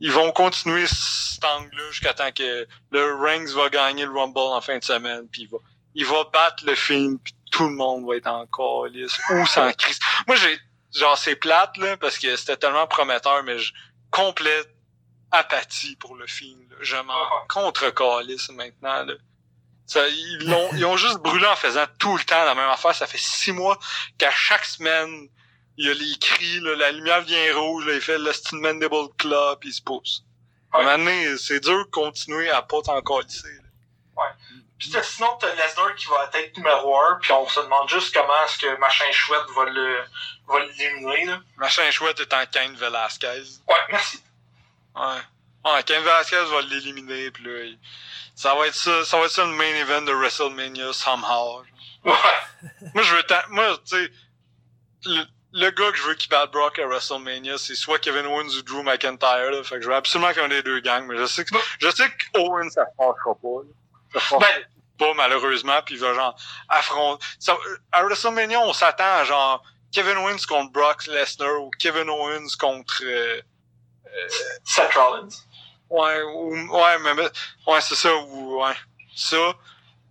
[0.00, 4.60] ils vont continuer cet angle-là jusqu'à temps que le Reigns va gagner le Rumble en
[4.60, 5.58] fin de semaine puis il va
[5.94, 9.72] il va battre le Fiend puis tout le monde va être encore lisse ou sans
[9.78, 9.98] crise.
[10.26, 10.58] Moi j'ai
[10.94, 13.72] genre c'est plate là parce que c'était tellement prometteur mais je
[14.10, 14.73] complète
[15.30, 16.60] apathie pour le film.
[16.70, 16.76] là.
[16.80, 17.46] Je m'en Ouais.
[17.48, 19.04] contre-calisse maintenant.
[19.04, 19.14] Là.
[19.86, 22.94] Ça, ils, l'ont, ils ont juste brûlé en faisant tout le temps la même affaire.
[22.94, 23.78] Ça fait six mois
[24.18, 25.28] qu'à chaque semaine,
[25.76, 28.60] il y a les cris, là, la lumière vient rouge, là, il fait le Steam
[28.60, 30.22] Mandible Club, puis il se pousse.
[30.72, 30.84] À un Ouais.
[30.96, 33.48] moment donné, c'est dur de continuer à pas t'en calisser,
[34.16, 34.32] là.
[34.78, 38.44] Puis sinon, t'as Lesnar qui va être numéro 1, puis on se demande juste comment
[38.44, 39.98] est-ce que Machin Chouette va le
[40.46, 41.36] va l'éliminer.
[41.56, 43.44] Machin chouette est en Cain Velasquez.
[43.66, 44.22] Ouais, merci.
[44.94, 45.20] Ouais.
[45.72, 47.78] Ouais, Cain Velasquez va l'éliminer, puis là, il-
[48.34, 51.62] ça va être ça, ça va être ça le main event de WrestleMania somehow.
[52.04, 52.12] Ouais.
[52.94, 54.10] Moi, je veux tant- moi, tu sais,
[55.06, 58.54] le, le gars que je veux qui batte Brock à WrestleMania, c'est soit Kevin Owens
[58.58, 59.62] ou Drew McIntyre, là.
[59.64, 62.08] Fait que je veux absolument qu'un des deux gagne, mais je sais que, je sais
[62.10, 63.62] que Owens, ça fâchera pas,
[64.14, 64.20] là.
[64.20, 64.64] Ça Ben,
[64.98, 66.36] pas, malheureusement, puis il va genre
[66.68, 67.24] affronter.
[67.38, 67.56] Ça-
[67.92, 69.62] à WrestleMania, on s'attend à genre
[69.92, 73.40] Kevin Owens contre Brock Lesnar ou Kevin Owens contre, euh,
[74.64, 75.28] Seth Rollins.
[75.90, 78.74] Ouais, ou, ouais, mais, ouais, c'est ça, ou, ouais,
[79.14, 79.54] ça.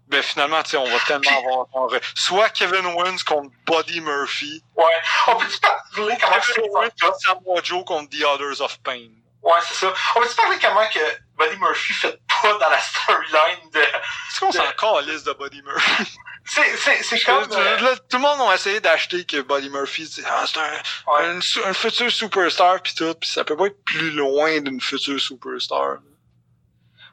[0.08, 4.64] Ben, finalement, tu sais, on va tellement avoir, genre, soit Kevin Owens contre Buddy Murphy,
[4.76, 4.86] Ouais.
[5.28, 9.10] On peut-tu parler comment Kevin Owens contre Samoa Joe contre The Others of Pain.
[9.42, 9.94] Ouais, c'est ça.
[10.16, 11.00] On peut-tu parler comment que
[11.38, 13.80] Buddy Murphy fait pas dans la storyline de.
[13.80, 16.18] Est-ce qu'on s'en calisse de Buddy Murphy?
[16.46, 17.52] C'est, comme.
[17.52, 21.40] euh, là, tout le monde a essayé d'acheter que Buddy Murphy, c'est ah, un, ouais.
[21.66, 26.00] un, futur superstar pis tout, pis ça peut pas être plus loin d'une future superstar.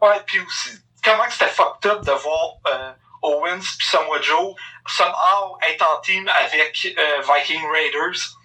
[0.03, 0.71] Ouais, puis aussi,
[1.05, 2.93] comment c'était fucked up de voir euh,
[3.23, 4.55] Owens pis Samoa Joe
[4.87, 8.37] somehow être en team avec euh, Viking Raiders.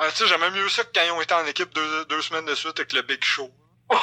[0.00, 2.22] Ouais, tu sais, j'aimais mieux ça que quand ils ont été en équipe deux, deux
[2.22, 3.50] semaines de suite avec le Big Show.
[3.92, 3.98] Ouais.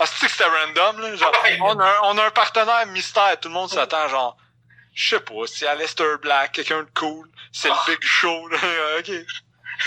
[0.00, 1.14] Ah, c'est que c'était random, là.
[1.16, 1.58] Genre, Ouais.
[1.62, 4.36] on, a un, on a un partenaire mystère, tout le monde s'attend, genre,
[4.94, 7.80] je sais pas, c'est Aleister Black, quelqu'un de cool, c'est Ah.
[7.86, 8.58] le Big Show, là,
[8.98, 9.10] ok.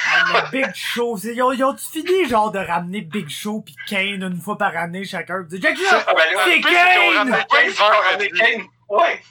[0.07, 3.75] Ah, le Big Show, ils ont, ils ont-tu fini genre de ramener Big Show pis
[3.87, 5.41] Kane une fois par année chacun?
[5.41, 7.17] Ah, ben C'est Le pire, c'est qu'ils ont Kane!
[7.17, 8.15] ramené Kane c'est quand vendredi.
[8.17, 8.65] on est Kane.
[8.89, 9.23] Ouais.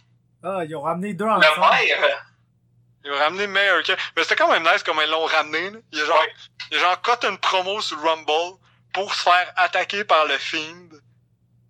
[0.42, 1.60] Ah, ils ont ramené deux Le ensemble.
[1.60, 2.26] maire.
[3.04, 3.96] Ils ont ramené Mayor Kane.
[4.16, 5.78] Mais c'était quand même nice comme ils l'ont ramené, là.
[5.92, 6.32] Il a genre, Ouais.
[6.70, 8.58] il a genre cut une promo sur le Rumble
[8.94, 10.88] pour se faire attaquer par le Fiend.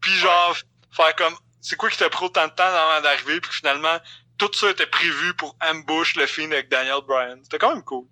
[0.00, 0.56] Puis genre,
[0.92, 3.98] faire comme, c'est quoi qui t'a pris autant de temps avant d'arriver, puis finalement,
[4.38, 7.40] tout ça était prévu pour ambush le Fiend avec Daniel Bryan.
[7.42, 8.06] C'était quand même cool.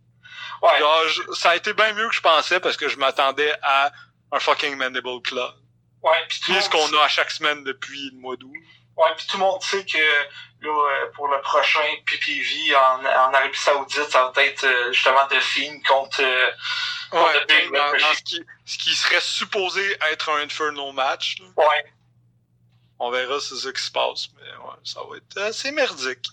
[0.62, 0.78] Ouais.
[0.78, 3.93] Genre, je- ça a été bien mieux que je pensais parce que je m'attendais à
[4.32, 5.52] un fucking Mandible Club.
[6.02, 8.52] Ouais, pis Puis ce qu'on a à chaque semaine depuis le mois d'août.
[8.97, 13.35] Ouais, puis tout le monde sait que là, euh, pour le prochain PPV en, en
[13.35, 16.20] Arabie Saoudite, ça va être euh, justement The Fiend contre.
[16.23, 16.51] euh,
[17.10, 18.14] contre Ouais, The Big dans, Red dans Machine.
[18.14, 21.36] ce, qui, ce qui serait supposé être un Inferno match.
[21.40, 21.47] là.
[21.56, 21.93] Ouais.
[22.98, 26.27] On verra c'est ça qui se passe, mais ouais, ça va être assez merdique.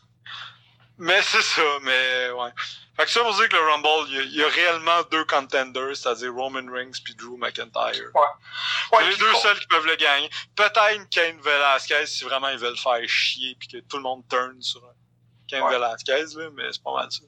[0.99, 2.49] Mais c'est ça, mais ouais.
[2.97, 5.01] Fait que ça pour dire que le Rumble, il y a, il y a réellement
[5.09, 8.11] deux contenders, c'est-à-dire Roman Reigns puis Drew McIntyre.
[8.13, 10.30] Ouais, c'est les deux seuls qui peuvent le gagner.
[10.57, 14.61] Peut-être Kane Velasquez si vraiment ils veulent faire chier puis que tout le monde turn
[14.61, 14.81] sur
[15.47, 15.71] Kane Ouais.
[15.71, 17.23] Velasquez, là, mais c'est pas mal ça.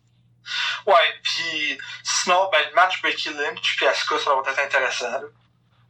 [0.85, 5.11] Ouais, puis sinon, ben, le match Becky Lynch puis Asuka, ça va être intéressant.
[5.11, 5.22] là.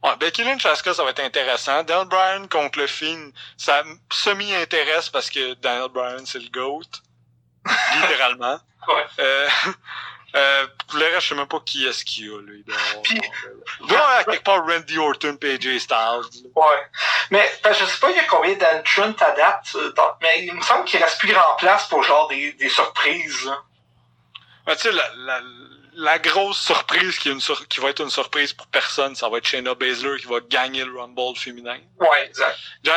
[0.04, 1.82] Ouais, Becky Lynch, Asuka, ça va être intéressant.
[1.82, 3.82] Daniel Bryan contre le Fiend, ça
[4.12, 6.88] semi-intéresse parce que Daniel Bryan, c'est le GOAT.
[8.00, 8.58] Littéralement.
[8.88, 9.06] Ouais.
[9.20, 9.48] Euh,
[10.34, 12.52] euh, pour le reste, je sais même pas qui est-ce qu'il y a, là.
[12.54, 13.20] Il doit y avoir- Puis-
[13.80, 16.50] il doit y avoir quelque part Randy Orton et AJ Styles.
[16.56, 16.64] Ouais.
[17.30, 20.44] Mais ben, je sais pas il y a combien d'entrants à date, euh, dans- mais
[20.46, 23.44] il me semble qu'il reste plus grand place pour genre des, des surprises.
[23.44, 23.62] là.
[24.66, 25.40] Mais tu sais, la, la,
[25.94, 29.28] la grosse surprise qui, est une sur- qui va être une surprise pour personne, ça
[29.28, 31.78] va être Shayna Baszler qui va gagner le Rumble féminin.
[32.00, 32.58] Ouais, exact.
[32.84, 32.96] Genre,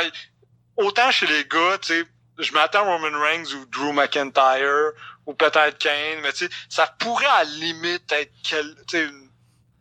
[0.78, 2.04] autant chez les gars, tu sais,
[2.38, 4.92] je m'attends à Roman Reigns ou Drew McIntyre
[5.26, 8.76] ou peut-être Kane, mais tu sais, ça pourrait à la limite être quel,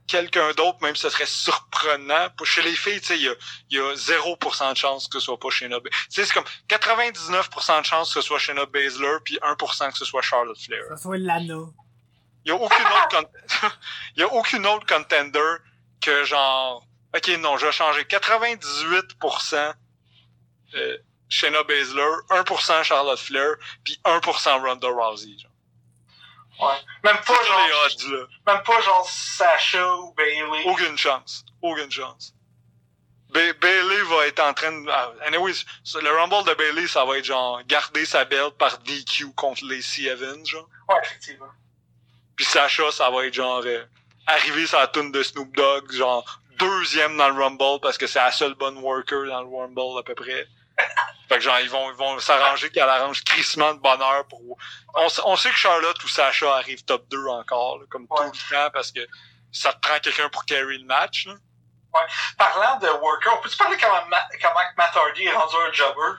[0.06, 2.30] quelqu'un d'autre, même si ce serait surprenant.
[2.36, 3.34] Pour chez les filles, tu sais, il y a,
[3.70, 5.90] y a 0% de chance que ce soit pas Shayna Baszler.
[5.90, 9.98] Tu sais, c'est comme 99% de chance que ce soit Shayna Baszler, puis 1% que
[9.98, 10.84] ce soit Charlotte Flair.
[10.88, 11.66] Ça soit Lana.
[12.44, 13.30] Il y a aucune autre
[14.16, 15.56] il y a aucune autre contender
[16.00, 18.02] que genre Ok, non, je vais changer.
[18.02, 19.72] 98%
[20.74, 20.98] euh,
[21.34, 25.36] Shayna Baszler, 1% Charlotte Flair, puis 1% Ronda Rousey.
[25.36, 25.50] Genre.
[26.60, 26.76] Ouais.
[27.02, 28.26] Même pas genre, les odds, là.
[28.54, 30.62] même pas genre Sasha ou Bailey.
[30.66, 31.44] Aucune chance.
[31.60, 32.32] Aucune chance.
[33.30, 34.88] Ba- Bailey va être en train de...
[34.88, 39.64] ah, le Rumble de Bailey, ça va être genre garder sa belt par DQ contre
[39.64, 40.68] Lacey Evans, genre.
[40.88, 41.50] Ouais, effectivement.
[42.36, 43.84] Puis Sacha, ça va être genre euh,
[44.28, 48.20] arriver sur la tune de Snoop Dogg, genre deuxième dans le Rumble parce que c'est
[48.20, 50.46] la seule bonne worker dans le Rumble à peu près.
[51.28, 54.40] Fait que genre ils vont ils vont s'arranger qu'elle arrange crissement de bonheur pour.
[54.94, 58.30] On, on sait que Charlotte ou Sacha arrivent top 2 encore, là, comme Ouais.
[58.30, 59.00] tout le temps, parce que
[59.52, 61.26] ça te prend quelqu'un pour carry le match.
[61.26, 61.34] Là.
[62.36, 66.18] Parlant de worker, on peut-tu parler comment, Ma- comment Matt Hardy est rendu un jobber?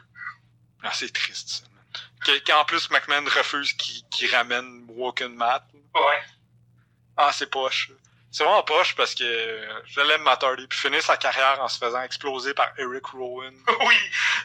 [0.84, 2.32] Ah, c'est triste, ça.
[2.48, 5.64] Qu'en plus McMahon refuse qu'il ramène Woken Matt.
[5.94, 6.24] Ouais.
[7.18, 7.92] Ah, c'est poche.
[8.36, 9.24] C'est vraiment poche parce que
[9.86, 10.68] je l'aime Matt Hardy.
[10.68, 13.54] Puis finir sa carrière en se faisant exploser par Eric Rowan.
[13.80, 13.96] Oui.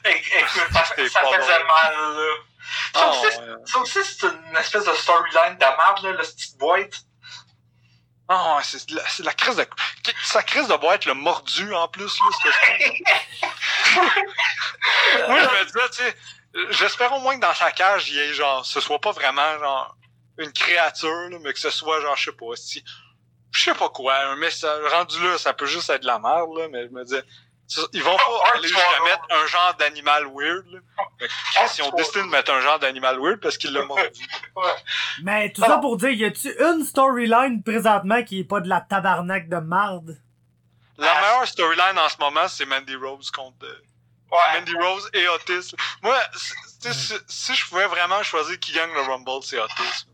[0.05, 2.35] É- Écoute, ça, ça faisait mal, là.
[2.95, 3.31] Ça Ah, ouais.
[3.65, 7.01] ça aussi, c'est une espèce de storyline de merde, là, la petite boîte.
[8.29, 9.67] Ah, ouais, c'est la, la crise de...
[10.23, 12.49] Sa crise de boîte, le mordu en plus, là, c'est
[15.27, 16.17] Moi, je me disais, tu sais,
[16.79, 19.59] j'espère au moins que dans sa cage, il y ait genre, ce soit pas vraiment
[19.59, 19.97] genre
[20.39, 22.85] une créature, là, mais que ce soit genre, je sais pas, si,
[23.53, 26.51] je sais pas quoi, un message, rendu là, ça peut juste être de la merde,
[26.57, 27.23] là, mais je me disais,
[27.93, 29.05] ils vont Oh, pas un aller jusqu'à tueur.
[29.05, 30.79] mettre un genre d'animal weird, là.
[31.63, 31.93] Ont tueur.
[31.95, 34.27] décidé de mettre un genre d'animal weird parce qu'il l'a mordu.
[35.23, 38.81] Mais tout ça pour dire, y a-tu une storyline présentement qui est pas de la
[38.81, 40.21] tabarnak de marde?
[40.99, 43.83] La Ah, meilleure storyline en ce moment, c'est Mandy Rose contre euh,
[44.33, 44.59] Ouais.
[44.61, 45.75] Mandy Rose et Otis.
[46.03, 46.53] Moi, si,
[46.83, 50.07] tu sais, si, si je pouvais vraiment choisir qui gagne le Rumble, c'est Otis.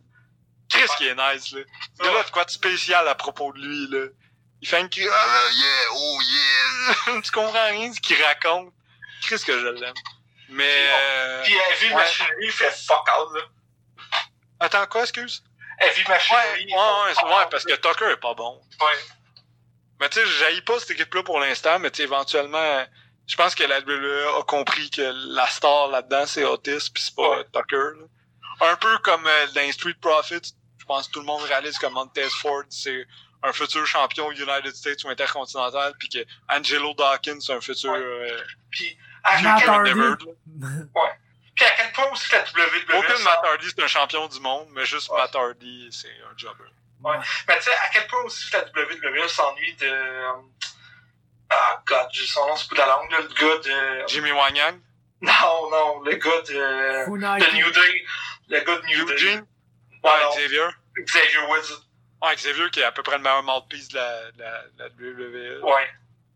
[0.68, 1.60] Chris qui est nice, là.
[2.01, 4.06] Il y a là de quoi de spécial à propos de lui, là?
[4.62, 7.20] Il fait une cri, ah, yeah, oh yeah.
[7.24, 8.72] tu comprends rien de ce qu'il raconte?
[9.22, 9.94] Chris que je l'aime.
[10.48, 11.43] Mais, euh...
[11.44, 11.94] Puis Heavy ouais.
[11.94, 13.40] Machinery fait fuck out, là.
[14.60, 15.43] Attends, quoi, excuse?
[15.80, 16.66] Heavy Ouais, Machinery.
[16.66, 18.60] ouais, ouais, c'est- ouais, parce que Tucker est pas bon.
[18.80, 18.93] Ouais.
[20.01, 22.86] Mais tu sais, j'haïs pas cette équipe-là pour l'instant, mais tu sais, éventuellement,
[23.26, 25.02] je pense que la WWE a compris que
[25.34, 27.44] la star là-dedans, c'est Otis, pis c'est pas Ouais.
[27.52, 27.76] Tucker.
[28.01, 28.06] là.
[28.61, 31.78] Un peu comme euh, dans les Street Profits, je pense que tout le monde réalise
[31.78, 33.07] que Montez Ford, c'est
[33.43, 36.19] un futur champion United States ou intercontinental, puis que
[36.49, 37.99] Angelo Dawkins, c'est un futur Ouais.
[37.99, 39.62] euh, Puis à, Matt
[41.55, 42.99] puis à quel point aussi la WWE.
[42.99, 45.16] Aucun Matt Hardy, c'est un champion du monde, mais juste Ouais.
[45.19, 46.65] Matt Hardy, c'est un jobber.
[47.03, 47.16] Ouais.
[47.49, 49.87] Mais tu sais, à quel point aussi la WWE s'ennuie de.
[49.87, 50.33] euh,
[51.51, 53.59] Ah, God, j'ai son nom, c'est bout de la langue, là, le gars
[54.03, 54.07] de.
[54.09, 54.81] Jimmy Wanyang,
[55.20, 57.05] Non, non, le gars de.
[57.05, 57.47] Funaki.
[57.47, 58.05] de New Day.
[58.48, 59.14] Le gars de New Day.
[59.14, 59.47] Eugene,
[60.02, 60.66] Ouais, Xavier.
[60.98, 61.82] Xavier Woods.
[62.23, 64.78] Ouais, Xavier qui est à peu près le meilleur mouthpiece de la, de la, de
[64.78, 65.64] la WWE.
[65.64, 65.89] Ouais.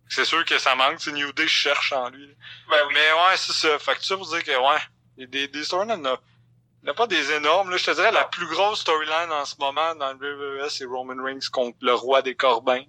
[0.08, 2.26] C'est sûr que ça manque, c'est New Day, je cherche en lui.
[2.68, 2.94] Ben oui.
[2.94, 3.78] Mais ouais, c'est ça.
[3.78, 4.80] Fait que ça pour dire que ouais,
[5.16, 7.70] il y a des, des storylines, il n'y en a pas des énormes.
[7.70, 10.84] Là, je te dirais, la plus grosse storyline en ce moment dans le WWE, c'est
[10.84, 12.82] Roman Reigns contre le roi des Corbins.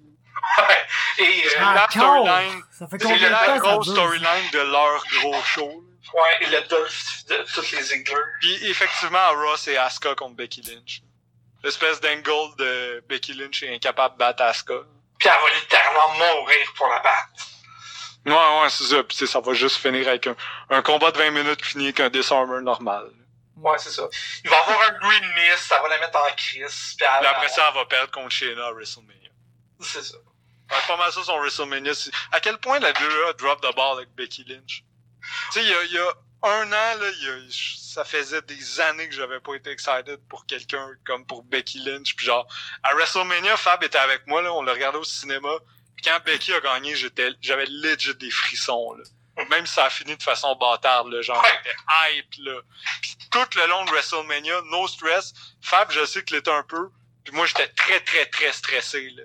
[0.58, 0.86] Ouais.
[1.20, 1.44] Et.
[1.50, 2.64] C'est euh, Ah, la storyline.
[2.72, 5.84] C'est la grosse storyline de leur gros show.
[6.14, 8.16] Ouais, le Dolph de toutes les Ziggler.
[8.42, 11.02] Puis effectivement, à Raw, c'est Asuka contre Becky Lynch.
[11.64, 14.80] L'espèce d'angle de Becky Lynch est incapable de battre Asuka.
[15.20, 17.46] Puis elle va littéralement mourir pour la battre.
[18.26, 19.04] Ouais, ouais, c'est ça.
[19.04, 20.36] Puis tu sais, ça va juste finir avec un,
[20.70, 23.10] un combat de 20 minutes qui finit avec un disarmer normal.
[23.58, 24.08] Ouais, c'est ça.
[24.44, 26.96] Il va avoir un green mist, ça va la mettre en crise.
[26.98, 29.30] Puis elle- après ça, elle va perdre contre Shayna à WrestleMania.
[29.80, 30.18] C'est ça.
[30.18, 31.92] Ouais, pas mal ça son WrestleMania.
[32.32, 34.84] À quel point la WWE drop the ball avec Becky Lynch?
[35.54, 37.52] Tu sais, il y a, il y a un an, là, il y a-
[37.94, 42.16] ça faisait des années que j'avais pas été excited pour quelqu'un comme pour Becky Lynch.
[42.16, 42.48] Puis genre,
[42.84, 45.50] à WrestleMania, Fab était avec moi, là, on l'a regardé au cinéma.
[45.96, 49.04] Puis quand Becky a gagné, j'étais, j'avais legit des frissons, là.
[49.50, 51.50] Même si ça a fini de façon bâtarde, là, genre, Ouais.
[51.64, 51.76] j'étais
[52.18, 52.62] hype, là.
[53.02, 55.34] Puis tout le long de WrestleMania, no stress.
[55.62, 56.90] Fab, je sais qu'il était un peu.
[57.24, 59.24] Puis moi, j'étais très, très, très stressé, là.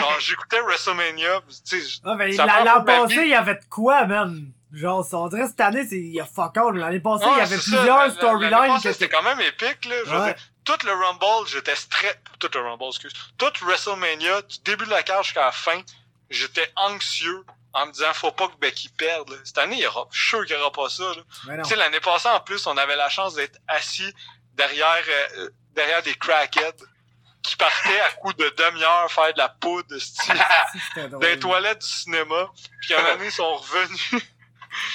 [0.00, 4.52] Genre, j'écoutais WrestleMania, tu sais, Ah, ben, l'an passé, il y avait de quoi, man?
[4.72, 6.76] Genre, on dirait cette année, c'est, il y a fuck all.
[6.76, 9.96] L'année passée, il y avait plusieurs l'année storylines que C'était quand même épique, là.
[10.06, 10.34] Je veux dire,
[10.64, 12.16] tout le Rumble, j'étais stress.
[12.38, 13.12] Tout le Rumble, excuse.
[13.36, 15.80] Tout WrestleMania, du début de la carte jusqu'à la fin,
[16.28, 19.36] j'étais anxieux en me disant, faut pas que Becky perde, là.
[19.44, 21.56] Cette année, il y aura, je suis sûr qu'il y aura pas ça, non.
[21.62, 24.12] Tu sais, l'année passée, en plus, on avait la chance d'être assis
[24.54, 25.04] derrière,
[25.38, 26.84] euh, derrière des crackheads
[27.42, 30.44] qui partaient à coups de demi-heure faire de la poudre, style
[31.20, 34.22] les toilettes du cinéma, puis qu'à un moment donné, ils sont revenus,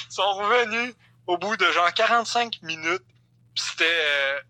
[0.08, 0.94] sont revenus
[1.26, 3.02] au bout de genre 45 minutes,
[3.54, 4.40] c'était euh,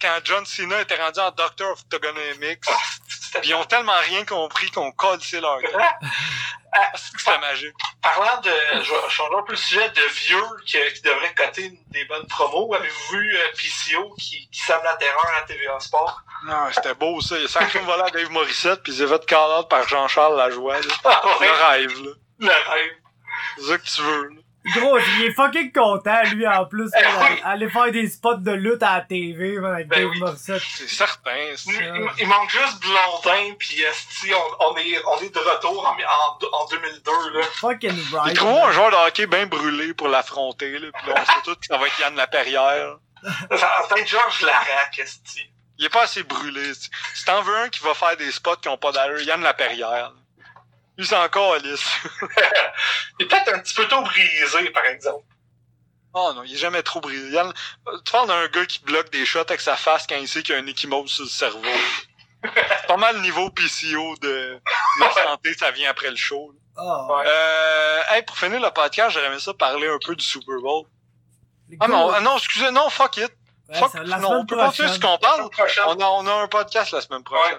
[0.00, 2.60] quand John Cena était rendu en Doctor of Togonomics,
[3.40, 5.72] puis ils ont tellement rien compris qu'on collait leur gueule.
[6.72, 7.74] Ah, C'était magique.
[8.02, 8.50] Parlant de.
[8.82, 12.26] Je vais changer un peu le sujet de vieux qui, qui devrait coter des bonnes
[12.26, 12.74] promos.
[12.74, 16.20] Avez-vous vu euh, PCO qui, qui sème la terreur à TVA Sport?
[16.46, 17.36] Non, c'était beau ça.
[17.38, 20.80] Il une volée à Dave Morissette, puis il s'est fait call-out par Jean-Charles Lajoie.
[20.80, 20.94] Là.
[21.04, 22.10] Ah ouais, Le rêve, là.
[22.40, 22.92] le rêve.
[23.56, 24.40] C'est ça que tu veux, là.
[24.76, 27.40] Gros, il est fucking content, lui, en plus, Eh là, oui.
[27.44, 30.20] aller faire des spots de lutte à la TV, avec Ben Dave oui.
[30.20, 30.62] Morissette.
[30.76, 31.30] C'est certain.
[31.54, 35.38] c'est- Il, il- il manque juste Blondin, puis esti, on, on, est, on est de
[35.38, 37.10] retour en, en, en 2002.
[37.38, 37.42] Là.
[37.60, 38.36] Fucking right.
[38.36, 40.88] trouvent un joueur de hockey bien brûlé pour l'affronter, là.
[40.94, 42.96] Puis là, on sait tous que ça va être Yann Laperrière.
[43.56, 45.42] Ça va être Georges Larac, esti.
[45.78, 46.72] Il est pas assez brûlé.
[46.74, 49.42] Si si t'en veux un qui va faire des spots qui ont pas d'allure, Yann
[49.42, 50.12] Laperrière.
[50.96, 51.84] Lui, c'est encore lisse.
[53.18, 55.24] Il est peut-être un petit peu tôt brisé, par exemple.
[56.16, 57.36] Oh non, il est jamais trop brisé.
[58.04, 60.54] Tu parles d'un gars qui bloque des shots avec sa face quand il sait qu'il
[60.54, 61.68] y a un échymose sur le cerveau.
[62.44, 64.60] C'est pas mal le niveau PCO de
[65.00, 66.54] ma santé, ça vient après le show.
[66.76, 67.08] Ah.
[67.26, 70.84] Euh, hey, pour finir le podcast, j'aurais aimé ça parler un peu du Super Bowl.
[71.68, 73.32] les Ah non, ah non, excusez, non, fuck it.
[73.68, 75.50] ouais, fuck, non, on peut continuer ce qu'on parle.
[75.50, 75.84] Prochaine.
[75.88, 77.58] On a, on a un podcast la semaine prochaine.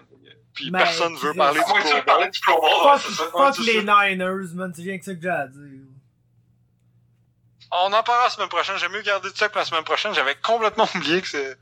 [0.56, 1.74] Puis Mais, personne veut parler du Pro
[2.06, 2.32] parler Bowl.
[2.32, 3.24] du Pro Bowl, ouais, Fuck, ça.
[3.26, 4.08] fuck Ouais, c'est les ça.
[4.08, 5.82] Niners, man, c'est rien que ça que j'ai à dire.
[7.72, 8.78] On en parlera la semaine prochaine.
[8.78, 10.14] J'aime mieux garder ça que la semaine prochaine.
[10.14, 11.58] J'avais complètement oublié que c'est.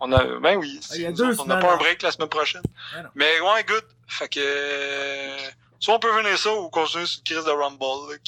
[0.00, 0.24] On a.
[0.40, 0.80] Ben oui.
[0.94, 1.76] Y a deux autres, On n'a pas un hein.
[1.78, 2.62] break la semaine prochaine.
[2.96, 3.08] Non.
[3.14, 3.84] Mais ouais, good.
[4.06, 5.36] Fait que.
[5.80, 7.78] Soit on peut venir ça ou continuer sur une crise de Rumble.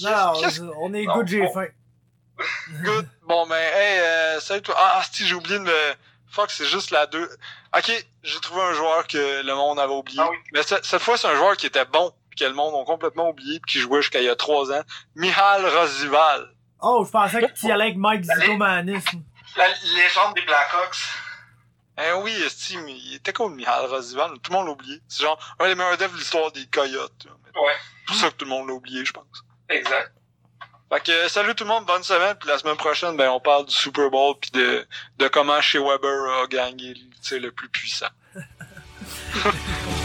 [0.02, 1.66] Non, on- est Non, good, j'ai faim.
[2.84, 3.08] Good.
[3.22, 4.74] Bon, ben, hey, euh, salut toi.
[4.78, 5.94] Ah, si, j'ai oublié de me.
[6.28, 7.28] Fuck, c'est juste la deux.
[7.76, 10.18] Ok, j'ai trouvé un joueur que le monde avait oublié.
[10.20, 10.36] Ah oui.
[10.52, 13.28] Mais cette, fois, c'est un joueur qui était bon, puis que le monde a complètement
[13.30, 14.82] oublié, puis qui jouait jusqu'à il y a trois ans.
[15.14, 16.52] Mihal Rosival.
[16.80, 19.04] Oh, je pensais que tu y allais avec Mike Zitomanis.
[19.56, 20.98] La légende des Blackhawks.
[22.02, 24.30] Eh oui, esti, mais il était cool, Mihal Rosival.
[24.42, 25.00] Tout le monde l'a oublié.
[25.08, 27.26] C'est genre un des meilleurs devs de l'histoire des Coyotes.
[27.54, 29.44] Ouais, C'est pour ça que tout le monde l'a oublié, je pense.
[29.68, 30.12] exact.
[30.92, 33.64] Fait que salut tout le monde, bonne semaine, puis la semaine prochaine, ben on parle
[33.64, 34.84] du Super Bowl puis de,
[35.18, 36.94] de comment chez Weber a gagné
[37.30, 38.08] le plus puissant.